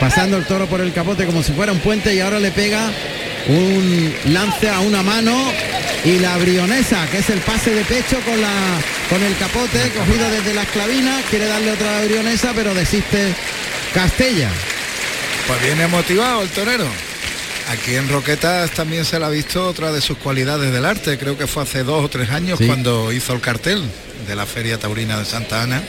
pasando 0.00 0.36
el 0.36 0.44
toro 0.46 0.66
por 0.66 0.80
el 0.80 0.92
capote 0.92 1.26
como 1.26 1.42
si 1.42 1.52
fuera 1.52 1.72
un 1.72 1.78
puente 1.80 2.14
y 2.14 2.20
ahora 2.20 2.38
le 2.38 2.50
pega 2.50 2.90
un 3.48 4.14
lance 4.32 4.68
a 4.68 4.80
una 4.80 5.02
mano 5.02 5.36
y 6.04 6.18
la 6.18 6.36
brionesa, 6.38 7.06
que 7.10 7.18
es 7.18 7.30
el 7.30 7.40
pase 7.40 7.74
de 7.74 7.84
pecho 7.84 8.18
con 8.24 8.40
la 8.40 8.50
con 9.08 9.22
el 9.22 9.36
capote 9.36 9.90
cogido 9.90 10.30
desde 10.30 10.54
la 10.54 10.62
esclavina, 10.62 11.20
quiere 11.30 11.46
darle 11.46 11.72
otra 11.72 12.02
brionesa, 12.04 12.52
pero 12.54 12.74
desiste 12.74 13.34
Castella. 13.92 14.48
Pues 15.46 15.62
viene 15.62 15.86
motivado 15.88 16.42
el 16.42 16.48
torero. 16.48 16.86
Aquí 17.70 17.94
en 17.94 18.08
Roquetas 18.08 18.70
también 18.72 19.04
se 19.04 19.18
le 19.18 19.24
ha 19.24 19.28
visto 19.28 19.66
otra 19.66 19.92
de 19.92 20.00
sus 20.00 20.18
cualidades 20.18 20.72
del 20.72 20.84
arte. 20.84 21.16
Creo 21.18 21.38
que 21.38 21.46
fue 21.46 21.62
hace 21.62 21.82
dos 21.82 22.04
o 22.04 22.08
tres 22.08 22.30
años 22.30 22.58
Sí. 22.58 22.66
cuando 22.66 23.12
hizo 23.12 23.32
el 23.34 23.40
cartel 23.40 23.82
de 24.26 24.34
la 24.34 24.46
Feria 24.46 24.78
Taurina 24.78 25.18
de 25.18 25.24
Santa 25.24 25.62
Ana. 25.62 25.82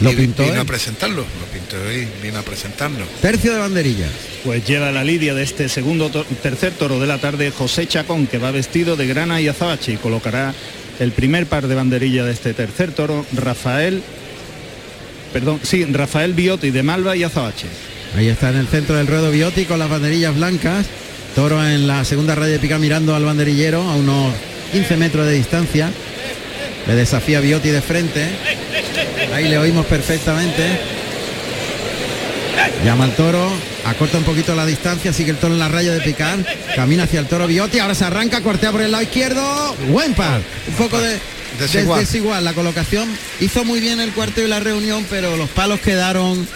Lo 0.00 0.12
y 0.12 0.16
pintó 0.16 0.42
vino 0.44 0.54
él. 0.54 0.60
a 0.60 0.64
presentarlo. 0.64 1.22
Lo 1.22 1.46
pintó 1.52 1.76
y 1.92 2.06
vino 2.22 2.38
a 2.38 2.42
presentarlo. 2.42 3.04
Tercio 3.20 3.52
de 3.52 3.58
banderillas. 3.58 4.10
Pues 4.44 4.64
lleva 4.66 4.92
la 4.92 5.02
lidia 5.04 5.34
de 5.34 5.42
este 5.42 5.68
segundo 5.68 6.08
to- 6.10 6.24
tercer 6.42 6.72
toro 6.72 7.00
de 7.00 7.06
la 7.06 7.18
tarde 7.18 7.50
José 7.50 7.86
Chacón, 7.86 8.26
que 8.26 8.38
va 8.38 8.50
vestido 8.50 8.96
de 8.96 9.06
grana 9.06 9.40
y 9.40 9.48
azabache 9.48 9.92
y 9.92 9.96
colocará 9.96 10.54
el 11.00 11.12
primer 11.12 11.46
par 11.46 11.66
de 11.68 11.74
banderilla 11.74 12.24
de 12.24 12.32
este 12.32 12.54
tercer 12.54 12.92
toro, 12.92 13.24
Rafael, 13.32 14.02
perdón, 15.32 15.60
sí, 15.62 15.84
Rafael 15.84 16.32
Biotti 16.32 16.70
de 16.70 16.82
Malva 16.82 17.16
y 17.16 17.22
azabache. 17.24 17.66
Ahí 18.16 18.28
está 18.28 18.50
en 18.50 18.56
el 18.56 18.66
centro 18.68 18.96
del 18.96 19.06
ruedo 19.06 19.30
Bioti 19.30 19.64
con 19.66 19.78
las 19.78 19.90
banderillas 19.90 20.34
blancas. 20.34 20.86
Toro 21.34 21.64
en 21.64 21.86
la 21.86 22.04
segunda 22.04 22.34
raya 22.34 22.52
de 22.54 22.58
pica 22.58 22.78
mirando 22.78 23.14
al 23.14 23.24
banderillero 23.24 23.82
a 23.82 23.94
unos 23.96 24.32
15 24.72 24.96
metros 24.96 25.26
de 25.26 25.34
distancia. 25.34 25.90
Le 26.86 26.94
desafía 26.94 27.40
Bioti 27.40 27.68
de 27.68 27.82
frente. 27.82 28.26
Ahí 29.34 29.48
le 29.48 29.58
oímos 29.58 29.86
perfectamente. 29.86 30.62
Llama 32.84 33.04
al 33.04 33.14
toro, 33.16 33.50
acorta 33.84 34.18
un 34.18 34.24
poquito 34.24 34.54
la 34.54 34.66
distancia, 34.66 35.12
sigue 35.12 35.30
el 35.30 35.36
toro 35.36 35.54
en 35.54 35.60
la 35.60 35.68
raya 35.68 35.92
de 35.92 36.00
picar, 36.00 36.38
camina 36.76 37.04
hacia 37.04 37.20
el 37.20 37.26
toro 37.26 37.46
Bioti, 37.46 37.78
ahora 37.78 37.94
se 37.94 38.04
arranca, 38.04 38.40
cortea 38.40 38.70
por 38.72 38.80
el 38.82 38.90
lado 38.90 39.02
izquierdo, 39.02 39.74
buen 39.90 40.14
par, 40.14 40.40
un 40.68 40.74
poco 40.74 41.00
de 41.00 41.18
Desigual. 41.58 41.98
des- 42.00 42.08
desigual 42.08 42.44
la 42.44 42.52
colocación, 42.52 43.08
hizo 43.40 43.64
muy 43.64 43.80
bien 43.80 44.00
el 44.00 44.12
cuarto 44.12 44.42
y 44.42 44.46
la 44.48 44.60
reunión, 44.60 45.04
pero 45.10 45.36
los 45.36 45.48
palos 45.50 45.80
quedaron 45.80 46.46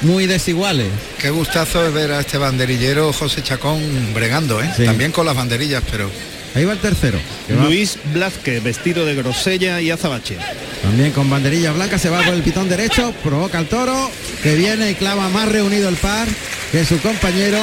muy 0.00 0.26
desiguales. 0.26 0.88
Qué 1.20 1.30
gustazo 1.30 1.86
es 1.86 1.92
ver 1.94 2.12
a 2.12 2.20
este 2.20 2.38
banderillero 2.38 3.12
José 3.12 3.42
Chacón 3.42 3.80
bregando, 4.14 4.60
¿eh? 4.62 4.70
Sí. 4.76 4.84
También 4.84 5.12
con 5.12 5.26
las 5.26 5.36
banderillas, 5.36 5.82
pero... 5.90 6.10
Ahí 6.54 6.64
va 6.64 6.72
el 6.72 6.78
tercero. 6.78 7.18
que 7.46 7.54
va 7.54 7.64
Luis 7.64 7.98
Blázquez, 8.12 8.62
vestido 8.62 9.06
de 9.06 9.14
grosella 9.14 9.80
y 9.80 9.90
azabache. 9.90 10.36
También 10.82 11.12
con 11.12 11.30
banderilla 11.30 11.72
blanca 11.72 11.98
se 11.98 12.10
va 12.10 12.22
por 12.22 12.34
el 12.34 12.42
pitón 12.42 12.68
derecho, 12.68 13.14
provoca 13.22 13.58
al 13.58 13.66
toro, 13.66 14.10
que 14.42 14.54
viene 14.56 14.90
y 14.90 14.94
clava 14.94 15.28
más 15.30 15.48
reunido 15.48 15.88
el 15.88 15.96
par 15.96 16.28
que 16.70 16.84
su 16.84 16.98
compañero. 17.00 17.58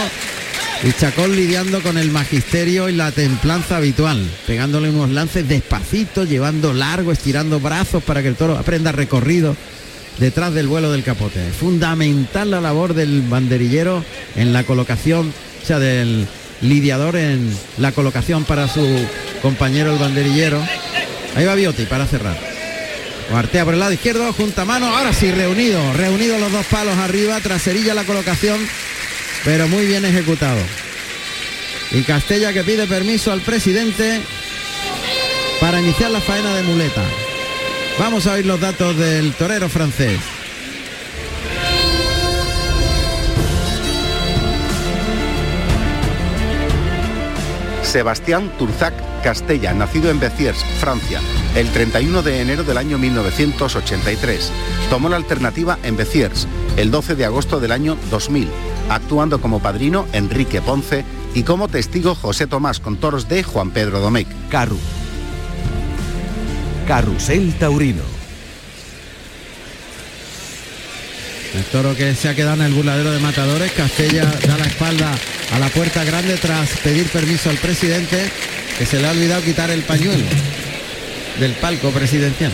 Y 0.82 0.94
Chacón 0.94 1.36
lidiando 1.36 1.82
con 1.82 1.98
el 1.98 2.10
magisterio 2.10 2.88
y 2.88 2.94
la 2.94 3.12
templanza 3.12 3.78
habitual, 3.78 4.26
pegándole 4.48 4.90
unos 4.90 5.10
lances 5.10 5.48
despacito, 5.48 6.24
llevando 6.24 6.74
largo, 6.74 7.12
estirando 7.12 7.60
brazos 7.60 8.02
para 8.02 8.22
que 8.22 8.30
el 8.30 8.36
toro 8.36 8.58
aprenda 8.58 8.94
recorrido 8.94 9.58
detrás 10.20 10.54
del 10.54 10.68
vuelo 10.68 10.90
del 10.92 11.04
capote. 11.04 11.50
Es 11.50 11.56
fundamental 11.56 12.52
la 12.52 12.62
labor 12.62 12.94
del 12.94 13.22
banderillero 13.24 14.06
en 14.38 14.54
la 14.54 14.64
colocación, 14.64 15.34
o 15.62 15.66
sea, 15.66 15.80
del 15.80 16.28
lidiador 16.62 17.16
en 17.16 17.56
la 17.78 17.92
colocación 17.92 18.44
para 18.44 18.68
su 18.68 18.86
compañero 19.42 19.94
el 19.94 20.00
banderillero. 20.00 20.62
Ahí 21.36 21.46
va 21.46 21.56
Bioti 21.56 21.86
para 21.86 22.06
cerrar. 22.06 22.38
Artea 23.34 23.64
por 23.64 23.76
el 23.76 23.80
lado 23.80 23.94
izquierdo, 23.94 24.34
junta 24.34 24.66
mano, 24.66 24.88
ahora 24.88 25.14
sí 25.14 25.32
reunido, 25.32 25.94
reunido 25.94 26.40
los 26.40 26.52
dos 26.52 26.66
palos 26.66 26.98
arriba, 26.98 27.40
traserilla 27.42 27.94
la 27.94 28.04
colocación, 28.04 28.60
pero 29.46 29.68
muy 29.68 29.86
bien 29.86 30.04
ejecutado. 30.04 30.60
Y 31.92 32.02
Castella 32.04 32.54
que 32.54 32.64
pide 32.64 32.88
permiso 32.88 33.32
al 33.32 33.42
presidente 33.42 34.20
para 35.62 35.80
iniciar 35.80 36.10
la 36.12 36.22
faena 36.22 36.56
de 36.56 36.64
muleta. 36.64 37.04
Vamos 38.00 38.26
a 38.26 38.34
oír 38.34 38.46
los 38.46 38.60
datos 38.60 38.98
del 38.98 39.34
torero 39.34 39.70
francés. 39.70 40.20
Sebastián 47.90 48.52
Turzac 48.60 48.94
Castella, 49.24 49.74
nacido 49.74 50.12
en 50.12 50.20
Béziers, 50.20 50.64
Francia, 50.80 51.20
el 51.56 51.72
31 51.72 52.22
de 52.22 52.40
enero 52.40 52.64
del 52.64 52.78
año 52.78 53.00
1983. 53.00 54.52
Tomó 54.92 55.10
la 55.10 55.16
alternativa 55.16 55.80
en 55.82 55.98
Béziers 55.98 56.48
el 56.78 56.92
12 56.92 57.16
de 57.16 57.26
agosto 57.26 57.60
del 57.60 57.72
año 57.72 57.98
2000, 58.12 58.48
actuando 58.92 59.42
como 59.42 59.60
padrino 59.60 60.06
Enrique 60.14 60.62
Ponce 60.62 61.04
y 61.34 61.42
como 61.42 61.68
testigo 61.68 62.14
José 62.14 62.46
Tomás 62.46 62.80
con 62.80 62.98
toros 62.98 63.28
de 63.28 63.42
Juan 63.42 63.72
Pedro 63.72 64.00
Domecq. 64.02 64.28
Carru. 64.50 64.78
Carrusel 66.88 67.56
Taurino. 67.56 68.19
El 71.56 71.64
toro 71.66 71.96
que 71.96 72.14
se 72.14 72.30
ha 72.30 72.36
quedado 72.36 72.56
en 72.58 72.68
el 72.68 72.74
burladero 72.74 73.12
de 73.12 73.20
matadores, 73.20 73.72
Castella 73.72 74.26
da 74.48 74.58
la 74.58 74.66
espalda 74.66 75.12
a 75.52 75.60
la 75.60 75.68
puerta 75.70 76.04
grande 76.04 76.36
tras 76.38 76.70
pedir 76.84 77.08
permiso 77.08 77.50
al 77.50 77.58
presidente, 77.58 78.30
que 78.78 78.86
se 78.86 79.00
le 79.00 79.08
ha 79.08 79.12
olvidado 79.12 79.42
quitar 79.42 79.72
el 79.72 79.82
pañuelo 79.82 80.24
del 81.40 81.54
palco 81.54 81.90
presidencial. 81.92 82.52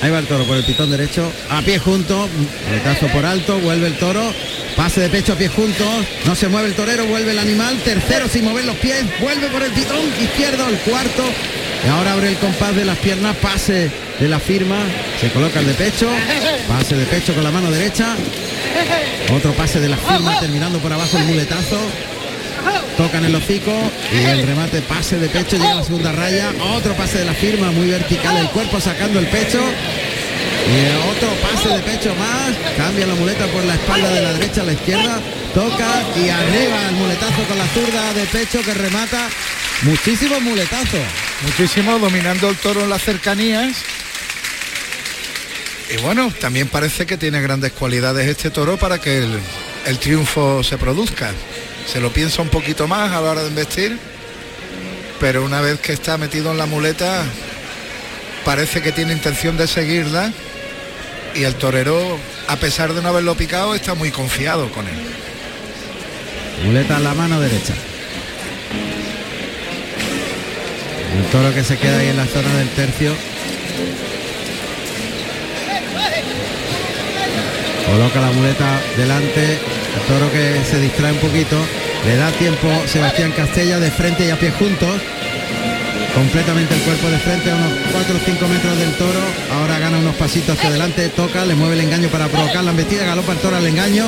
Ahí 0.00 0.10
va 0.10 0.20
el 0.20 0.26
toro 0.26 0.44
por 0.44 0.56
el 0.56 0.64
pitón 0.64 0.90
derecho, 0.90 1.30
a 1.50 1.60
pie 1.60 1.78
junto, 1.78 2.28
retazo 2.70 3.08
por 3.08 3.26
alto, 3.26 3.58
vuelve 3.58 3.88
el 3.88 3.98
toro, 3.98 4.32
pase 4.74 5.02
de 5.02 5.10
pecho 5.10 5.34
a 5.34 5.36
pie 5.36 5.48
juntos, 5.48 6.06
no 6.24 6.34
se 6.34 6.48
mueve 6.48 6.68
el 6.68 6.74
torero, 6.74 7.04
vuelve 7.04 7.32
el 7.32 7.38
animal, 7.38 7.78
tercero 7.84 8.26
sin 8.26 8.46
mover 8.46 8.64
los 8.64 8.76
pies, 8.76 9.04
vuelve 9.20 9.48
por 9.48 9.62
el 9.62 9.70
pitón 9.72 10.00
izquierdo, 10.18 10.66
el 10.68 10.78
cuarto, 10.78 11.24
y 11.84 11.88
ahora 11.88 12.12
abre 12.12 12.28
el 12.28 12.36
compás 12.36 12.74
de 12.76 12.84
las 12.84 12.98
piernas, 12.98 13.36
pase 13.36 13.90
de 14.18 14.28
la 14.28 14.38
firma, 14.38 14.76
se 15.20 15.30
coloca 15.30 15.60
el 15.60 15.66
de 15.66 15.74
pecho, 15.74 16.08
pase 16.68 16.96
de 16.96 17.06
pecho 17.06 17.34
con 17.34 17.42
la 17.42 17.50
mano 17.50 17.70
derecha, 17.70 18.14
otro 19.34 19.52
pase 19.52 19.80
de 19.80 19.88
la 19.88 19.96
firma 19.96 20.38
terminando 20.40 20.78
por 20.78 20.92
abajo 20.92 21.16
el 21.16 21.24
muletazo, 21.24 21.80
tocan 22.96 23.24
el 23.24 23.34
hocico 23.34 23.72
y 24.12 24.24
el 24.24 24.46
remate 24.46 24.82
pase 24.82 25.18
de 25.18 25.28
pecho 25.28 25.56
llega 25.56 25.72
a 25.72 25.76
la 25.76 25.84
segunda 25.84 26.12
raya, 26.12 26.52
otro 26.74 26.94
pase 26.94 27.18
de 27.18 27.24
la 27.24 27.34
firma 27.34 27.70
muy 27.70 27.88
vertical 27.88 28.36
el 28.36 28.48
cuerpo 28.50 28.80
sacando 28.80 29.18
el 29.18 29.26
pecho 29.28 29.60
y 30.68 31.10
otro 31.10 31.28
pase 31.42 31.68
de 31.68 31.82
pecho 31.82 32.14
más, 32.14 32.76
cambia 32.76 33.06
la 33.06 33.14
muleta 33.14 33.46
por 33.46 33.64
la 33.64 33.74
espalda 33.74 34.08
de 34.10 34.22
la 34.22 34.32
derecha 34.34 34.60
a 34.60 34.64
la 34.64 34.72
izquierda, 34.72 35.20
toca 35.54 36.02
y 36.16 36.28
arriba 36.28 36.88
el 36.88 36.94
muletazo 36.96 37.42
con 37.48 37.58
la 37.58 37.66
zurda 37.68 38.14
de 38.14 38.24
pecho 38.26 38.62
que 38.62 38.74
remata, 38.74 39.28
muchísimos 39.82 40.40
muletazos. 40.42 41.00
Muchísimo 41.42 41.98
dominando 41.98 42.50
el 42.50 42.56
toro 42.56 42.82
en 42.82 42.90
las 42.90 43.02
cercanías. 43.02 43.74
Y 45.92 45.96
bueno, 46.02 46.30
también 46.38 46.68
parece 46.68 47.06
que 47.06 47.16
tiene 47.16 47.40
grandes 47.40 47.72
cualidades 47.72 48.28
este 48.28 48.50
toro 48.50 48.76
para 48.76 49.00
que 49.00 49.18
el, 49.18 49.40
el 49.86 49.98
triunfo 49.98 50.62
se 50.62 50.76
produzca. 50.76 51.32
Se 51.90 52.00
lo 52.00 52.12
piensa 52.12 52.42
un 52.42 52.50
poquito 52.50 52.86
más 52.86 53.10
a 53.10 53.20
la 53.22 53.30
hora 53.30 53.42
de 53.42 53.48
investir, 53.48 53.98
pero 55.18 55.42
una 55.42 55.62
vez 55.62 55.80
que 55.80 55.94
está 55.94 56.18
metido 56.18 56.52
en 56.52 56.58
la 56.58 56.66
muleta, 56.66 57.24
parece 58.44 58.82
que 58.82 58.92
tiene 58.92 59.14
intención 59.14 59.56
de 59.56 59.66
seguirla 59.66 60.30
y 61.34 61.44
el 61.44 61.54
torero, 61.54 62.18
a 62.48 62.56
pesar 62.56 62.92
de 62.94 63.02
no 63.02 63.08
haberlo 63.08 63.34
picado, 63.34 63.74
está 63.74 63.94
muy 63.94 64.10
confiado 64.10 64.70
con 64.70 64.86
él. 64.86 64.94
Muleta 66.64 66.96
en 66.96 67.04
la 67.04 67.14
mano 67.14 67.40
derecha. 67.40 67.74
El 71.16 71.24
toro 71.32 71.54
que 71.54 71.64
se 71.64 71.76
queda 71.76 71.98
ahí 71.98 72.08
en 72.08 72.16
la 72.16 72.26
zona 72.26 72.54
del 72.54 72.68
tercio. 72.70 73.12
Coloca 77.86 78.20
la 78.20 78.30
muleta 78.30 78.80
delante. 78.96 79.42
El 79.52 80.02
toro 80.06 80.30
que 80.30 80.60
se 80.64 80.80
distrae 80.80 81.12
un 81.12 81.18
poquito. 81.18 81.56
Le 82.06 82.16
da 82.16 82.30
tiempo 82.32 82.68
Sebastián 82.86 83.32
Castella 83.32 83.78
de 83.80 83.90
frente 83.90 84.26
y 84.26 84.30
a 84.30 84.38
pie 84.38 84.50
juntos. 84.52 85.00
Completamente 86.14 86.74
el 86.74 86.80
cuerpo 86.82 87.08
de 87.08 87.18
frente 87.18 87.50
a 87.50 87.54
unos 87.54 87.72
4 87.92 88.16
o 88.16 88.18
5 88.18 88.48
metros 88.48 88.78
del 88.78 88.92
toro. 88.94 89.20
Ahora 89.52 89.78
gana 89.78 89.98
unos 89.98 90.14
pasitos 90.16 90.56
hacia 90.56 90.68
adelante. 90.68 91.08
Toca, 91.10 91.44
le 91.44 91.54
mueve 91.54 91.74
el 91.74 91.80
engaño 91.82 92.08
para 92.08 92.28
provocar 92.28 92.64
la 92.64 92.70
embestida. 92.70 93.04
Galopa 93.04 93.32
el 93.32 93.38
toro 93.38 93.56
al 93.56 93.66
engaño. 93.66 94.06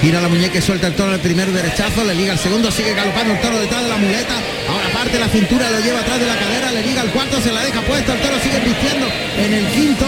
Gira 0.00 0.20
la 0.22 0.28
muñeca 0.28 0.62
suelta 0.62 0.86
el 0.86 0.94
toro 0.94 1.12
el 1.12 1.20
primer 1.20 1.52
derechazo, 1.52 2.04
le 2.04 2.14
liga 2.14 2.32
el 2.32 2.38
segundo, 2.38 2.70
sigue 2.70 2.94
galopando 2.94 3.34
el 3.34 3.40
toro 3.40 3.60
detrás 3.60 3.82
de 3.82 3.88
la 3.90 3.98
muleta, 3.98 4.32
ahora 4.66 4.88
parte 4.94 5.18
la 5.18 5.28
cintura, 5.28 5.70
lo 5.70 5.78
lleva 5.80 6.00
atrás 6.00 6.18
de 6.18 6.26
la 6.26 6.38
cadera, 6.38 6.72
le 6.72 6.82
liga 6.86 7.02
el 7.02 7.10
cuarto, 7.10 7.38
se 7.42 7.52
la 7.52 7.62
deja 7.62 7.82
puesto, 7.82 8.14
el 8.14 8.20
toro 8.20 8.40
sigue 8.40 8.60
vistiendo 8.60 9.06
en 9.36 9.52
el 9.52 9.66
quinto, 9.66 10.06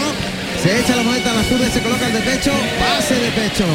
se 0.63 0.79
echa 0.79 0.95
la 0.95 1.03
muleta 1.03 1.29
a 1.29 1.35
la 1.35 1.43
zurda 1.43 1.67
y 1.67 1.71
se 1.71 1.81
coloca 1.81 2.07
el 2.07 2.13
de 2.13 2.21
pecho, 2.21 2.51
pase 2.79 3.13
de 3.19 3.31
pecho. 3.31 3.65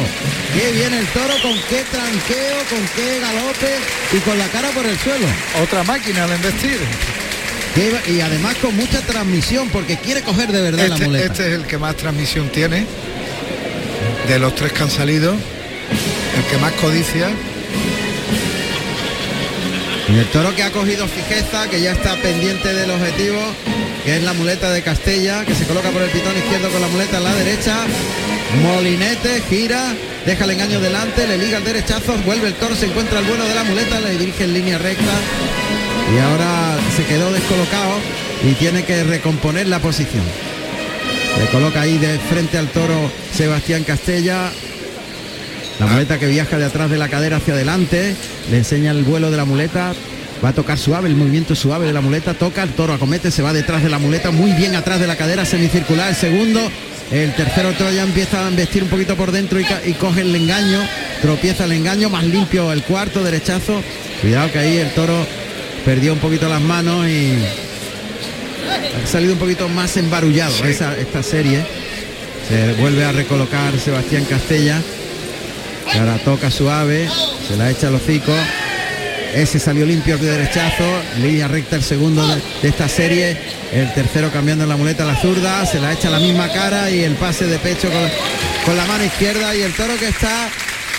Qué 0.53 0.71
bien 0.73 0.93
el 0.93 1.07
toro, 1.07 1.33
con 1.41 1.55
qué 1.69 1.85
tranqueo, 1.87 2.57
con 2.69 2.83
qué 2.97 3.19
galope 3.21 3.71
y 4.11 4.19
con 4.19 4.37
la 4.37 4.47
cara 4.47 4.69
por 4.71 4.85
el 4.85 4.99
suelo. 4.99 5.27
Otra 5.63 5.83
máquina 5.85 6.25
al 6.25 6.31
investir. 6.31 6.79
Qué- 7.79 8.11
y 8.11 8.19
además 8.19 8.55
con 8.57 8.75
mucha 8.75 8.99
transmisión 8.99 9.69
porque 9.69 9.95
quiere 9.97 10.21
coger 10.21 10.51
de 10.51 10.61
verdad 10.61 10.87
la 10.89 10.95
Este, 10.95 11.05
muleta. 11.05 11.25
este 11.27 11.47
es 11.47 11.53
el 11.53 11.63
que 11.65 11.77
más 11.77 11.95
transmisión 11.95 12.49
tiene. 12.49 12.85
De 14.27 14.37
los 14.37 14.53
tres 14.55 14.73
que 14.73 14.83
han 14.83 14.91
salido. 14.91 15.31
El 15.33 16.43
que 16.51 16.57
más 16.57 16.73
codicia. 16.73 17.29
Y 20.13 20.17
el 20.19 20.25
toro 20.27 20.53
que 20.55 20.63
ha 20.63 20.71
cogido 20.71 21.07
fijeza, 21.07 21.69
que 21.69 21.79
ya 21.81 21.91
está 21.93 22.15
pendiente 22.15 22.73
del 22.73 22.89
objetivo, 22.91 23.39
que 24.03 24.17
es 24.17 24.23
la 24.23 24.33
muleta 24.33 24.71
de 24.71 24.81
Castella, 24.81 25.45
que 25.45 25.53
se 25.55 25.63
coloca 25.65 25.89
por 25.91 26.01
el 26.01 26.09
pitón 26.09 26.35
izquierdo 26.35 26.69
con 26.69 26.81
la 26.81 26.87
muleta 26.87 27.17
en 27.17 27.23
la 27.23 27.33
derecha. 27.35 27.75
Molinete, 28.63 29.41
gira, 29.49 29.93
deja 30.25 30.43
el 30.45 30.51
engaño 30.51 30.79
delante, 30.81 31.27
le 31.27 31.37
liga 31.37 31.59
el 31.59 31.63
derechazo, 31.63 32.17
vuelve 32.25 32.47
el 32.47 32.55
toro, 32.55 32.75
se 32.75 32.87
encuentra 32.87 33.19
el 33.19 33.25
bueno 33.25 33.45
de 33.45 33.53
la 33.55 33.63
muleta, 33.63 33.99
le 34.01 34.17
dirige 34.17 34.43
en 34.45 34.53
línea 34.53 34.77
recta. 34.79 35.13
Y 36.13 36.17
ahora 36.17 36.77
se 36.95 37.05
quedó 37.05 37.31
descolocado 37.31 37.93
y 38.43 38.53
tiene 38.53 38.83
que 38.83 39.03
recomponer 39.03 39.67
la 39.67 39.79
posición. 39.79 40.23
Se 41.37 41.45
coloca 41.51 41.81
ahí 41.81 41.97
de 41.97 42.17
frente 42.17 42.57
al 42.57 42.69
toro 42.69 43.11
Sebastián 43.33 43.83
Castella, 43.83 44.49
la 45.79 45.85
muleta 45.85 46.17
que 46.17 46.27
viaja 46.27 46.57
de 46.57 46.65
atrás 46.65 46.89
de 46.89 46.97
la 46.97 47.09
cadera 47.09 47.37
hacia 47.37 47.53
adelante, 47.53 48.15
le 48.49 48.57
enseña 48.57 48.91
el 48.91 49.03
vuelo 49.03 49.29
de 49.31 49.37
la 49.37 49.45
muleta, 49.45 49.93
va 50.43 50.49
a 50.49 50.53
tocar 50.53 50.77
suave, 50.77 51.07
el 51.07 51.15
movimiento 51.15 51.55
suave 51.55 51.85
de 51.85 51.93
la 51.93 52.01
muleta, 52.01 52.33
toca, 52.33 52.63
el 52.63 52.71
toro 52.71 52.93
acomete, 52.93 53.31
se 53.31 53.43
va 53.43 53.53
detrás 53.53 53.83
de 53.83 53.89
la 53.89 53.99
muleta, 53.99 54.31
muy 54.31 54.51
bien 54.53 54.75
atrás 54.75 54.99
de 54.99 55.07
la 55.07 55.15
cadera 55.15 55.45
semicircular, 55.45 56.09
el 56.09 56.15
segundo, 56.15 56.59
el 57.11 57.33
tercero 57.33 57.71
toro 57.73 57.91
ya 57.91 58.03
empieza 58.03 58.45
a 58.45 58.49
vestir 58.49 58.83
un 58.83 58.89
poquito 58.89 59.15
por 59.15 59.31
dentro 59.31 59.59
y, 59.59 59.65
y 59.85 59.93
coge 59.93 60.21
el 60.21 60.35
engaño, 60.35 60.81
tropieza 61.21 61.65
el 61.65 61.73
engaño, 61.73 62.09
más 62.09 62.25
limpio 62.25 62.73
el 62.73 62.83
cuarto, 62.83 63.23
derechazo, 63.23 63.81
cuidado 64.21 64.51
que 64.51 64.59
ahí 64.59 64.77
el 64.77 64.89
toro 64.91 65.25
perdió 65.85 66.13
un 66.13 66.19
poquito 66.19 66.47
las 66.49 66.61
manos 66.61 67.07
y 67.07 67.33
ha 69.03 69.07
salido 69.07 69.33
un 69.33 69.39
poquito 69.39 69.67
más 69.69 69.95
embarullado 69.97 70.53
esa- 70.65 70.97
esta 70.97 71.23
serie. 71.23 71.63
Se 72.47 72.73
vuelve 72.73 73.05
a 73.05 73.11
recolocar 73.11 73.77
Sebastián 73.79 74.25
Castella. 74.25 74.81
ahora 75.97 76.17
toca 76.19 76.51
suave, 76.51 77.09
se 77.47 77.55
la 77.57 77.69
echa 77.71 77.87
al 77.87 77.95
hocico. 77.95 78.31
Ese 79.33 79.59
salió 79.59 79.85
limpio 79.85 80.17
de 80.17 80.29
derechazo, 80.31 80.85
línea 81.21 81.47
recta 81.47 81.75
el 81.75 81.83
segundo 81.83 82.27
de, 82.27 82.41
de 82.63 82.67
esta 82.69 82.87
serie, 82.89 83.37
el 83.71 83.93
tercero 83.93 84.31
cambiando 84.31 84.65
la 84.65 84.75
muleta 84.75 85.03
a 85.03 85.07
la 85.07 85.15
zurda, 85.15 85.65
se 85.67 85.79
la 85.79 85.93
echa 85.93 86.07
a 86.07 86.11
la 86.11 86.19
misma 86.19 86.51
cara 86.51 86.89
y 86.89 87.03
el 87.03 87.13
pase 87.13 87.45
de 87.45 87.59
pecho 87.59 87.89
con, 87.91 88.01
con 88.65 88.75
la 88.77 88.85
mano 88.85 89.03
izquierda 89.03 89.55
y 89.55 89.61
el 89.61 89.73
toro 89.73 89.95
que 89.97 90.07
está 90.09 90.49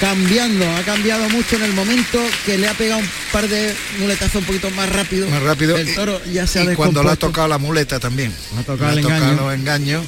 cambiando, 0.01 0.65
ha 0.77 0.83
cambiado 0.83 1.29
mucho 1.29 1.57
en 1.57 1.63
el 1.63 1.73
momento 1.75 2.19
que 2.47 2.57
le 2.59 2.69
ha 2.69 2.75
pegado 2.75 3.01
un 3.01 3.09
par 3.33 3.47
de 3.49 3.75
muletazos 3.99 4.37
un 4.37 4.45
poquito 4.45 4.71
más 4.71 4.89
rápido. 4.91 5.29
Más 5.29 5.43
rápido. 5.43 5.77
El 5.77 5.95
toro 5.95 6.21
ya 6.33 6.47
se 6.47 6.61
ha 6.61 6.73
y 6.73 6.75
cuando 6.75 7.03
le 7.03 7.11
ha 7.11 7.17
tocado 7.17 7.47
la 7.49 7.59
muleta 7.59 8.01
también. 8.01 8.33
Ha 8.59 8.63
tocado 8.63 8.93
Le 8.95 9.01
el 9.01 9.07
ha 9.07 9.09
tocado 9.09 9.25
engaño. 9.25 9.43
los 9.43 9.55
engaños. 9.55 10.05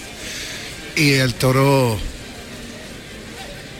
Y 0.97 1.13
el 1.13 1.35
toro. 1.35 1.99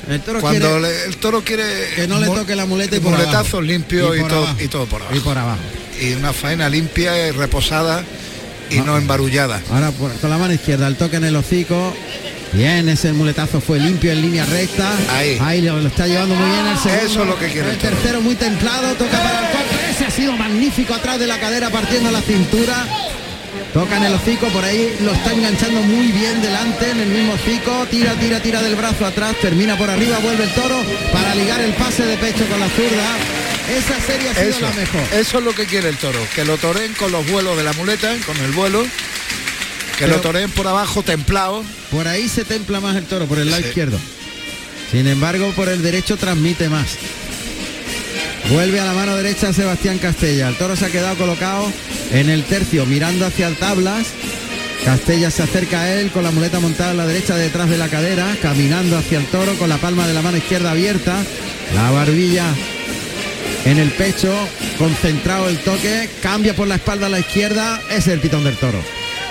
El 0.09 0.21
toro 0.21 0.41
cuando 0.41 0.59
quiere 0.69 0.81
le- 0.81 1.05
el 1.05 1.17
toro 1.19 1.43
quiere 1.45 1.65
que 1.95 2.09
no 2.09 2.19
le 2.19 2.27
toque 2.27 2.57
la 2.57 2.67
muleta 2.67 2.97
y 2.97 3.01
por 3.01 3.13
muletazos 3.13 3.37
abajo. 3.55 3.63
limpios 3.63 4.17
Y 4.17 4.21
todo 4.25 4.57
y 4.61 4.69
todo 4.69 4.87
por 4.87 5.01
abajo. 5.03 5.17
Y 5.17 5.21
por 5.21 5.39
abajo. 5.39 5.61
Y 6.01 6.13
una 6.15 6.33
faena 6.33 6.69
limpia 6.69 7.29
y 7.29 7.31
reposada 7.31 8.03
y 8.71 8.77
no 8.81 8.97
embarullada. 8.99 9.63
Ahora 9.71 9.91
por- 9.93 10.13
con 10.15 10.29
la 10.31 10.39
mano 10.39 10.53
izquierda, 10.55 10.87
el 10.89 10.97
toque 10.97 11.17
en 11.17 11.25
el 11.25 11.37
hocico. 11.37 11.95
Bien, 12.53 12.87
ese 12.89 13.13
muletazo 13.15 13.61
fue 13.61 13.79
limpio 13.81 14.13
en 14.13 14.21
línea 14.21 14.45
recta. 14.45 14.91
Ahí. 15.11 15.63
lo, 15.63 15.81
lo 15.81 15.89
está 15.89 16.07
llevando 16.07 16.35
muy 16.35 16.51
bien 16.51 16.67
el 16.67 16.79
segundo. 16.79 17.05
Eso 17.07 17.23
es 17.23 17.29
lo 17.29 17.39
que 17.39 17.49
quiere 17.51 17.71
El 17.71 17.79
tercero 17.79 18.21
muy 18.21 18.35
templado, 18.35 18.95
toca 18.95 19.19
para 19.23 19.41
el 19.41 19.53
cuarto. 19.53 19.75
Ese 19.91 20.05
ha 20.05 20.11
sido 20.11 20.37
magnífico 20.37 20.93
atrás 20.95 21.19
de 21.19 21.27
la 21.27 21.39
cadera 21.41 21.71
partiendo 21.71 22.11
la 22.11 22.21
cintura. 22.21 22.87
Toca 23.73 23.97
en 23.97 24.05
el 24.05 24.15
hocico, 24.15 24.49
por 24.49 24.63
ahí 24.65 24.97
lo 25.01 25.13
está 25.13 25.33
enganchando 25.33 25.81
muy 25.81 26.13
bien 26.13 26.43
delante 26.43 26.91
en 26.91 27.01
el 27.01 27.09
mismo 27.09 27.33
hocico. 27.33 27.87
Tira, 27.91 28.13
tira, 28.15 28.41
tira 28.41 28.61
del 28.63 28.77
brazo 28.77 29.07
atrás, 29.07 29.35
termina 29.41 29.79
por 29.79 29.89
arriba, 29.89 30.19
vuelve 30.19 30.45
el 30.45 30.51
toro 30.51 30.77
para 31.11 31.35
ligar 31.35 31.59
el 31.63 31.73
pase 31.73 32.05
de 32.05 32.19
pecho 32.19 32.45
con 32.49 32.61
la 32.61 32.69
zurda. 32.69 33.17
Esa 33.75 33.99
serie 34.07 34.29
ha 34.29 34.35
sido 34.35 34.49
Eso, 34.51 34.61
la 34.61 34.71
mejor. 34.73 35.01
eso 35.15 35.39
es 35.39 35.45
lo 35.45 35.55
que 35.55 35.65
quiere 35.65 35.89
el 35.89 35.97
toro, 35.97 36.19
que 36.35 36.45
lo 36.45 36.59
toreen 36.59 36.93
con 36.95 37.13
los 37.13 37.27
vuelos 37.31 37.57
de 37.57 37.63
la 37.65 37.73
muleta, 37.73 38.15
con 38.27 38.37
el 38.39 38.53
vuelo, 38.53 38.83
que 38.83 40.05
Pero- 40.05 40.17
lo 40.17 40.21
toreen 40.21 40.51
por 40.51 40.67
abajo 40.67 41.03
templado. 41.03 41.65
Por 41.93 42.09
ahí 42.09 42.29
se 42.29 42.45
templa 42.45 42.81
más 42.81 42.97
el 42.97 43.05
toro, 43.05 43.27
por 43.27 43.39
el 43.39 43.51
lado 43.51 43.63
Sí. 43.63 43.69
izquierdo. 43.69 43.99
Sin 44.91 45.07
embargo, 45.07 45.53
por 45.55 45.69
el 45.69 45.83
derecho 45.83 46.17
transmite 46.17 46.69
más. 46.69 46.97
Vuelve 48.51 48.81
a 48.81 48.85
la 48.85 48.93
mano 48.93 49.17
derecha 49.17 49.53
Sebastián 49.53 49.99
Castella. 49.99 50.49
El 50.49 50.57
toro 50.57 50.75
se 50.75 50.87
ha 50.87 50.91
quedado 50.91 51.17
colocado 51.17 51.73
en 52.11 52.29
el 52.29 52.45
tercio, 52.45 52.85
mirando 52.87 53.25
hacia 53.27 53.51
tablas. 53.55 54.07
Castella 54.85 55.31
se 55.31 55.45
acerca 55.45 55.83
a 55.83 55.95
él 55.95 56.11
con 56.11 56.25
la 56.25 56.33
muleta 56.33 56.59
montada 56.59 56.91
a 56.91 56.95
la 56.95 57.07
derecha 57.07 57.37
detrás 57.37 57.71
de 57.71 57.79
la 57.79 57.89
cadera, 57.89 58.37
caminando 58.43 58.99
hacia 58.99 59.19
el 59.19 59.27
toro 59.27 59.55
con 59.55 59.69
la 59.69 59.77
palma 59.77 60.09
de 60.09 60.15
la 60.15 60.23
mano 60.23 60.39
izquierda 60.39 60.73
abierta, 60.73 61.17
la 61.75 61.91
barbilla 61.93 62.47
en 63.65 63.79
el 63.79 63.91
pecho, 63.91 64.35
concentrado 64.77 65.49
el 65.49 65.59
toque, 65.59 66.09
cambia 66.21 66.57
por 66.57 66.67
la 66.67 66.75
espalda 66.75 67.07
a 67.07 67.11
la 67.11 67.21
izquierda, 67.21 67.81
es 67.91 68.09
el 68.09 68.19
pitón 68.19 68.43
del 68.43 68.57
toro. 68.57 68.83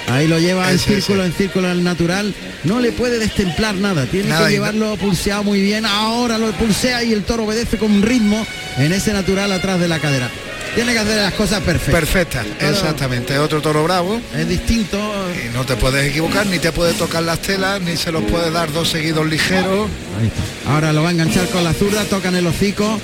Ahí 0.10 0.28
lo 0.28 0.40
lleva 0.40 0.70
en 0.72 0.80
círculo, 0.80 1.24
en 1.24 1.34
círculo 1.34 1.70
al 1.70 1.84
natural. 1.84 2.34
No 2.64 2.80
le 2.80 2.92
puede 2.92 3.18
destemplar 3.20 3.76
nada, 3.76 4.06
tiene 4.06 4.30
Nada, 4.30 4.48
que 4.48 4.54
llevarlo 4.54 4.96
pulseado 4.98 5.44
muy 5.44 5.62
bien. 5.62 5.86
Ahora 5.86 6.38
lo 6.38 6.52
pulsea 6.54 7.04
y 7.04 7.14
el 7.14 7.24
toro 7.24 7.46
obedece 7.46 7.78
con 7.78 8.02
ritmo 8.02 8.46
en 8.78 8.92
ese 8.94 9.14
natural 9.14 9.52
atrás 9.52 9.80
de 9.80 9.88
la 9.88 10.00
cadera. 10.00 10.30
Tiene 10.76 10.94
que 10.94 11.00
hacer 11.00 11.18
las 11.22 11.34
cosas 11.34 11.60
perfectas. 11.64 11.94
Perfecta, 12.00 12.44
Toro- 12.60 12.72
exactamente. 12.72 13.38
Otro 13.40 13.62
toro 13.62 13.84
bravo. 13.84 14.22
Es 14.38 14.48
distinto. 14.48 14.98
Y 15.46 15.54
no 15.54 15.66
te 15.66 15.76
puedes 15.76 16.10
equivocar, 16.10 16.46
ni 16.48 16.60
te 16.60 16.72
puede 16.72 16.94
tocar 16.94 17.24
las 17.24 17.40
telas, 17.40 17.82
ni 17.82 17.98
se 17.98 18.10
los 18.12 18.24
puede 18.24 18.52
dar 18.52 18.72
dos 18.72 18.88
seguidos 18.90 19.26
ligeros. 19.28 19.90
Ahí 20.20 20.28
está. 20.28 20.72
Ahora 20.72 20.94
lo 20.94 21.04
va 21.04 21.10
a 21.10 21.12
enganchar 21.12 21.46
con 21.50 21.66
la 21.66 21.74
zurda, 21.74 22.06
toca 22.06 22.30
en 22.30 22.36
el 22.38 22.48
hocico, 22.48 23.02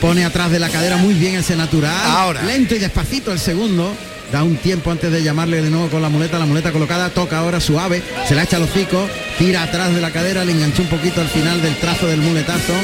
pone 0.00 0.24
atrás 0.24 0.50
de 0.50 0.58
la 0.58 0.68
cadera 0.68 0.96
muy 0.96 1.14
bien 1.14 1.36
ese 1.36 1.54
natural. 1.54 1.94
Ahora. 2.06 2.42
Lento 2.42 2.74
y 2.74 2.78
despacito 2.78 3.30
el 3.32 3.38
segundo. 3.38 3.92
Da 4.32 4.42
un 4.42 4.56
tiempo 4.56 4.90
antes 4.90 5.12
de 5.12 5.22
llamarle 5.22 5.62
de 5.62 5.70
nuevo 5.70 5.88
con 5.88 6.02
la 6.02 6.08
muleta, 6.08 6.38
la 6.38 6.46
muleta 6.46 6.72
colocada, 6.72 7.10
toca 7.10 7.38
ahora 7.38 7.60
suave, 7.60 8.02
se 8.26 8.34
la 8.34 8.42
echa 8.42 8.56
al 8.56 8.64
hocico, 8.64 9.08
tira 9.38 9.62
atrás 9.62 9.94
de 9.94 10.00
la 10.00 10.10
cadera, 10.10 10.44
le 10.44 10.52
enganchó 10.52 10.82
un 10.82 10.88
poquito 10.88 11.20
al 11.20 11.28
final 11.28 11.62
del 11.62 11.76
trazo 11.76 12.08
del 12.08 12.20
muletazo. 12.20 12.74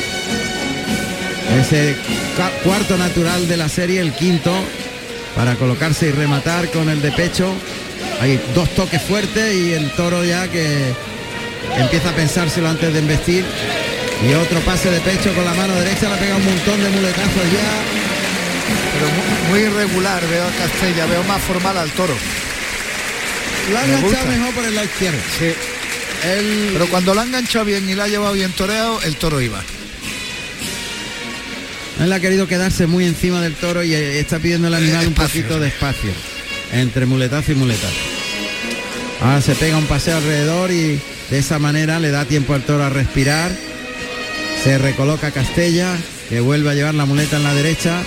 Ese 1.61 1.97
cuarto 2.65 2.97
natural 2.97 3.49
de 3.49 3.57
la 3.57 3.69
serie, 3.69 4.01
el 4.01 4.13
quinto, 4.13 4.53
para 5.35 5.57
colocarse 5.57 6.09
y 6.09 6.13
rematar 6.13 6.71
con 6.71 6.89
el 6.89 7.03
de 7.03 7.11
pecho. 7.11 7.53
Hay 8.21 8.41
dos 8.55 8.69
toques 8.71 9.03
fuertes 9.03 9.55
y 9.55 9.73
el 9.73 9.91
toro 9.93 10.25
ya 10.25 10.47
que 10.49 10.93
empieza 11.77 12.11
a 12.11 12.15
pensárselo 12.15 12.69
antes 12.69 12.93
de 12.93 13.01
embestir. 13.01 13.45
Y 14.29 14.35
otro 14.35 14.61
pase 14.61 14.91
de 14.91 15.01
pecho 15.01 15.35
con 15.35 15.45
la 15.45 15.55
mano 15.55 15.75
derecha, 15.75 16.09
le 16.09 16.17
pega 16.17 16.37
un 16.37 16.45
montón 16.45 16.81
de 16.81 16.91
muletazos 16.91 17.45
ya. 17.53 18.22
Pero 18.93 19.07
mu- 19.07 19.49
muy 19.51 19.61
irregular 19.61 20.23
veo 20.29 20.45
a 20.45 20.51
Castella, 20.51 21.07
veo 21.07 21.23
más 21.25 21.41
formal 21.43 21.77
al 21.79 21.91
toro. 21.91 22.15
Lo 23.71 23.79
ha 23.79 23.85
enganchado 23.85 24.27
mejor 24.27 24.55
por 24.55 24.65
el 24.65 24.75
lado 24.75 24.87
izquierdo. 24.87 25.19
Sí. 25.39 25.53
El- 26.29 26.71
Pero 26.75 26.87
cuando 26.89 27.15
lo 27.15 27.21
ha 27.21 27.25
enganchado 27.25 27.65
bien 27.65 27.89
y 27.89 27.95
lo 27.95 28.03
ha 28.03 28.09
llevado 28.09 28.33
bien 28.35 28.53
toreado, 28.53 29.01
el 29.03 29.17
toro 29.17 29.41
iba. 29.41 29.63
Él 32.03 32.13
ha 32.13 32.21
querido 32.21 32.49
quedarse 32.49 32.87
muy 32.87 33.05
encima 33.05 33.41
del 33.41 33.55
toro 33.55 33.83
y 33.83 33.95
eh, 33.95 34.19
está 34.19 34.39
pidiendo 34.39 34.67
al 34.69 34.75
animal 34.75 35.07
un 35.07 35.13
Espacio, 35.13 35.43
poquito 35.43 35.61
de 35.61 35.69
espacio 35.69 36.11
entre 36.73 37.07
muletazo 37.07 37.53
y 37.53 37.55
muletazo. 37.55 37.95
Ahora 39.21 39.41
se 39.41 39.55
pega 39.55 39.77
un 39.77 39.87
paseo 39.87 40.17
alrededor 40.17 40.71
y 40.73 41.01
de 41.31 41.39
esa 41.39 41.59
manera 41.59 42.01
le 42.01 42.11
da 42.11 42.25
tiempo 42.25 42.55
al 42.55 42.63
toro 42.65 42.83
a 42.85 42.89
respirar. 42.91 43.53
Se 44.65 44.79
recoloca 44.79 45.31
Castella, 45.31 45.95
que 46.29 46.41
vuelve 46.41 46.71
a 46.71 46.75
llevar 46.75 46.95
la 46.95 47.05
muleta 47.05 47.37
en 47.37 47.45
la 47.45 47.55
derecha. 47.55 48.03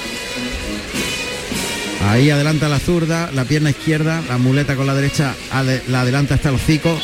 Ahí 2.08 2.30
adelanta 2.30 2.70
la 2.70 2.80
zurda, 2.80 3.32
la 3.34 3.46
pierna 3.46 3.72
izquierda, 3.72 4.22
la 4.28 4.38
muleta 4.38 4.76
con 4.76 4.86
la 4.88 4.94
derecha 4.94 5.34
ade- 5.52 5.82
la 5.88 6.02
adelanta 6.02 6.36
hasta 6.36 6.50
el 6.50 6.56
hocico. 6.56 7.00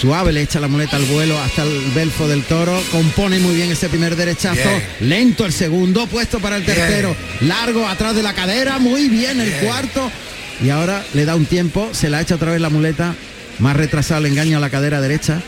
Suave 0.00 0.32
le 0.32 0.42
echa 0.42 0.60
la 0.60 0.68
muleta 0.68 0.96
al 0.96 1.04
vuelo 1.04 1.38
hasta 1.38 1.62
el 1.62 1.78
belfo 1.94 2.26
del 2.26 2.42
toro. 2.44 2.80
Compone 2.90 3.38
muy 3.38 3.54
bien 3.54 3.70
ese 3.70 3.88
primer 3.88 4.16
derechazo. 4.16 4.54
Bien. 4.98 5.10
Lento 5.10 5.44
el 5.44 5.52
segundo, 5.52 6.06
puesto 6.06 6.38
para 6.40 6.56
el 6.56 6.62
Bien. 6.62 6.76
tercero. 6.76 7.14
Largo 7.42 7.86
atrás 7.86 8.14
de 8.16 8.22
la 8.22 8.32
cadera. 8.32 8.78
Muy 8.78 9.08
bien 9.08 9.40
el 9.40 9.50
Bien. 9.50 9.64
cuarto. 9.66 10.10
Y 10.64 10.70
ahora 10.70 11.04
le 11.12 11.24
da 11.24 11.34
un 11.36 11.44
tiempo. 11.46 11.90
Se 11.92 12.08
la 12.08 12.20
echa 12.20 12.36
otra 12.36 12.52
vez 12.52 12.60
la 12.60 12.70
muleta. 12.70 13.14
Más 13.58 13.76
retrasado 13.76 14.20
el 14.24 14.26
engaño 14.32 14.56
a 14.56 14.60
la 14.60 14.70
cadera 14.70 15.00
derecha. 15.02 15.40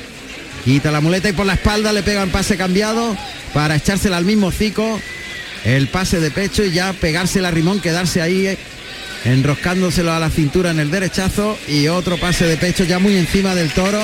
Quita 0.65 0.91
la 0.91 1.01
muleta 1.01 1.29
y 1.29 1.33
por 1.33 1.47
la 1.47 1.55
espalda 1.55 1.93
le 1.93 2.03
pega 2.03 2.23
un 2.25 2.31
pase 2.31 2.57
cambiado 2.57 3.17
para 3.55 3.77
echársela 3.77 4.19
al 4.19 4.25
mismo 4.27 4.49
hocico. 4.49 5.01
El 5.65 5.89
pase 5.89 6.21
de 6.21 6.31
pecho 6.31 6.65
y 6.65 6.73
ya 6.73 6.93
pegársela 6.93 7.49
a 7.49 7.51
Rimón, 7.53 7.81
quedarse 7.81 8.21
ahí 8.21 8.49
eh, 8.49 8.59
enroscándoselo 9.25 10.13
a 10.13 10.19
la 10.19 10.31
cintura 10.31 10.71
en 10.71 10.81
el 10.81 10.91
derechazo 10.91 11.59
y 11.69 11.89
otro 11.89 12.19
pase 12.19 12.47
de 12.47 12.57
pecho 12.57 12.85
ya 12.85 12.99
muy 12.99 13.17
encima 13.17 13.55
del 13.55 13.71
toro. 13.73 14.01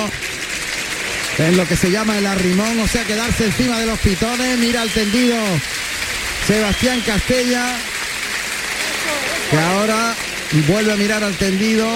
Es 1.39 1.57
lo 1.57 1.67
que 1.67 1.77
se 1.77 1.91
llama 1.91 2.19
el 2.19 2.27
arrimón, 2.27 2.81
o 2.81 2.89
sea, 2.89 3.05
quedarse 3.05 3.47
encima 3.47 3.79
de 3.79 3.87
los 3.87 3.99
pitones. 4.01 4.59
Mira 4.59 4.83
el 4.83 4.91
tendido 4.91 5.37
Sebastián 6.47 7.01
Castella, 7.07 7.77
que 9.51 9.59
ahora 9.59 10.15
vuelve 10.67 10.93
a 10.93 10.97
mirar 10.97 11.23
al 11.23 11.35
tendido, 11.35 11.87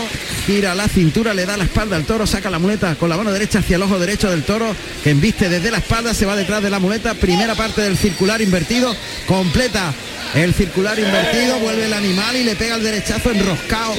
gira 0.47 0.75
la 0.75 0.89
cintura, 0.89 1.35
le 1.35 1.47
da 1.47 1.57
la 1.57 1.65
espalda 1.65 1.97
al 1.97 2.05
toro, 2.05 2.27
saca 2.27 2.51
la 2.51 2.59
muleta 2.59 2.95
con 2.97 3.09
la 3.09 3.17
mano 3.17 3.33
derecha 3.33 3.61
hacia 3.61 3.77
el 3.77 3.83
ojo 3.83 3.99
derecho 3.99 4.31
del 4.31 4.43
toro, 4.43 4.75
que 5.03 5.11
embiste 5.11 5.49
desde 5.49 5.71
la 5.71 5.79
espalda, 5.79 6.15
se 6.15 6.27
va 6.27 6.37
detrás 6.37 6.63
de 6.63 6.71
la 6.71 6.79
muleta, 6.79 7.15
primera 7.15 7.55
parte 7.55 7.81
del 7.81 7.97
circular 7.97 8.41
invertido, 8.41 8.95
completa 9.27 9.95
el 10.35 10.55
circular 10.55 10.99
invertido, 10.99 11.59
vuelve 11.59 11.87
el 11.87 11.93
animal 11.93 12.37
y 12.37 12.45
le 12.45 12.57
pega 12.57 12.77
el 12.77 12.83
derechazo 12.83 13.31
enroscado. 13.31 13.95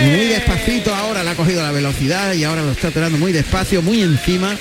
Muy 0.00 0.26
despacito 0.26 0.94
ahora, 0.94 1.22
le 1.22 1.30
ha 1.30 1.34
cogido 1.34 1.62
la 1.62 1.72
velocidad 1.72 2.32
y 2.32 2.44
ahora 2.44 2.62
lo 2.62 2.72
está 2.72 2.90
tirando 2.90 3.18
muy 3.18 3.32
despacio, 3.32 3.82
muy 3.82 4.02
encima. 4.02 4.56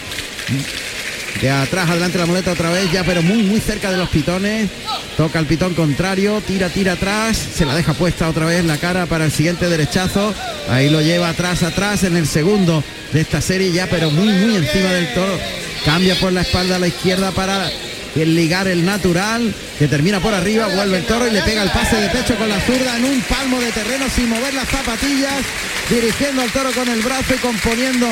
De 1.43 1.51
atrás 1.51 1.89
adelante 1.89 2.17
la 2.17 2.25
muleta 2.25 2.53
otra 2.53 2.69
vez, 2.69 2.89
ya 2.89 3.03
pero 3.03 3.21
muy 3.21 3.43
muy 3.43 3.59
cerca 3.59 3.91
de 3.91 3.97
los 3.97 4.07
pitones. 4.07 4.69
Toca 5.17 5.39
el 5.39 5.45
pitón 5.45 5.73
contrario, 5.73 6.41
tira, 6.47 6.69
tira 6.69 6.93
atrás, 6.93 7.35
se 7.35 7.65
la 7.65 7.75
deja 7.75 7.93
puesta 7.93 8.29
otra 8.29 8.45
vez 8.45 8.61
en 8.61 8.67
la 8.69 8.77
cara 8.77 9.07
para 9.07 9.25
el 9.25 9.31
siguiente 9.33 9.67
derechazo. 9.67 10.33
Ahí 10.69 10.89
lo 10.89 11.01
lleva 11.01 11.27
atrás, 11.27 11.61
atrás 11.63 12.05
en 12.05 12.15
el 12.15 12.27
segundo 12.27 12.81
de 13.11 13.19
esta 13.19 13.41
serie 13.41 13.73
ya, 13.73 13.87
pero 13.89 14.09
muy 14.09 14.29
muy 14.29 14.55
encima 14.55 14.89
del 14.93 15.13
toro. 15.13 15.37
Cambia 15.83 16.15
por 16.15 16.31
la 16.31 16.43
espalda 16.43 16.77
a 16.77 16.79
la 16.79 16.87
izquierda 16.87 17.31
para 17.31 17.69
el 18.15 18.35
ligar 18.37 18.69
el 18.69 18.85
natural, 18.85 19.53
que 19.77 19.89
termina 19.89 20.21
por 20.21 20.33
arriba, 20.33 20.67
vuelve 20.67 20.99
el 20.99 21.03
toro 21.03 21.27
y 21.27 21.31
le 21.31 21.41
pega 21.41 21.63
el 21.63 21.71
pase 21.71 21.97
de 21.97 22.07
pecho 22.07 22.37
con 22.37 22.47
la 22.47 22.61
zurda 22.61 22.95
en 22.95 23.03
un 23.03 23.19
palmo 23.19 23.59
de 23.59 23.73
terreno 23.73 24.05
sin 24.15 24.29
mover 24.29 24.53
las 24.53 24.69
zapatillas, 24.69 25.43
dirigiendo 25.89 26.41
al 26.41 26.51
toro 26.51 26.71
con 26.71 26.87
el 26.87 27.01
brazo 27.01 27.35
y 27.35 27.39
componiendo 27.39 28.07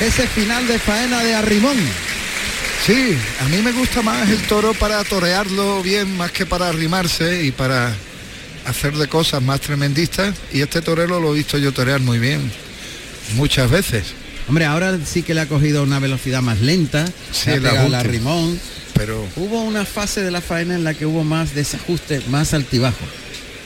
ese 0.00 0.26
final 0.28 0.66
de 0.66 0.78
faena 0.78 1.22
de 1.22 1.34
arrimón. 1.34 2.05
Sí, 2.86 3.18
a 3.40 3.48
mí 3.48 3.62
me 3.62 3.72
gusta 3.72 4.00
más 4.00 4.30
el 4.30 4.40
toro 4.42 4.72
para 4.72 5.02
torearlo 5.02 5.82
bien, 5.82 6.16
más 6.16 6.30
que 6.30 6.46
para 6.46 6.68
arrimarse 6.68 7.42
y 7.42 7.50
para 7.50 7.92
hacer 8.64 8.94
de 8.94 9.08
cosas 9.08 9.42
más 9.42 9.60
tremendistas. 9.60 10.36
Y 10.52 10.60
este 10.60 10.80
torero 10.82 11.18
lo 11.18 11.32
he 11.32 11.38
visto 11.38 11.58
yo 11.58 11.72
torear 11.72 11.98
muy 11.98 12.20
bien, 12.20 12.48
muchas 13.34 13.72
veces. 13.72 14.14
Hombre, 14.46 14.66
ahora 14.66 14.96
sí 15.04 15.24
que 15.24 15.34
le 15.34 15.40
ha 15.40 15.48
cogido 15.48 15.82
una 15.82 15.98
velocidad 15.98 16.42
más 16.42 16.60
lenta, 16.60 17.06
Sí, 17.32 17.50
se 17.50 17.54
ha 17.54 17.88
la 17.88 17.98
arrimón. 17.98 18.60
Pero 18.94 19.26
Hubo 19.34 19.62
una 19.62 19.84
fase 19.84 20.22
de 20.22 20.30
la 20.30 20.40
faena 20.40 20.76
en 20.76 20.84
la 20.84 20.94
que 20.94 21.06
hubo 21.06 21.24
más 21.24 21.56
desajuste, 21.56 22.22
más 22.28 22.54
altibajo. 22.54 23.04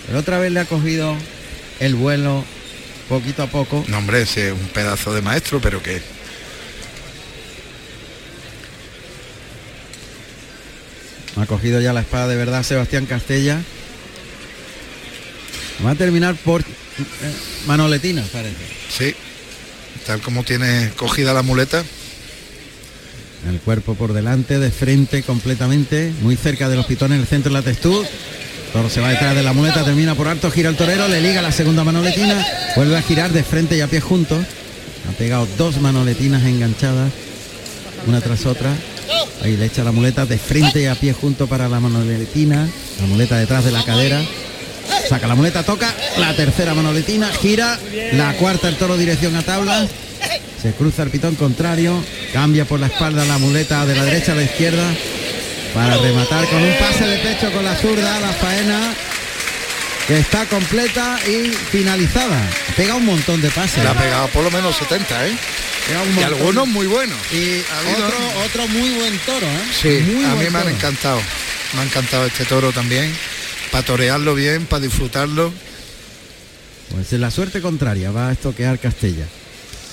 Pero 0.06 0.18
otra 0.18 0.38
vez 0.38 0.50
le 0.50 0.60
ha 0.60 0.64
cogido 0.64 1.14
el 1.78 1.94
vuelo 1.94 2.42
poquito 3.06 3.42
a 3.42 3.48
poco. 3.48 3.84
No, 3.86 3.98
hombre, 3.98 4.22
ese 4.22 4.48
es 4.48 4.54
un 4.54 4.68
pedazo 4.68 5.12
de 5.12 5.20
maestro, 5.20 5.60
pero 5.60 5.82
que 5.82 6.00
Ha 11.36 11.46
cogido 11.46 11.80
ya 11.80 11.92
la 11.92 12.00
espada 12.00 12.28
de 12.28 12.36
verdad 12.36 12.62
Sebastián 12.62 13.06
Castella. 13.06 13.60
Va 15.84 15.92
a 15.92 15.94
terminar 15.94 16.34
por 16.36 16.60
eh, 16.60 16.64
Manoletina, 17.66 18.22
parece. 18.32 18.56
Sí, 18.90 19.14
tal 20.06 20.20
como 20.20 20.42
tiene 20.42 20.90
cogida 20.96 21.32
la 21.32 21.42
muleta. 21.42 21.82
El 23.48 23.58
cuerpo 23.60 23.94
por 23.94 24.12
delante, 24.12 24.58
de 24.58 24.70
frente 24.70 25.22
completamente, 25.22 26.12
muy 26.20 26.36
cerca 26.36 26.68
de 26.68 26.76
los 26.76 26.84
pitones, 26.86 27.16
en 27.16 27.22
el 27.22 27.26
centro 27.26 27.50
de 27.50 27.58
la 27.58 27.64
textura. 27.64 28.06
Toro 28.72 28.90
se 28.90 29.00
va 29.00 29.08
detrás 29.08 29.34
de 29.34 29.42
la 29.42 29.52
muleta, 29.52 29.84
termina 29.84 30.14
por 30.14 30.28
alto, 30.28 30.50
gira 30.50 30.68
el 30.68 30.76
torero, 30.76 31.08
le 31.08 31.20
liga 31.20 31.40
la 31.42 31.50
segunda 31.50 31.82
manoletina, 31.82 32.46
vuelve 32.76 32.96
a 32.96 33.02
girar 33.02 33.32
de 33.32 33.42
frente 33.42 33.76
y 33.76 33.80
a 33.80 33.88
pie 33.88 34.00
juntos. 34.00 34.44
Ha 35.08 35.12
pegado 35.12 35.48
dos 35.56 35.80
manoletinas 35.80 36.44
enganchadas, 36.44 37.10
una 38.06 38.20
tras 38.20 38.44
otra. 38.46 38.74
Ahí 39.42 39.56
le 39.56 39.66
echa 39.66 39.84
la 39.84 39.92
muleta 39.92 40.26
de 40.26 40.38
frente 40.38 40.82
y 40.82 40.86
a 40.86 40.94
pie 40.94 41.12
junto 41.12 41.46
para 41.46 41.68
la 41.68 41.80
manoletina. 41.80 42.68
La 43.00 43.06
muleta 43.06 43.36
detrás 43.36 43.64
de 43.64 43.72
la 43.72 43.84
cadera. 43.84 44.20
Saca 45.08 45.26
la 45.26 45.34
muleta, 45.34 45.62
toca 45.62 45.92
la 46.18 46.34
tercera 46.34 46.74
manoletina, 46.74 47.28
gira 47.28 47.78
la 48.12 48.32
cuarta 48.34 48.68
el 48.68 48.76
toro 48.76 48.96
dirección 48.96 49.34
a 49.36 49.42
tabla. 49.42 49.86
Se 50.60 50.72
cruza 50.72 51.02
el 51.02 51.10
pitón 51.10 51.36
contrario, 51.36 52.02
cambia 52.32 52.64
por 52.64 52.80
la 52.80 52.88
espalda 52.88 53.24
la 53.24 53.38
muleta 53.38 53.86
de 53.86 53.96
la 53.96 54.04
derecha 54.04 54.32
a 54.32 54.34
la 54.34 54.42
izquierda 54.42 54.84
para 55.74 55.96
rematar 55.96 56.46
con 56.46 56.62
un 56.62 56.74
pase 56.78 57.06
de 57.06 57.18
pecho 57.18 57.50
con 57.52 57.64
la 57.64 57.76
zurda, 57.76 58.20
la 58.20 58.32
faena 58.32 58.92
que 60.06 60.18
está 60.18 60.44
completa 60.46 61.18
y 61.26 61.48
finalizada. 61.70 62.40
Pega 62.76 62.96
un 62.96 63.06
montón 63.06 63.40
de 63.40 63.48
pases. 63.50 63.82
Le 63.82 63.88
ha 63.88 63.94
pegado 63.94 64.28
por 64.28 64.42
lo 64.42 64.50
menos 64.50 64.76
70, 64.76 65.26
¿eh? 65.28 65.36
Y 66.18 66.22
algunos 66.22 66.68
muy 66.68 66.86
buenos. 66.86 67.18
Y 67.32 67.60
otro, 67.94 68.18
otro 68.46 68.68
muy 68.68 68.90
buen 68.90 69.18
toro, 69.20 69.46
¿eh? 69.46 69.60
Sí, 69.80 69.88
Muy 70.12 70.24
a 70.24 70.34
mí 70.34 70.40
me 70.50 70.58
han 70.58 70.64
toro. 70.64 70.68
encantado. 70.68 71.20
Me 71.74 71.80
ha 71.80 71.84
encantado 71.84 72.26
este 72.26 72.44
toro 72.44 72.72
también. 72.72 73.12
Para 73.70 73.84
torearlo 73.84 74.34
bien, 74.34 74.66
para 74.66 74.82
disfrutarlo. 74.82 75.52
Pues 76.90 77.12
en 77.12 77.20
la 77.20 77.30
suerte 77.30 77.60
contraria 77.60 78.10
va 78.10 78.28
a 78.28 78.32
estoquear 78.32 78.78
Castella. 78.78 79.26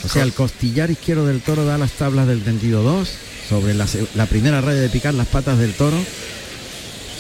O 0.04 0.10
sea, 0.10 0.24
el 0.24 0.34
costillar 0.34 0.90
izquierdo 0.92 1.26
del 1.26 1.42
toro 1.42 1.66
da 1.66 1.78
las 1.78 1.92
tablas 1.92 2.28
del 2.28 2.44
tendido 2.44 2.84
2 2.84 3.10
sobre 3.50 3.74
la 3.74 4.26
primera 4.28 4.62
raya 4.62 4.80
de 4.80 4.90
picar 4.90 5.14
las 5.14 5.28
patas 5.28 5.58
del 5.58 5.74
toro. 5.74 5.98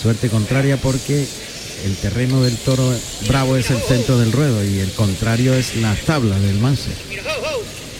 Suerte 0.01 0.29
contraria 0.29 0.77
porque 0.77 1.27
el 1.85 1.95
terreno 1.97 2.41
del 2.43 2.55
toro 2.57 2.91
bravo 3.27 3.55
es 3.57 3.69
el 3.71 3.79
centro 3.81 4.17
del 4.19 4.31
ruedo 4.31 4.63
y 4.63 4.79
el 4.79 4.91
contrario 4.91 5.53
es 5.53 5.75
las 5.77 5.99
tablas 6.01 6.41
del 6.41 6.57
manso. 6.59 6.89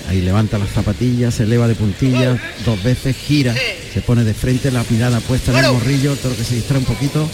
Ahí 0.08 0.22
levanta 0.22 0.58
las 0.58 0.70
zapatillas, 0.70 1.36
se 1.36 1.44
eleva 1.44 1.68
de 1.68 1.76
puntillas, 1.76 2.40
dos 2.66 2.82
veces 2.82 3.16
gira, 3.16 3.54
se 3.94 4.02
pone 4.02 4.24
de 4.24 4.34
frente, 4.34 4.72
la 4.72 4.86
mirada 4.90 5.20
puesta 5.20 5.52
en 5.52 5.66
el 5.66 5.72
morrillo, 5.74 6.14
el 6.14 6.18
toro 6.18 6.36
que 6.36 6.44
se 6.44 6.56
distrae 6.56 6.80
un 6.80 6.86
poquito. 6.86 7.30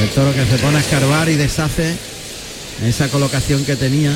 El 0.00 0.08
toro 0.10 0.32
que 0.32 0.44
se 0.44 0.58
pone 0.58 0.76
a 0.76 0.80
escarbar 0.80 1.28
y 1.28 1.34
deshace 1.34 1.94
esa 2.84 3.08
colocación 3.08 3.64
que 3.64 3.76
tenía. 3.76 4.12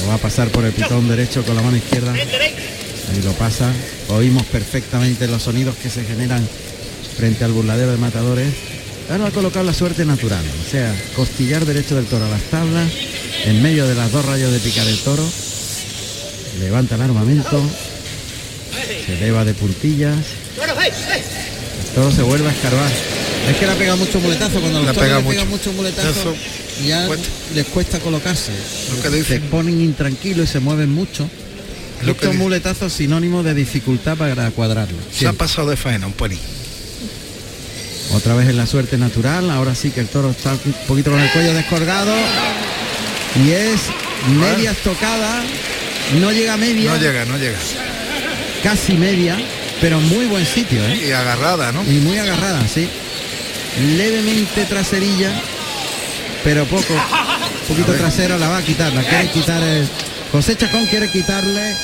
Lo 0.00 0.08
va 0.08 0.14
a 0.14 0.18
pasar 0.18 0.48
por 0.48 0.64
el 0.64 0.72
pitón 0.72 1.08
derecho 1.08 1.44
con 1.44 1.56
la 1.56 1.62
mano 1.62 1.76
izquierda. 1.76 2.12
Ahí 2.12 3.22
lo 3.22 3.32
pasa. 3.32 3.72
Oímos 4.08 4.44
perfectamente 4.46 5.26
los 5.26 5.42
sonidos 5.42 5.76
que 5.76 5.90
se 5.90 6.04
generan 6.04 6.46
frente 7.16 7.44
al 7.44 7.52
burladero 7.52 7.92
de 7.92 7.98
matadores. 7.98 8.52
Ahora 9.10 9.24
va 9.24 9.28
a 9.28 9.32
colocar 9.32 9.64
la 9.64 9.74
suerte 9.74 10.04
natural. 10.04 10.44
O 10.66 10.70
sea, 10.70 10.94
costillar 11.14 11.64
derecho 11.66 11.94
del 11.96 12.06
toro 12.06 12.24
a 12.24 12.28
las 12.28 12.42
tablas. 12.44 12.90
En 13.44 13.62
medio 13.62 13.86
de 13.86 13.94
las 13.94 14.10
dos 14.12 14.24
rayas 14.24 14.50
de 14.50 14.58
picar 14.60 14.86
el 14.86 14.98
toro. 14.98 15.24
Levanta 16.60 16.94
el 16.94 17.02
armamento. 17.02 17.62
Se 19.06 19.14
eleva 19.18 19.44
de 19.44 19.54
puntillas. 19.54 20.16
El 20.58 21.94
toro 21.94 22.10
se 22.10 22.22
vuelve 22.22 22.48
a 22.48 22.52
escarbar. 22.52 22.90
Es 23.50 23.56
que 23.56 23.66
le 23.66 23.72
ha 23.72 23.76
pegado 23.76 23.98
mucho 23.98 24.18
muletazo. 24.20 24.60
Cuando 24.60 24.80
Le 24.80 24.86
los 24.86 24.90
ha 24.90 24.94
toros 24.94 25.06
pegado 25.08 25.22
le 25.22 25.28
pegan 25.28 25.48
mucho. 25.48 25.64
mucho 25.68 25.72
muletazo, 25.76 26.08
Eso 26.10 26.34
ya 26.86 27.06
cuesta. 27.06 27.28
les 27.54 27.66
cuesta 27.66 27.98
colocarse. 28.00 28.52
Lo 28.96 29.02
que 29.10 29.22
Se 29.24 29.40
ponen 29.40 29.80
intranquilos 29.82 30.48
y 30.48 30.52
se 30.52 30.60
mueven 30.60 30.90
mucho. 30.90 31.24
Lo 32.00 32.06
que 32.06 32.10
Estos 32.12 32.28
dicen. 32.30 32.38
muletazos 32.38 32.92
sinónimo 32.92 33.42
de 33.42 33.52
dificultad 33.54 34.16
para 34.16 34.50
cuadrarlo. 34.50 34.96
Se 35.12 35.26
ha 35.26 35.32
pasado 35.34 35.68
de 35.70 35.76
faena 35.76 36.06
un 36.06 36.14
pelín. 36.14 36.38
Otra 38.14 38.34
vez 38.34 38.48
en 38.48 38.56
la 38.56 38.66
suerte 38.66 38.96
natural, 38.96 39.50
ahora 39.50 39.74
sí 39.74 39.90
que 39.90 40.00
el 40.00 40.08
toro 40.08 40.30
está 40.30 40.52
un 40.52 40.72
poquito 40.86 41.10
con 41.10 41.20
el 41.20 41.30
cuello 41.30 41.52
descolgado 41.52 42.14
y 43.44 43.50
es 43.50 43.80
media 44.38 44.70
estocada, 44.70 45.42
no 46.20 46.30
llega 46.30 46.54
a 46.54 46.56
media, 46.56 46.92
No 46.92 46.96
llega, 46.96 47.24
no 47.24 47.36
llega. 47.36 47.58
casi 48.62 48.94
media, 48.94 49.36
pero 49.80 50.00
muy 50.00 50.26
buen 50.26 50.46
sitio, 50.46 50.82
¿eh? 50.86 51.08
Y 51.08 51.10
agarrada, 51.10 51.72
¿no? 51.72 51.82
Y 51.82 51.98
muy 51.98 52.16
agarrada, 52.18 52.66
sí. 52.68 52.88
Levemente 53.96 54.64
traserilla, 54.66 55.32
pero 56.44 56.64
poco. 56.66 56.94
Un 57.68 57.68
poquito 57.76 57.92
trasera 57.94 58.36
la 58.38 58.48
va 58.48 58.58
a 58.58 58.62
quitar, 58.62 58.92
la 58.92 59.02
quiere 59.02 59.28
quitar 59.30 59.62
el... 59.62 59.88
José 60.30 60.54
Chacón 60.56 60.84
quiere 60.86 61.10
quitarle 61.10 61.74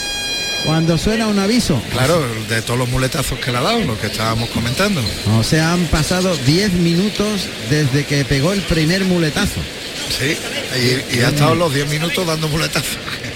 cuando 0.65 0.99
suena 0.99 1.27
un 1.27 1.39
aviso. 1.39 1.81
Claro, 1.91 2.23
de 2.49 2.63
todos 2.63 2.79
los 2.79 2.89
muletazos 2.89 3.39
que 3.39 3.51
le 3.51 3.59
ha 3.59 3.63
dado, 3.63 3.85
lo 3.85 3.99
que 3.99 4.09
estábamos 4.09 4.51
comentando. 4.51 5.03
O 5.39 5.43
sea, 5.43 5.73
han 5.73 5.87
pasado 5.87 6.37
10 6.37 6.73
minutos 6.75 7.47
desde 7.69 8.05
que 8.05 8.25
pegó 8.25 8.53
el 8.53 8.63
primer 8.63 9.05
muletazo. 9.05 9.61
Sí, 10.19 10.37
y, 10.79 11.19
y 11.19 11.23
ha 11.23 11.29
estado 11.29 11.55
los 11.55 11.73
10 11.73 11.89
minutos 11.89 12.27
dando 12.27 12.49
muletazos. 12.49 12.97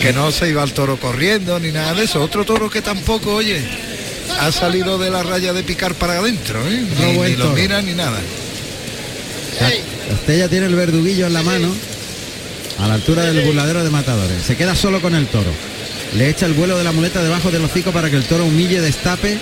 que 0.00 0.12
no 0.12 0.30
se 0.30 0.48
iba 0.48 0.62
al 0.62 0.72
toro 0.72 0.98
corriendo 0.98 1.58
ni 1.58 1.72
nada 1.72 1.94
de 1.94 2.04
eso. 2.04 2.22
Otro 2.22 2.44
toro 2.44 2.70
que 2.70 2.82
tampoco, 2.82 3.34
oye, 3.34 3.60
ha 4.40 4.52
salido 4.52 4.98
de 4.98 5.10
la 5.10 5.22
raya 5.22 5.52
de 5.52 5.62
picar 5.62 5.94
para 5.94 6.18
adentro, 6.18 6.60
¿eh? 6.68 6.84
Ni, 6.98 7.18
ni 7.18 7.36
lo 7.36 7.52
mira 7.52 7.82
ni 7.82 7.94
nada. 7.94 8.18
Castella 10.08 10.48
tiene 10.48 10.66
el 10.66 10.74
verduguillo 10.74 11.26
en 11.26 11.32
la 11.32 11.42
mano 11.42 11.68
a 12.78 12.86
la 12.86 12.94
altura 12.94 13.22
del 13.24 13.44
burladero 13.44 13.84
de 13.84 13.90
matadores. 13.90 14.42
Se 14.42 14.56
queda 14.56 14.74
solo 14.74 15.00
con 15.00 15.14
el 15.14 15.26
toro. 15.26 15.50
Le 16.14 16.28
echa 16.28 16.46
el 16.46 16.54
vuelo 16.54 16.78
de 16.78 16.84
la 16.84 16.92
muleta 16.92 17.22
debajo 17.22 17.50
del 17.50 17.64
hocico 17.64 17.92
para 17.92 18.10
que 18.10 18.16
el 18.16 18.24
toro 18.24 18.44
humille, 18.44 18.80
destape 18.80 19.38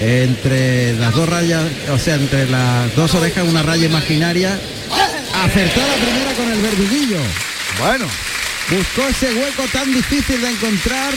entre 0.00 0.94
las 0.94 1.14
dos 1.14 1.28
rayas, 1.28 1.64
o 1.90 1.98
sea, 1.98 2.14
entre 2.14 2.48
las 2.48 2.94
dos 2.96 3.14
orejas 3.14 3.46
una 3.46 3.62
raya 3.62 3.86
imaginaria. 3.86 4.58
Acertó 5.44 5.80
la 5.80 5.94
primera 5.94 6.32
con 6.34 6.50
el 6.50 6.60
verduguillo. 6.60 7.18
Bueno. 7.78 8.06
Buscó 8.70 9.06
ese 9.06 9.32
hueco 9.34 9.64
tan 9.72 9.92
difícil 9.92 10.40
de 10.40 10.48
encontrar 10.48 11.12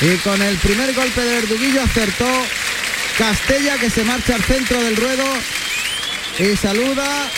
y 0.00 0.16
con 0.18 0.42
el 0.42 0.56
primer 0.56 0.92
golpe 0.92 1.20
de 1.20 1.34
verduguillo 1.34 1.82
acertó 1.82 2.26
Castella 3.16 3.78
que 3.78 3.90
se 3.90 4.02
marcha 4.02 4.34
al 4.34 4.42
centro 4.42 4.82
del 4.82 4.96
ruedo 4.96 5.24
y 6.40 6.56
saluda 6.56 7.30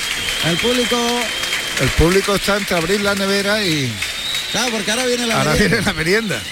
al 0.44 0.56
público. 0.56 0.96
El 1.80 1.88
público 1.90 2.34
está 2.34 2.56
entre 2.56 2.76
abrir 2.76 3.00
la 3.02 3.14
nevera 3.14 3.62
y 3.64 3.92
Claro, 4.52 4.70
porque 4.70 4.90
ahora 4.90 5.06
viene 5.06 5.26
la 5.26 5.36
ahora 5.38 5.52
merienda. 5.52 5.68
viene 5.76 5.86
la 5.86 5.92
merienda. 5.92 6.42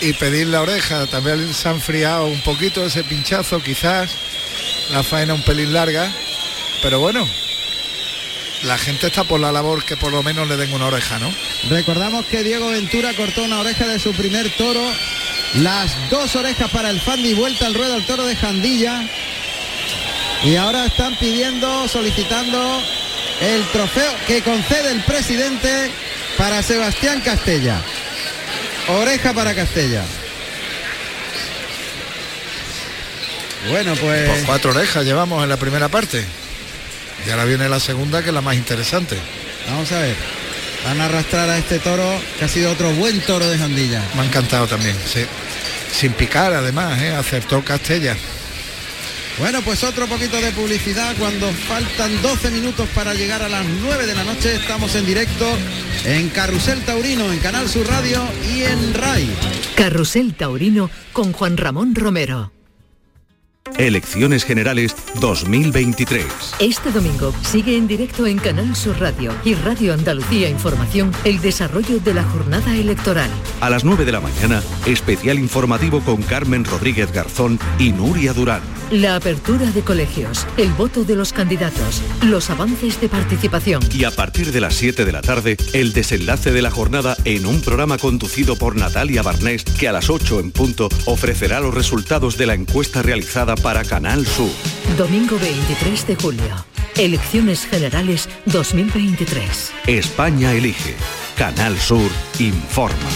Y 0.00 0.12
pedir 0.14 0.48
la 0.48 0.60
oreja. 0.60 1.06
También 1.06 1.54
se 1.54 1.68
ha 1.68 1.70
enfriado 1.72 2.26
un 2.26 2.40
poquito 2.42 2.84
ese 2.84 3.02
pinchazo, 3.04 3.62
quizás. 3.62 4.10
La 4.90 5.02
faena 5.02 5.32
un 5.34 5.42
pelín 5.42 5.72
larga. 5.72 6.12
Pero 6.82 7.00
bueno, 7.00 7.26
la 8.64 8.76
gente 8.76 9.06
está 9.06 9.24
por 9.24 9.40
la 9.40 9.50
labor 9.52 9.82
que 9.84 9.96
por 9.96 10.12
lo 10.12 10.22
menos 10.22 10.46
le 10.48 10.56
den 10.56 10.72
una 10.74 10.86
oreja, 10.86 11.18
¿no? 11.18 11.32
Recordamos 11.70 12.26
que 12.26 12.42
Diego 12.42 12.68
Ventura 12.68 13.14
cortó 13.14 13.44
una 13.44 13.60
oreja 13.60 13.86
de 13.86 13.98
su 13.98 14.12
primer 14.12 14.50
toro. 14.56 14.82
Las 15.54 16.10
dos 16.10 16.36
orejas 16.36 16.70
para 16.70 16.90
el 16.90 17.00
Fandi, 17.00 17.32
vuelta 17.32 17.64
al 17.66 17.74
ruedo 17.74 17.94
al 17.94 18.04
toro 18.04 18.26
de 18.26 18.36
Jandilla. 18.36 19.08
Y 20.44 20.56
ahora 20.56 20.84
están 20.84 21.16
pidiendo, 21.16 21.88
solicitando 21.88 22.82
el 23.40 23.64
trofeo 23.68 24.12
que 24.26 24.42
concede 24.42 24.92
el 24.92 25.02
presidente 25.02 25.90
para 26.38 26.62
Sebastián 26.62 27.20
Castella. 27.20 27.80
Oreja 28.88 29.32
para 29.32 29.54
Castella. 29.54 30.04
Bueno, 33.70 33.94
pues... 33.96 34.28
Pues 34.28 34.44
cuatro 34.44 34.70
orejas 34.70 35.04
llevamos 35.04 35.42
en 35.42 35.48
la 35.48 35.56
primera 35.56 35.88
parte. 35.88 36.24
Y 37.26 37.30
ahora 37.30 37.44
viene 37.44 37.68
la 37.68 37.80
segunda 37.80 38.22
que 38.22 38.28
es 38.28 38.34
la 38.34 38.40
más 38.40 38.54
interesante. 38.54 39.16
Vamos 39.68 39.90
a 39.92 39.98
ver. 39.98 40.14
Van 40.84 41.00
a 41.00 41.06
arrastrar 41.06 41.50
a 41.50 41.58
este 41.58 41.80
toro 41.80 42.08
que 42.38 42.44
ha 42.44 42.48
sido 42.48 42.70
otro 42.70 42.92
buen 42.92 43.20
toro 43.22 43.48
de 43.48 43.58
Jandilla. 43.58 44.02
Me 44.14 44.22
ha 44.22 44.24
encantado 44.24 44.68
también, 44.68 44.96
sí. 45.12 45.26
Sin 45.92 46.12
picar 46.12 46.52
además, 46.52 47.00
¿eh? 47.02 47.14
acertó 47.14 47.64
Castella. 47.64 48.16
Bueno, 49.38 49.60
pues 49.62 49.84
otro 49.84 50.06
poquito 50.06 50.40
de 50.40 50.50
publicidad 50.52 51.14
cuando 51.18 51.52
faltan 51.52 52.22
12 52.22 52.50
minutos 52.50 52.88
para 52.94 53.12
llegar 53.12 53.42
a 53.42 53.50
las 53.50 53.66
9 53.82 54.06
de 54.06 54.14
la 54.14 54.24
noche. 54.24 54.54
Estamos 54.54 54.94
en 54.94 55.04
directo 55.04 55.44
en 56.06 56.30
Carrusel 56.30 56.82
Taurino, 56.84 57.30
en 57.30 57.38
Canal 57.40 57.68
Sur 57.68 57.86
Radio 57.86 58.22
y 58.50 58.62
en 58.62 58.94
RAI. 58.94 59.28
Carrusel 59.74 60.34
Taurino 60.34 60.90
con 61.12 61.32
Juan 61.32 61.58
Ramón 61.58 61.94
Romero. 61.94 62.55
Elecciones 63.78 64.44
Generales 64.44 64.94
2023. 65.20 66.24
Este 66.60 66.90
domingo 66.90 67.34
sigue 67.42 67.76
en 67.76 67.86
directo 67.86 68.26
en 68.26 68.38
Canal 68.38 68.74
Sur 68.74 68.98
Radio 69.00 69.34
y 69.44 69.54
Radio 69.54 69.92
Andalucía 69.92 70.48
Información 70.48 71.12
el 71.24 71.40
desarrollo 71.40 71.98
de 72.00 72.14
la 72.14 72.22
jornada 72.24 72.74
electoral. 72.74 73.30
A 73.60 73.68
las 73.68 73.84
9 73.84 74.04
de 74.04 74.12
la 74.12 74.20
mañana, 74.20 74.62
especial 74.86 75.38
informativo 75.38 76.00
con 76.00 76.22
Carmen 76.22 76.64
Rodríguez 76.64 77.12
Garzón 77.12 77.58
y 77.78 77.92
Nuria 77.92 78.32
Durán. 78.32 78.62
La 78.90 79.16
apertura 79.16 79.68
de 79.72 79.82
colegios, 79.82 80.46
el 80.56 80.72
voto 80.72 81.02
de 81.02 81.16
los 81.16 81.32
candidatos, 81.32 82.02
los 82.22 82.50
avances 82.50 83.00
de 83.00 83.08
participación. 83.08 83.82
Y 83.92 84.04
a 84.04 84.12
partir 84.12 84.52
de 84.52 84.60
las 84.60 84.74
7 84.74 85.04
de 85.04 85.10
la 85.10 85.22
tarde, 85.22 85.56
el 85.72 85.92
desenlace 85.92 86.52
de 86.52 86.62
la 86.62 86.70
jornada 86.70 87.16
en 87.24 87.46
un 87.46 87.60
programa 87.62 87.98
conducido 87.98 88.54
por 88.54 88.76
Natalia 88.76 89.22
Barnés 89.22 89.64
que 89.64 89.88
a 89.88 89.92
las 89.92 90.08
8 90.08 90.38
en 90.38 90.52
punto 90.52 90.88
ofrecerá 91.06 91.58
los 91.58 91.74
resultados 91.74 92.36
de 92.38 92.46
la 92.46 92.54
encuesta 92.54 93.02
realizada 93.02 93.55
para 93.62 93.84
Canal 93.84 94.26
Sur. 94.26 94.50
Domingo 94.96 95.38
23 95.38 96.06
de 96.06 96.16
julio. 96.16 96.66
Elecciones 96.96 97.66
Generales 97.66 98.28
2023. 98.46 99.72
España 99.86 100.52
elige. 100.52 100.94
Canal 101.36 101.76
Sur 101.78 102.10
informa. 102.38 103.10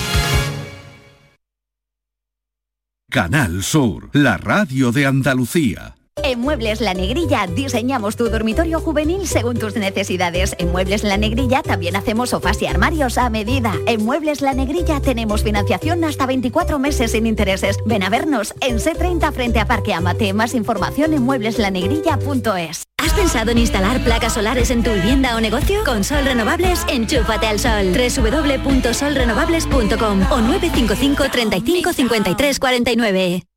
Canal 3.10 3.62
Sur, 3.62 4.10
la 4.12 4.36
radio 4.36 4.92
de 4.92 5.06
Andalucía. 5.06 5.96
En 6.22 6.40
Muebles 6.40 6.80
La 6.80 6.94
Negrilla 6.94 7.46
diseñamos 7.46 8.16
tu 8.16 8.28
dormitorio 8.28 8.80
juvenil 8.80 9.26
según 9.26 9.58
tus 9.58 9.76
necesidades. 9.76 10.54
En 10.58 10.72
Muebles 10.72 11.04
La 11.04 11.16
Negrilla 11.16 11.62
también 11.62 11.96
hacemos 11.96 12.30
sofás 12.30 12.60
y 12.62 12.66
armarios 12.66 13.18
a 13.18 13.30
medida. 13.30 13.72
En 13.86 14.04
Muebles 14.04 14.40
La 14.40 14.52
Negrilla 14.52 15.00
tenemos 15.00 15.42
financiación 15.42 16.04
hasta 16.04 16.26
24 16.26 16.78
meses 16.78 17.12
sin 17.12 17.26
intereses. 17.26 17.78
Ven 17.86 18.02
a 18.02 18.10
vernos 18.10 18.54
en 18.60 18.78
C30 18.78 19.32
frente 19.32 19.60
a 19.60 19.66
Parque 19.66 19.94
Amate. 19.94 20.32
Más 20.32 20.54
información 20.54 21.14
en 21.14 21.22
muebleslanegrilla.es. 21.22 22.84
¿Has 22.98 23.14
pensado 23.14 23.50
en 23.50 23.58
instalar 23.58 24.02
placas 24.04 24.34
solares 24.34 24.70
en 24.70 24.82
tu 24.82 24.92
vivienda 24.92 25.36
o 25.36 25.40
negocio? 25.40 25.82
Con 25.84 26.04
Sol 26.04 26.24
Renovables, 26.24 26.84
enchúfate 26.88 27.46
al 27.46 27.58
sol. 27.58 27.92
www.solrenovables.com 27.92 30.20
o 30.30 30.40
955 30.40 31.24
35 31.30 31.92
53 31.92 32.58
49. 32.58 33.49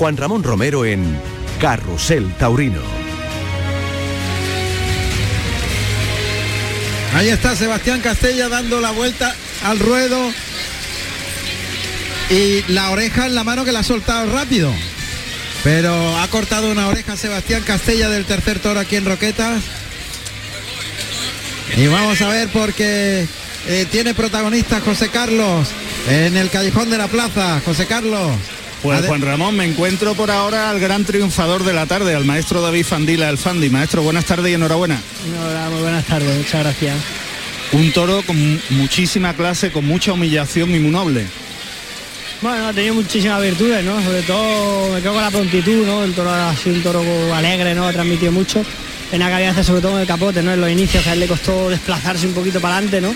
Juan 0.00 0.16
Ramón 0.16 0.42
Romero 0.42 0.86
en 0.86 1.04
Carrusel 1.60 2.32
Taurino. 2.38 2.80
Ahí 7.14 7.28
está 7.28 7.54
Sebastián 7.54 8.00
Castella 8.00 8.48
dando 8.48 8.80
la 8.80 8.92
vuelta 8.92 9.36
al 9.62 9.78
ruedo. 9.78 10.32
Y 12.30 12.62
la 12.72 12.92
oreja 12.92 13.26
en 13.26 13.34
la 13.34 13.44
mano 13.44 13.66
que 13.66 13.72
la 13.72 13.80
ha 13.80 13.82
soltado 13.82 14.32
rápido. 14.32 14.72
Pero 15.64 16.16
ha 16.16 16.26
cortado 16.28 16.72
una 16.72 16.88
oreja 16.88 17.18
Sebastián 17.18 17.62
Castella 17.62 18.08
del 18.08 18.24
tercer 18.24 18.58
toro 18.58 18.80
aquí 18.80 18.96
en 18.96 19.04
Roquetas. 19.04 19.62
Y 21.76 21.86
vamos 21.88 22.22
a 22.22 22.28
ver 22.30 22.48
porque 22.48 23.26
eh, 23.68 23.86
tiene 23.90 24.14
protagonista 24.14 24.80
José 24.80 25.10
Carlos 25.10 25.68
en 26.08 26.38
el 26.38 26.48
callejón 26.48 26.88
de 26.88 26.96
la 26.96 27.08
plaza. 27.08 27.60
José 27.66 27.84
Carlos. 27.84 28.32
Pues 28.82 29.04
Juan 29.06 29.20
Ramón, 29.20 29.56
me 29.56 29.66
encuentro 29.66 30.14
por 30.14 30.30
ahora 30.30 30.70
al 30.70 30.80
gran 30.80 31.04
triunfador 31.04 31.64
de 31.64 31.74
la 31.74 31.84
tarde, 31.84 32.14
al 32.14 32.24
maestro 32.24 32.62
David 32.62 32.86
Fandila, 32.86 33.28
el 33.28 33.36
Fandi. 33.36 33.68
Maestro, 33.68 34.02
buenas 34.02 34.24
tardes 34.24 34.50
y 34.50 34.54
enhorabuena. 34.54 34.98
Hola, 35.46 35.68
muy 35.70 35.82
buenas 35.82 36.06
tardes, 36.06 36.34
muchas 36.38 36.62
gracias. 36.62 36.96
Un 37.72 37.92
toro 37.92 38.22
con 38.22 38.60
muchísima 38.70 39.34
clase, 39.34 39.70
con 39.70 39.84
mucha 39.84 40.14
humillación 40.14 40.74
y 40.74 40.78
muy 40.78 40.90
noble. 40.90 41.26
Bueno, 42.40 42.68
ha 42.68 42.72
tenido 42.72 42.94
muchísimas 42.94 43.42
virtudes, 43.42 43.84
¿no? 43.84 44.02
Sobre 44.02 44.22
todo 44.22 44.94
me 44.94 45.02
quedo 45.02 45.12
con 45.12 45.22
la 45.22 45.30
prontitud, 45.30 45.86
¿no? 45.86 46.02
El 46.02 46.14
toro 46.14 46.30
ha 46.30 46.56
sido 46.56 46.76
un 46.76 46.82
toro 46.82 47.34
alegre, 47.34 47.74
¿no? 47.74 47.86
Ha 47.86 47.92
transmitido 47.92 48.32
mucho. 48.32 48.64
En 49.12 49.18
la 49.18 49.28
calidad 49.28 49.62
sobre 49.62 49.82
todo 49.82 49.96
en 49.96 50.00
el 50.00 50.06
capote, 50.06 50.42
¿no? 50.42 50.54
En 50.54 50.60
los 50.60 50.70
inicios, 50.70 51.06
a 51.06 51.12
él 51.12 51.20
le 51.20 51.26
costó 51.26 51.68
desplazarse 51.68 52.26
un 52.26 52.32
poquito 52.32 52.60
para 52.62 52.78
adelante, 52.78 53.02
¿no? 53.02 53.14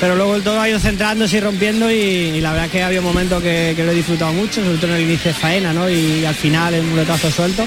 Pero 0.00 0.16
luego 0.16 0.34
el 0.34 0.42
toro 0.42 0.60
ha 0.60 0.68
ido 0.68 0.80
centrándose 0.80 1.36
y 1.36 1.40
rompiendo 1.40 1.90
y, 1.90 2.40
la 2.40 2.52
verdad 2.52 2.70
que 2.70 2.82
había 2.82 3.02
momentos 3.02 3.42
que, 3.42 3.74
que, 3.76 3.84
lo 3.84 3.92
he 3.92 3.94
disfrutado 3.94 4.32
mucho, 4.32 4.64
sobre 4.64 4.78
todo 4.78 4.92
en 4.92 4.96
el 4.96 5.02
inicio 5.02 5.30
de 5.30 5.38
faena 5.38 5.74
¿no? 5.74 5.90
y, 5.90 6.24
al 6.24 6.34
final 6.34 6.72
el 6.72 6.84
muletazo 6.84 7.30
suelto 7.30 7.66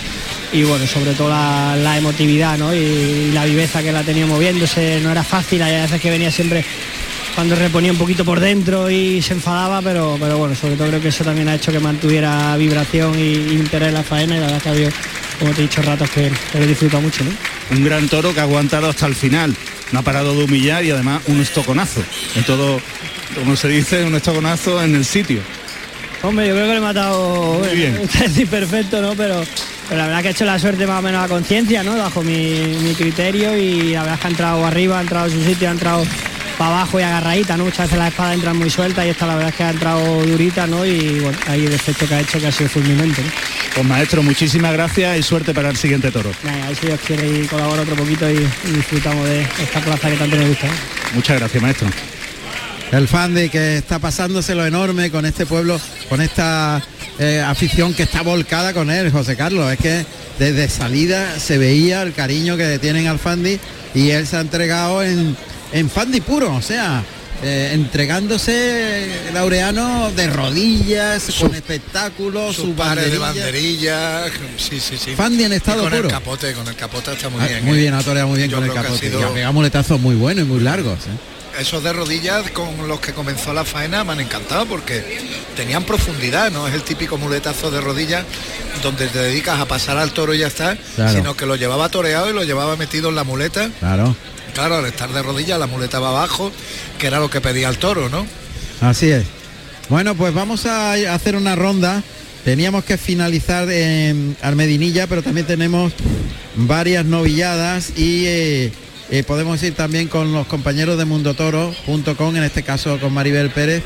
y 0.51 0.63
bueno, 0.63 0.87
sobre 0.87 1.13
todo 1.13 1.29
la, 1.29 1.97
emotividad 1.97 2.57
¿no? 2.57 2.73
y, 2.73 3.31
la 3.31 3.45
viveza 3.45 3.83
que 3.83 3.91
la 3.91 4.01
tenía 4.01 4.25
moviéndose, 4.25 4.99
no 5.01 5.11
era 5.11 5.23
fácil, 5.23 5.61
hay 5.61 5.79
veces 5.81 6.01
que 6.01 6.09
venía 6.09 6.31
siempre 6.31 6.65
cuando 7.35 7.55
reponía 7.55 7.91
un 7.91 7.97
poquito 7.97 8.25
por 8.25 8.39
dentro 8.39 8.89
y 8.89 9.21
se 9.21 9.33
enfadaba, 9.33 9.81
pero, 9.81 10.17
pero 10.19 10.37
bueno, 10.37 10.55
sobre 10.55 10.75
todo 10.75 10.87
creo 10.87 11.01
que 11.01 11.07
eso 11.09 11.23
también 11.23 11.47
ha 11.49 11.55
hecho 11.55 11.71
que 11.71 11.79
mantuviera 11.79 12.55
vibración 12.57 13.17
y, 13.17 13.33
interés 13.53 13.89
en 13.89 13.93
la 13.95 14.03
faena 14.03 14.37
y 14.37 14.39
la 14.39 14.45
verdad 14.45 14.57
es 14.57 14.63
que 14.63 14.69
había, 14.69 14.89
como 15.39 15.51
te 15.51 15.61
he 15.61 15.63
dicho, 15.63 15.81
ratos 15.83 16.09
que, 16.09 16.31
lo 16.53 16.63
he 16.63 16.67
disfrutado 16.67 17.01
mucho. 17.01 17.23
Un 17.71 17.83
gran 17.83 18.07
toro 18.07 18.33
que 18.33 18.39
ha 18.39 18.43
aguantado 18.43 18.89
hasta 18.89 19.05
el 19.05 19.15
final 19.15 19.55
no 19.93 19.99
ha 19.99 20.01
parado 20.01 20.35
de 20.35 20.43
humillar 20.43 20.83
y 20.83 20.89
además 20.89 21.21
un 21.27 21.39
estoconazo. 21.39 22.03
En 22.35 22.43
todo, 22.43 22.81
como 23.35 23.55
se 23.55 23.67
dice, 23.69 24.03
un 24.03 24.15
estoconazo 24.15 24.83
en 24.83 24.95
el 24.95 25.05
sitio. 25.05 25.39
Hombre, 26.23 26.47
yo 26.47 26.53
creo 26.53 26.65
que 26.65 26.71
le 26.71 26.77
he 26.77 26.81
matado 26.81 27.59
Muy 27.59 27.75
bien. 27.75 28.01
perfecto, 28.49 29.01
¿no? 29.01 29.13
Pero, 29.13 29.43
pero, 29.87 29.99
la 29.99 30.07
verdad 30.07 30.21
que 30.23 30.27
ha 30.29 30.31
hecho 30.31 30.45
la 30.45 30.57
suerte 30.57 30.87
más 30.87 30.99
o 30.99 31.01
menos 31.03 31.23
a 31.23 31.27
conciencia, 31.27 31.83
¿no? 31.83 31.95
Bajo 31.95 32.23
mi, 32.23 32.75
mi, 32.81 32.95
criterio 32.95 33.55
y 33.55 33.91
la 33.91 34.01
verdad 34.01 34.15
es 34.15 34.21
que 34.21 34.27
ha 34.27 34.29
entrado 34.31 34.65
arriba, 34.65 34.97
ha 34.97 35.01
entrado 35.01 35.27
en 35.27 35.31
su 35.31 35.43
sitio, 35.43 35.69
ha 35.69 35.73
entrado 35.73 36.03
para 36.57 36.71
abajo 36.71 36.99
y 36.99 37.03
agarradita, 37.03 37.55
¿no? 37.55 37.65
Muchas 37.65 37.85
veces 37.85 37.99
la 37.99 38.07
espada 38.07 38.33
entra 38.33 38.53
muy 38.53 38.71
suelta 38.71 39.05
y 39.05 39.09
esta 39.09 39.27
la 39.27 39.35
verdad 39.35 39.49
es 39.49 39.55
que 39.55 39.63
ha 39.63 39.69
entrado 39.69 40.23
durita, 40.23 40.65
¿no? 40.65 40.85
Y 40.85 41.19
bueno, 41.19 41.37
ahí 41.47 41.65
el 41.65 41.73
efecto 41.73 42.07
que 42.07 42.15
ha 42.15 42.21
hecho 42.21 42.39
que 42.39 42.47
ha 42.47 42.51
sido 42.51 42.69
fulminante, 42.69 43.21
¿no? 43.21 43.29
Pues 43.75 43.87
maestro, 43.87 44.21
muchísimas 44.21 44.71
gracias 44.73 45.17
y 45.17 45.23
suerte 45.23 45.51
para 45.51 45.69
el 45.69 45.77
siguiente 45.77 46.11
toro. 46.11 46.31
Venga, 46.43 46.65
a 46.65 46.67
ver 46.67 46.77
si 46.77 46.85
Dios 46.85 46.99
quiere 47.07 47.27
y 47.27 47.47
colabora 47.47 47.81
otro 47.81 47.95
poquito 47.95 48.29
y, 48.29 48.35
y, 48.35 48.71
disfrutamos 48.71 49.27
de 49.27 49.41
esta 49.41 49.79
plaza 49.79 50.11
que 50.11 50.17
tanto 50.17 50.35
nos 50.35 50.47
gusta. 50.49 50.67
¿eh? 50.67 50.71
Muchas 51.15 51.39
gracias, 51.39 51.63
maestro. 51.63 51.87
El 52.91 53.07
fan 53.07 53.33
de 53.33 53.49
que 53.49 53.77
está 53.77 53.97
pasándose 53.97 54.53
lo 54.53 54.63
enorme 54.63 55.09
con 55.09 55.25
este 55.25 55.47
pueblo, 55.47 55.81
con 56.07 56.21
esta 56.21 56.83
eh, 57.17 57.43
afición 57.43 57.95
que 57.95 58.03
está 58.03 58.21
volcada 58.21 58.73
con 58.73 58.91
él, 58.91 59.11
José 59.11 59.35
Carlos. 59.35 59.71
Es 59.71 59.79
que 59.79 60.05
desde 60.37 60.69
salida 60.69 61.39
se 61.39 61.57
veía 61.57 62.03
el 62.03 62.13
cariño 62.13 62.55
que 62.55 62.77
tienen 62.77 63.07
al 63.07 63.17
Fandi 63.17 63.59
y 63.95 64.11
él 64.11 64.27
se 64.27 64.37
ha 64.37 64.41
entregado 64.41 65.01
en, 65.01 65.35
en 65.71 65.89
Fandi 65.89 66.21
puro, 66.21 66.53
o 66.53 66.61
sea, 66.61 67.03
eh, 67.43 67.71
entregándose 67.73 69.07
Laureano 69.33 70.11
de 70.15 70.27
rodillas, 70.27 71.23
su, 71.23 71.43
con 71.47 71.55
espectáculos, 71.55 72.55
su, 72.55 72.63
su 72.63 72.73
pares 72.73 73.11
de 73.11 73.17
banderillas, 73.17 74.31
sí, 74.57 74.79
sí, 74.79 74.97
sí. 74.97 75.15
Fandi 75.15 75.43
en 75.43 75.53
estado 75.53 75.79
y 75.79 75.83
con 75.83 75.91
puro. 75.91 76.03
el 76.07 76.13
capote, 76.13 76.53
con 76.53 76.67
el 76.67 76.75
capote 76.75 77.11
está 77.13 77.29
muy 77.29 77.41
ah, 77.41 77.47
bien. 77.47 77.65
Muy 77.65 77.77
¿eh? 77.77 77.81
bien, 77.81 77.93
ha 77.93 78.03
toreado 78.03 78.27
muy 78.29 78.37
bien 78.37 78.49
Yo 78.49 78.57
con 78.57 78.65
el 78.65 78.73
capote. 78.73 78.99
sido- 79.09 79.37
Y 79.37 79.53
muletazos 79.53 79.99
muy 79.99 80.15
buenos 80.15 80.45
y 80.45 80.47
muy 80.47 80.59
largos. 80.61 80.99
¿eh? 80.99 81.59
Esos 81.61 81.83
de 81.83 81.93
rodillas 81.93 82.49
con 82.51 82.87
los 82.87 82.99
que 82.99 83.13
comenzó 83.13 83.53
la 83.53 83.63
faena 83.63 84.03
me 84.03 84.13
han 84.13 84.19
encantado 84.21 84.65
porque 84.65 85.03
tenían 85.55 85.83
profundidad, 85.83 86.49
no 86.51 86.67
es 86.67 86.73
el 86.73 86.81
típico 86.81 87.17
muletazo 87.17 87.69
de 87.69 87.79
rodillas 87.79 88.25
donde 88.81 89.05
te 89.07 89.19
dedicas 89.19 89.59
a 89.59 89.65
pasar 89.65 89.97
al 89.97 90.11
toro 90.13 90.33
y 90.33 90.39
ya 90.39 90.47
está, 90.47 90.75
Claro. 90.95 91.13
sino 91.13 91.37
que 91.37 91.45
lo 91.45 91.55
llevaba 91.55 91.89
toreado 91.89 92.29
y 92.29 92.33
lo 92.33 92.43
llevaba 92.43 92.75
metido 92.75 93.09
en 93.09 93.15
la 93.15 93.23
muleta. 93.23 93.69
Claro. 93.79 94.15
Claro, 94.53 94.77
al 94.77 94.85
estar 94.85 95.11
de 95.11 95.21
rodillas 95.23 95.59
la 95.59 95.67
muleta 95.67 95.99
va 95.99 96.09
abajo, 96.09 96.51
que 96.99 97.07
era 97.07 97.19
lo 97.19 97.29
que 97.29 97.41
pedía 97.41 97.69
el 97.69 97.77
toro, 97.77 98.09
¿no? 98.09 98.25
Así 98.81 99.09
es. 99.09 99.25
Bueno, 99.89 100.15
pues 100.15 100.33
vamos 100.33 100.65
a 100.65 100.93
hacer 101.13 101.35
una 101.35 101.55
ronda. 101.55 102.03
Teníamos 102.45 102.83
que 102.83 102.97
finalizar 102.97 103.69
en 103.69 104.35
Almedinilla, 104.41 105.07
pero 105.07 105.23
también 105.23 105.47
tenemos 105.47 105.93
varias 106.55 107.05
novilladas 107.05 107.97
y 107.97 108.25
eh, 108.25 108.71
eh, 109.09 109.23
podemos 109.23 109.61
ir 109.63 109.75
también 109.75 110.07
con 110.07 110.33
los 110.33 110.47
compañeros 110.47 110.97
de 110.97 111.05
mundotoro.com, 111.05 112.35
en 112.35 112.43
este 112.43 112.63
caso 112.63 112.99
con 112.99 113.13
Maribel 113.13 113.49
Pérez, 113.49 113.83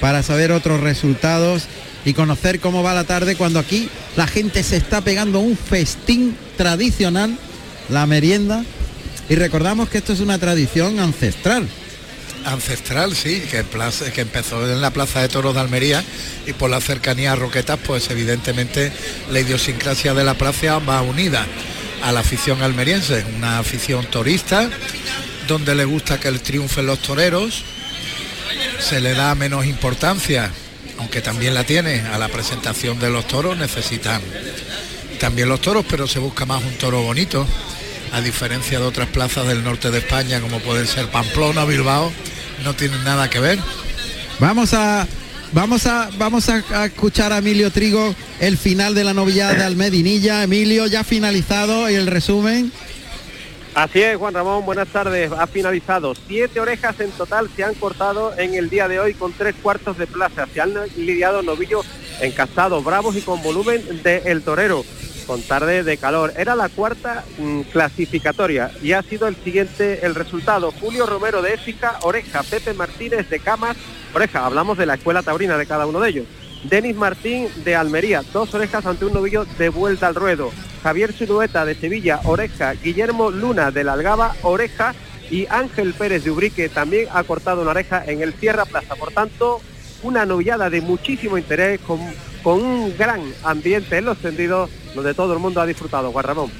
para 0.00 0.22
saber 0.22 0.52
otros 0.52 0.80
resultados 0.80 1.64
y 2.04 2.14
conocer 2.14 2.60
cómo 2.60 2.82
va 2.82 2.94
la 2.94 3.04
tarde 3.04 3.36
cuando 3.36 3.58
aquí 3.58 3.88
la 4.16 4.26
gente 4.26 4.62
se 4.62 4.76
está 4.76 5.00
pegando 5.00 5.40
un 5.40 5.56
festín 5.56 6.36
tradicional, 6.56 7.36
la 7.88 8.06
merienda. 8.06 8.64
Y 9.28 9.34
recordamos 9.34 9.88
que 9.88 9.98
esto 9.98 10.12
es 10.12 10.20
una 10.20 10.38
tradición 10.38 11.00
ancestral. 11.00 11.68
ancestral, 12.44 13.14
sí, 13.14 13.42
que, 13.50 13.64
que 14.14 14.20
empezó 14.22 14.70
en 14.70 14.80
la 14.80 14.90
Plaza 14.90 15.20
de 15.20 15.28
Toros 15.28 15.54
de 15.54 15.60
Almería 15.60 16.02
y 16.46 16.54
por 16.54 16.70
la 16.70 16.80
cercanía 16.80 17.32
a 17.32 17.36
Roquetas, 17.36 17.78
pues 17.86 18.08
evidentemente 18.10 18.90
la 19.30 19.40
idiosincrasia 19.40 20.14
de 20.14 20.24
la 20.24 20.34
plaza 20.34 20.78
va 20.78 21.02
unida 21.02 21.46
a 22.02 22.12
la 22.12 22.20
afición 22.20 22.62
almeriense, 22.62 23.24
una 23.36 23.58
afición 23.58 24.06
torista, 24.06 24.70
donde 25.46 25.74
le 25.74 25.84
gusta 25.84 26.18
que 26.18 26.28
el 26.28 26.40
triunfen 26.40 26.86
los 26.86 27.00
toreros, 27.00 27.64
se 28.78 29.00
le 29.00 29.12
da 29.14 29.34
menos 29.34 29.66
importancia, 29.66 30.50
aunque 30.98 31.20
también 31.20 31.54
la 31.54 31.64
tiene, 31.64 32.00
a 32.00 32.18
la 32.18 32.28
presentación 32.28 32.98
de 32.98 33.10
los 33.10 33.26
toros, 33.26 33.58
necesitan 33.58 34.22
también 35.18 35.48
los 35.48 35.60
toros, 35.60 35.84
pero 35.88 36.06
se 36.06 36.18
busca 36.18 36.46
más 36.46 36.62
un 36.62 36.74
toro 36.74 37.02
bonito, 37.02 37.46
a 38.12 38.20
diferencia 38.20 38.78
de 38.78 38.84
otras 38.84 39.08
plazas 39.08 39.46
del 39.46 39.64
norte 39.64 39.90
de 39.90 39.98
España, 39.98 40.40
como 40.40 40.60
pueden 40.60 40.86
ser 40.86 41.08
Pamplona, 41.08 41.64
Bilbao, 41.64 42.12
no 42.64 42.74
tienen 42.74 43.02
nada 43.04 43.28
que 43.30 43.40
ver. 43.40 43.58
Vamos 44.40 44.74
a 44.74 45.06
vamos 45.52 45.86
a 45.86 46.10
vamos 46.18 46.48
a, 46.48 46.62
a 46.74 46.86
escuchar 46.86 47.32
a 47.32 47.38
Emilio 47.38 47.70
Trigo 47.70 48.14
el 48.40 48.56
final 48.56 48.94
de 48.94 49.04
la 49.04 49.14
novillada 49.14 49.54
de 49.54 49.64
Almedinilla. 49.64 50.42
Emilio 50.42 50.86
ya 50.86 51.04
finalizado 51.04 51.88
y 51.90 51.94
el 51.94 52.06
resumen. 52.06 52.72
Así 53.74 54.00
es, 54.00 54.16
Juan 54.16 54.34
Ramón, 54.34 54.66
buenas 54.66 54.88
tardes. 54.88 55.30
Ha 55.30 55.46
finalizado. 55.46 56.14
Siete 56.26 56.58
orejas 56.58 56.98
en 56.98 57.12
total 57.12 57.48
se 57.54 57.62
han 57.62 57.74
cortado 57.74 58.36
en 58.36 58.54
el 58.54 58.70
día 58.70 58.88
de 58.88 58.98
hoy 58.98 59.14
con 59.14 59.32
tres 59.32 59.54
cuartos 59.62 59.96
de 59.98 60.08
plaza. 60.08 60.48
Se 60.52 60.60
han 60.60 60.74
lidiado 60.96 61.42
novillos 61.42 61.86
encastados, 62.20 62.82
bravos 62.82 63.14
y 63.14 63.20
con 63.20 63.40
volumen 63.40 64.02
de 64.02 64.22
El 64.24 64.42
Torero, 64.42 64.84
con 65.28 65.42
tarde 65.42 65.84
de 65.84 65.98
calor. 65.98 66.32
Era 66.36 66.56
la 66.56 66.70
cuarta 66.70 67.22
mm, 67.38 67.60
clasificatoria 67.70 68.72
y 68.82 68.92
ha 68.92 69.02
sido 69.02 69.28
el 69.28 69.36
siguiente 69.36 70.04
el 70.06 70.14
resultado. 70.14 70.72
Julio 70.72 71.04
Romero 71.04 71.42
de 71.42 71.52
Éfica, 71.52 71.98
oreja. 72.02 72.42
Pepe 72.42 72.72
Martínez 72.72 73.28
de 73.28 73.38
Camas, 73.38 73.76
oreja. 74.14 74.46
Hablamos 74.46 74.78
de 74.78 74.86
la 74.86 74.94
escuela 74.94 75.22
taurina 75.22 75.58
de 75.58 75.66
cada 75.66 75.86
uno 75.86 76.00
de 76.00 76.08
ellos. 76.08 76.26
Denis 76.64 76.96
Martín 76.96 77.48
de 77.62 77.76
Almería, 77.76 78.24
dos 78.32 78.52
orejas 78.54 78.84
ante 78.86 79.04
un 79.04 79.12
novillo 79.12 79.44
de 79.58 79.68
vuelta 79.68 80.06
al 80.08 80.14
ruedo. 80.14 80.50
Javier 80.82 81.12
Silueta 81.12 81.66
de 81.66 81.74
Sevilla, 81.74 82.20
oreja. 82.24 82.72
Guillermo 82.72 83.30
Luna 83.30 83.70
de 83.70 83.84
la 83.84 83.92
Algaba, 83.92 84.34
oreja. 84.42 84.94
Y 85.30 85.46
Ángel 85.50 85.92
Pérez 85.92 86.24
de 86.24 86.30
Ubrique 86.30 86.70
también 86.70 87.06
ha 87.12 87.22
cortado 87.22 87.60
una 87.60 87.72
oreja 87.72 88.02
en 88.06 88.22
el 88.22 88.32
Sierra 88.32 88.64
Plaza. 88.64 88.94
Por 88.94 89.12
tanto, 89.12 89.60
una 90.02 90.24
novillada 90.24 90.70
de 90.70 90.80
muchísimo 90.80 91.38
interés, 91.38 91.80
con, 91.80 92.00
con 92.42 92.62
un 92.62 92.96
gran 92.96 93.20
ambiente 93.44 93.98
en 93.98 94.04
los 94.04 94.18
tendidos, 94.18 94.70
donde 94.94 95.14
todo 95.14 95.32
el 95.32 95.38
mundo 95.38 95.60
ha 95.60 95.66
disfrutado. 95.66 96.12
Juan 96.12 96.24
Ramón. 96.24 96.50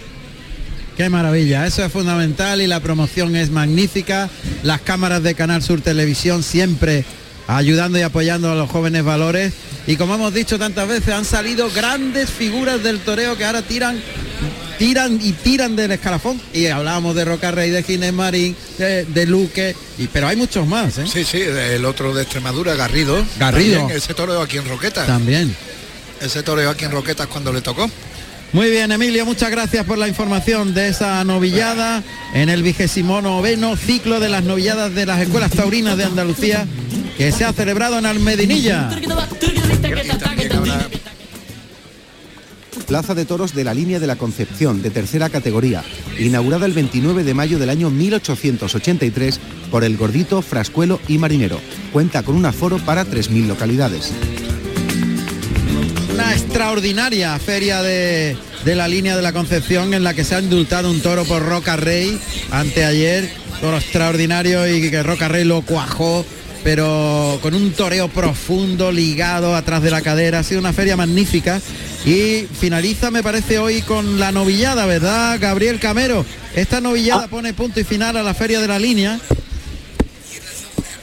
Qué 0.96 1.08
maravilla, 1.08 1.64
eso 1.64 1.84
es 1.84 1.92
fundamental 1.92 2.60
y 2.60 2.66
la 2.66 2.80
promoción 2.80 3.36
es 3.36 3.50
magnífica. 3.50 4.28
Las 4.64 4.80
cámaras 4.80 5.22
de 5.22 5.36
Canal 5.36 5.62
Sur 5.62 5.80
Televisión 5.80 6.42
siempre 6.42 7.04
ayudando 7.46 7.98
y 7.98 8.02
apoyando 8.02 8.50
a 8.50 8.54
los 8.54 8.70
jóvenes 8.70 9.04
valores. 9.04 9.54
Y 9.86 9.96
como 9.96 10.16
hemos 10.16 10.34
dicho 10.34 10.58
tantas 10.58 10.88
veces, 10.88 11.14
han 11.14 11.24
salido 11.24 11.70
grandes 11.70 12.30
figuras 12.30 12.82
del 12.82 13.00
toreo 13.00 13.36
que 13.36 13.44
ahora 13.44 13.62
tiran, 13.62 14.00
tiran 14.78 15.18
y 15.22 15.32
tiran 15.32 15.76
del 15.76 15.92
escalafón. 15.92 16.40
Y 16.54 16.66
hablábamos 16.66 17.14
de 17.14 17.24
Roca 17.24 17.50
Rey, 17.50 17.70
de 17.70 17.82
Ginés 17.82 18.12
Marín, 18.12 18.56
de, 18.78 19.04
de 19.04 19.26
Luque, 19.26 19.74
y, 19.98 20.06
pero 20.06 20.28
hay 20.28 20.36
muchos 20.36 20.66
más. 20.66 20.98
¿eh? 20.98 21.04
Sí, 21.12 21.24
sí, 21.24 21.40
el 21.40 21.84
otro 21.84 22.14
de 22.14 22.22
Extremadura, 22.22 22.74
Garrido. 22.74 23.22
Garrido. 23.38 23.80
También, 23.80 23.98
ese 23.98 24.14
toreo 24.14 24.40
aquí 24.40 24.56
en 24.58 24.68
Roquetas. 24.68 25.06
También. 25.06 25.54
Ese 26.20 26.42
toreo 26.42 26.70
aquí 26.70 26.84
en 26.84 26.92
Roquetas 26.92 27.26
cuando 27.26 27.52
le 27.52 27.60
tocó. 27.60 27.90
Muy 28.52 28.70
bien, 28.70 28.90
Emilio, 28.90 29.26
muchas 29.26 29.50
gracias 29.50 29.84
por 29.84 29.98
la 29.98 30.08
información 30.08 30.72
de 30.72 30.88
esa 30.88 31.22
novillada 31.22 32.02
en 32.32 32.48
el 32.48 32.62
vigésimo 32.62 33.20
noveno 33.20 33.76
ciclo 33.76 34.20
de 34.20 34.30
las 34.30 34.42
novilladas 34.42 34.94
de 34.94 35.04
las 35.04 35.20
escuelas 35.20 35.50
taurinas 35.50 35.98
de 35.98 36.04
Andalucía 36.04 36.66
que 37.18 37.30
se 37.30 37.44
ha 37.44 37.52
celebrado 37.52 37.98
en 37.98 38.06
Almedinilla. 38.06 38.88
Plaza 42.88 43.14
de 43.14 43.26
Toros 43.26 43.54
de 43.54 43.64
la 43.64 43.74
Línea 43.74 44.00
de 44.00 44.06
la 44.06 44.16
Concepción, 44.16 44.80
de 44.80 44.88
tercera 44.88 45.28
categoría, 45.28 45.84
inaugurada 46.18 46.64
el 46.64 46.72
29 46.72 47.22
de 47.22 47.34
mayo 47.34 47.58
del 47.58 47.68
año 47.68 47.90
1883 47.90 49.38
por 49.70 49.84
el 49.84 49.98
Gordito, 49.98 50.40
Frascuelo 50.40 50.98
y 51.06 51.18
Marinero. 51.18 51.60
Cuenta 51.92 52.22
con 52.22 52.34
un 52.34 52.46
aforo 52.46 52.78
para 52.78 53.04
3.000 53.04 53.46
localidades. 53.46 54.10
Una 56.14 56.32
extraordinaria 56.32 57.38
feria 57.38 57.82
de, 57.82 58.38
de 58.64 58.74
la 58.74 58.88
línea 58.88 59.16
de 59.16 59.22
la 59.22 59.34
Concepción 59.34 59.92
en 59.92 60.02
la 60.02 60.14
que 60.14 60.24
se 60.24 60.36
ha 60.36 60.40
indultado 60.40 60.90
un 60.90 61.02
toro 61.02 61.26
por 61.26 61.42
Roca 61.42 61.76
Rey 61.76 62.18
anteayer, 62.50 63.30
toro 63.60 63.76
extraordinario 63.76 64.66
y 64.66 64.90
que 64.90 65.02
Roca 65.02 65.28
Rey 65.28 65.44
lo 65.44 65.60
cuajó 65.60 66.24
pero 66.70 67.38
con 67.40 67.54
un 67.54 67.72
toreo 67.72 68.08
profundo 68.08 68.92
ligado 68.92 69.56
atrás 69.56 69.82
de 69.82 69.90
la 69.90 70.02
cadera. 70.02 70.40
Ha 70.40 70.42
sido 70.42 70.60
una 70.60 70.74
feria 70.74 70.98
magnífica 70.98 71.62
y 72.04 72.42
finaliza, 72.42 73.10
me 73.10 73.22
parece, 73.22 73.58
hoy 73.58 73.80
con 73.80 74.20
la 74.20 74.32
novillada, 74.32 74.84
¿verdad, 74.84 75.38
Gabriel 75.40 75.80
Camero? 75.80 76.26
Esta 76.54 76.82
novillada 76.82 77.26
pone 77.28 77.54
punto 77.54 77.80
y 77.80 77.84
final 77.84 78.18
a 78.18 78.22
la 78.22 78.34
feria 78.34 78.60
de 78.60 78.68
la 78.68 78.78
línea. 78.78 79.18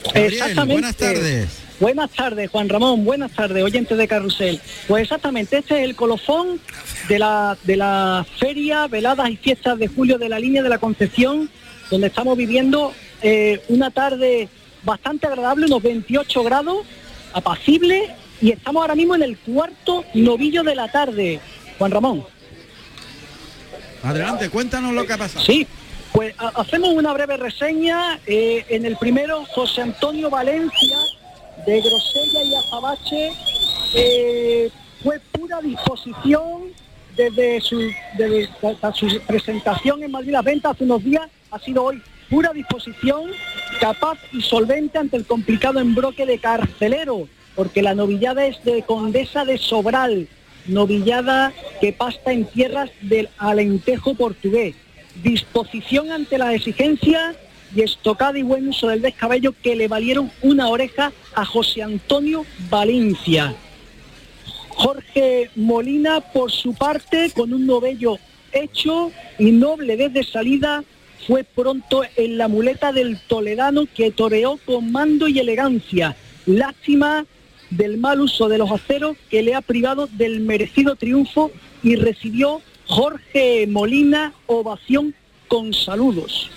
Gabriel, 0.04 0.34
Exactamente. 0.34 0.72
buenas 0.72 0.96
tardes. 0.96 1.48
Buenas 1.80 2.10
tardes, 2.12 2.48
Juan 2.48 2.68
Ramón. 2.68 3.04
Buenas 3.04 3.32
tardes, 3.32 3.64
oyentes 3.64 3.98
de 3.98 4.06
Carrusel. 4.06 4.60
Pues 4.86 5.02
exactamente, 5.02 5.58
este 5.58 5.78
es 5.78 5.84
el 5.84 5.96
colofón 5.96 6.60
de 7.08 7.18
la, 7.18 7.58
de 7.64 7.76
la 7.76 8.24
feria, 8.38 8.86
veladas 8.86 9.28
y 9.30 9.36
fiestas 9.36 9.80
de 9.80 9.88
julio 9.88 10.16
de 10.16 10.28
la 10.28 10.38
línea 10.38 10.62
de 10.62 10.68
la 10.68 10.78
Concepción, 10.78 11.50
donde 11.90 12.06
estamos 12.06 12.38
viviendo 12.38 12.92
eh, 13.20 13.60
una 13.66 13.90
tarde 13.90 14.48
bastante 14.90 15.26
agradable, 15.26 15.66
unos 15.66 15.82
28 15.82 16.42
grados, 16.44 16.86
apacible, 17.34 18.14
y 18.40 18.52
estamos 18.52 18.80
ahora 18.80 18.94
mismo 18.94 19.14
en 19.14 19.22
el 19.22 19.36
cuarto 19.36 20.04
novillo 20.14 20.62
de 20.62 20.74
la 20.74 20.90
tarde. 20.90 21.40
Juan 21.78 21.90
Ramón. 21.90 22.24
Adelante, 24.02 24.48
cuéntanos 24.48 24.92
lo 24.94 25.04
que 25.06 25.12
ha 25.12 25.18
pasado. 25.18 25.44
Sí, 25.44 25.66
pues 26.12 26.34
ha- 26.38 26.52
hacemos 26.60 26.90
una 26.90 27.12
breve 27.12 27.36
reseña. 27.36 28.18
eh, 28.26 28.64
en 28.68 28.86
el 28.86 28.96
primero, 28.96 29.44
José 29.46 29.82
Antonio 29.82 30.30
Valencia, 30.30 30.96
de 31.66 31.80
Grosella 31.80 32.42
y 32.44 32.54
Azabache, 32.54 33.32
eh, 33.94 34.70
fue 35.02 35.18
pura 35.32 35.60
disposición 35.60 36.64
desde 37.16 37.60
su, 37.60 37.80
desde 38.16 38.48
su 38.94 39.20
presentación 39.26 40.02
en 40.02 40.10
Madrid 40.10 40.30
Las 40.32 40.44
Ventas 40.44 40.72
hace 40.74 40.84
unos 40.84 41.02
días, 41.02 41.22
ha 41.50 41.58
sido 41.58 41.84
hoy 41.84 42.00
pura 42.28 42.52
disposición, 42.52 43.30
capaz 43.80 44.18
y 44.32 44.42
solvente 44.42 44.98
ante 44.98 45.16
el 45.16 45.24
complicado 45.24 45.80
embroque 45.80 46.26
de 46.26 46.38
carcelero, 46.38 47.28
porque 47.54 47.82
la 47.82 47.94
novillada 47.94 48.46
es 48.46 48.62
de 48.64 48.82
Condesa 48.82 49.44
de 49.44 49.58
Sobral, 49.58 50.28
novillada 50.66 51.52
que 51.80 51.92
pasta 51.92 52.32
en 52.32 52.44
tierras 52.44 52.90
del 53.02 53.28
Alentejo 53.38 54.14
portugués. 54.14 54.74
Disposición 55.22 56.10
ante 56.12 56.38
las 56.38 56.54
exigencias 56.54 57.36
y 57.74 57.82
estocada 57.82 58.38
y 58.38 58.42
buen 58.42 58.68
uso 58.68 58.88
del 58.88 59.02
descabello 59.02 59.54
que 59.62 59.76
le 59.76 59.88
valieron 59.88 60.30
una 60.42 60.68
oreja 60.68 61.12
a 61.34 61.44
José 61.44 61.82
Antonio 61.82 62.44
Valencia. 62.68 63.54
Jorge 64.68 65.50
Molina, 65.56 66.20
por 66.20 66.52
su 66.52 66.74
parte, 66.74 67.30
con 67.34 67.52
un 67.54 67.66
novello 67.66 68.18
hecho 68.52 69.10
y 69.38 69.50
noble 69.52 69.96
desde 69.96 70.22
salida, 70.22 70.84
fue 71.26 71.44
pronto 71.44 72.02
en 72.16 72.38
la 72.38 72.48
muleta 72.48 72.92
del 72.92 73.18
Toledano 73.18 73.86
que 73.92 74.10
toreó 74.10 74.58
con 74.64 74.92
mando 74.92 75.28
y 75.28 75.38
elegancia. 75.38 76.16
Lástima 76.46 77.26
del 77.70 77.98
mal 77.98 78.20
uso 78.20 78.48
de 78.48 78.58
los 78.58 78.70
aceros 78.70 79.16
que 79.28 79.42
le 79.42 79.54
ha 79.54 79.60
privado 79.60 80.08
del 80.12 80.40
merecido 80.40 80.94
triunfo 80.94 81.50
y 81.82 81.96
recibió 81.96 82.60
Jorge 82.86 83.66
Molina 83.66 84.32
ovación 84.46 85.14
con 85.48 85.74
saludos. 85.74 86.50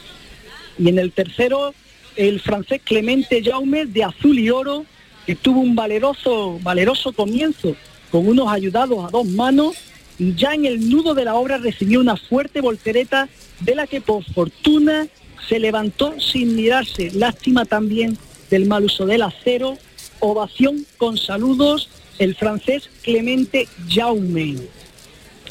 Y 0.78 0.90
en 0.90 1.00
el 1.00 1.12
tercero, 1.12 1.74
el 2.16 2.40
francés 2.40 2.82
Clemente 2.84 3.44
Jaume 3.44 3.86
de 3.86 4.04
azul 4.04 4.38
y 4.38 4.52
oro, 4.52 4.86
que 5.26 5.36
tuvo 5.36 5.62
un 5.62 5.76
valeroso, 5.76 6.60
valeroso 6.62 7.12
comienzo 7.12 7.76
con 8.12 8.28
unos 8.28 8.52
ayudados 8.52 9.06
a 9.06 9.10
dos 9.10 9.26
manos 9.26 9.76
y 10.20 10.36
ya 10.36 10.54
en 10.54 10.66
el 10.66 10.90
nudo 10.90 11.16
de 11.16 11.26
la 11.26 11.36
obra 11.36 11.58
recibió 11.58 12.02
una 12.02 12.18
fuerte 12.18 12.60
voltereta 12.60 13.30
de 13.62 13.76
la 13.76 13.88
que 13.88 14.02
por 14.02 14.24
fortuna 14.26 15.08
se 15.48 15.60
levantó 15.60 16.20
sin 16.20 16.56
mirarse. 16.56 17.10
Lástima 17.12 17.66
también 17.66 18.18
del 18.50 18.68
mal 18.68 18.84
uso 18.84 19.06
del 19.06 19.22
acero. 19.22 19.78
Ovación 20.20 20.86
con 20.98 21.18
saludos 21.18 21.90
el 22.20 22.36
francés 22.36 22.90
Clemente 23.02 23.68
Jaume. 23.88 24.58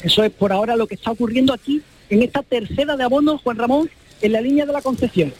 Eso 0.03 0.23
es 0.23 0.31
por 0.31 0.53
ahora 0.53 0.75
lo 0.75 0.85
que 0.85 0.95
está 0.95 1.11
ocurriendo 1.11 1.51
aquí 1.51 1.81
en 2.09 2.21
esta 2.21 2.43
tercera 2.43 2.95
de 2.95 3.03
abonos, 3.03 3.41
Juan 3.41 3.57
Ramón, 3.57 3.89
en 4.21 4.31
la 4.31 4.41
línea 4.41 4.65
de 4.67 4.73
la 4.73 4.81
Concepción. 4.81 5.33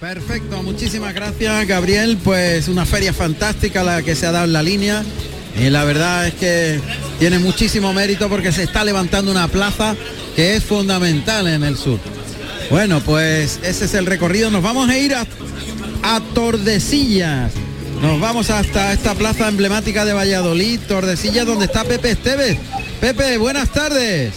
Perfecto, 0.00 0.62
muchísimas 0.62 1.14
gracias 1.14 1.66
Gabriel, 1.66 2.18
pues 2.22 2.68
una 2.68 2.84
feria 2.84 3.12
fantástica 3.14 3.82
la 3.82 4.02
que 4.02 4.14
se 4.14 4.26
ha 4.26 4.32
dado 4.32 4.44
en 4.44 4.52
la 4.52 4.62
línea 4.62 5.02
y 5.58 5.70
la 5.70 5.84
verdad 5.84 6.26
es 6.26 6.34
que 6.34 6.80
tiene 7.18 7.38
muchísimo 7.38 7.92
mérito 7.94 8.28
porque 8.28 8.52
se 8.52 8.62
está 8.64 8.84
levantando 8.84 9.30
una 9.30 9.48
plaza 9.48 9.96
que 10.36 10.54
es 10.54 10.64
fundamental 10.64 11.46
en 11.48 11.64
el 11.64 11.78
sur. 11.78 11.98
Bueno, 12.70 13.00
pues 13.00 13.58
ese 13.62 13.86
es 13.86 13.94
el 13.94 14.04
recorrido, 14.04 14.50
nos 14.50 14.62
vamos 14.62 14.90
a 14.90 14.98
ir 14.98 15.14
a- 15.14 15.26
a 16.02 16.20
Tordesillas. 16.34 17.52
Nos 18.02 18.20
vamos 18.20 18.50
hasta 18.50 18.92
esta 18.92 19.14
plaza 19.14 19.48
emblemática 19.48 20.04
de 20.04 20.12
Valladolid, 20.12 20.78
Tordesillas, 20.86 21.46
donde 21.46 21.64
está 21.64 21.84
Pepe 21.84 22.10
Esteves. 22.10 22.58
Pepe, 23.00 23.38
buenas 23.38 23.70
tardes. 23.72 24.34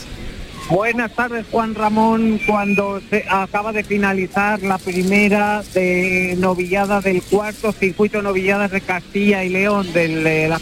Buenas 0.70 1.11
tardes, 1.15 1.47
Juan 1.49 1.74
Ramón. 1.74 2.39
Cuando 2.45 3.01
se 3.09 3.26
acaba 3.28 3.72
de 3.72 3.84
finalizar 3.84 4.61
la 4.61 4.78
primera 4.78 5.63
de 5.74 6.36
novillada 6.38 7.01
del 7.01 7.24
cuarto 7.24 7.72
circuito 7.72 8.22
novilladas 8.22 8.70
de 8.70 8.82
Castilla 8.82 9.43
y 9.43 9.49
León 9.49 9.91
del, 9.93 10.24
de, 10.24 10.47
la, 10.47 10.61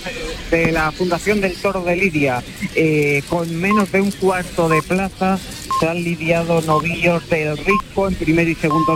de 0.49 0.72
la 0.72 0.93
Fundación 0.93 1.41
del 1.41 1.55
Toro 1.55 1.84
de 1.84 1.97
Lidia, 1.97 2.41
eh, 2.74 3.22
con 3.28 3.53
menos 3.60 3.91
de 3.91 3.99
un 3.99 4.12
cuarto 4.12 4.70
de 4.70 4.82
plaza 4.82 5.38
se 5.80 5.88
han 5.88 6.01
lidiado 6.01 6.62
novillos 6.62 7.30
del 7.30 7.58
Risco 7.58 8.08
en 8.08 8.16
primer 8.16 8.47
y 8.47 8.55
segundo 8.55 8.95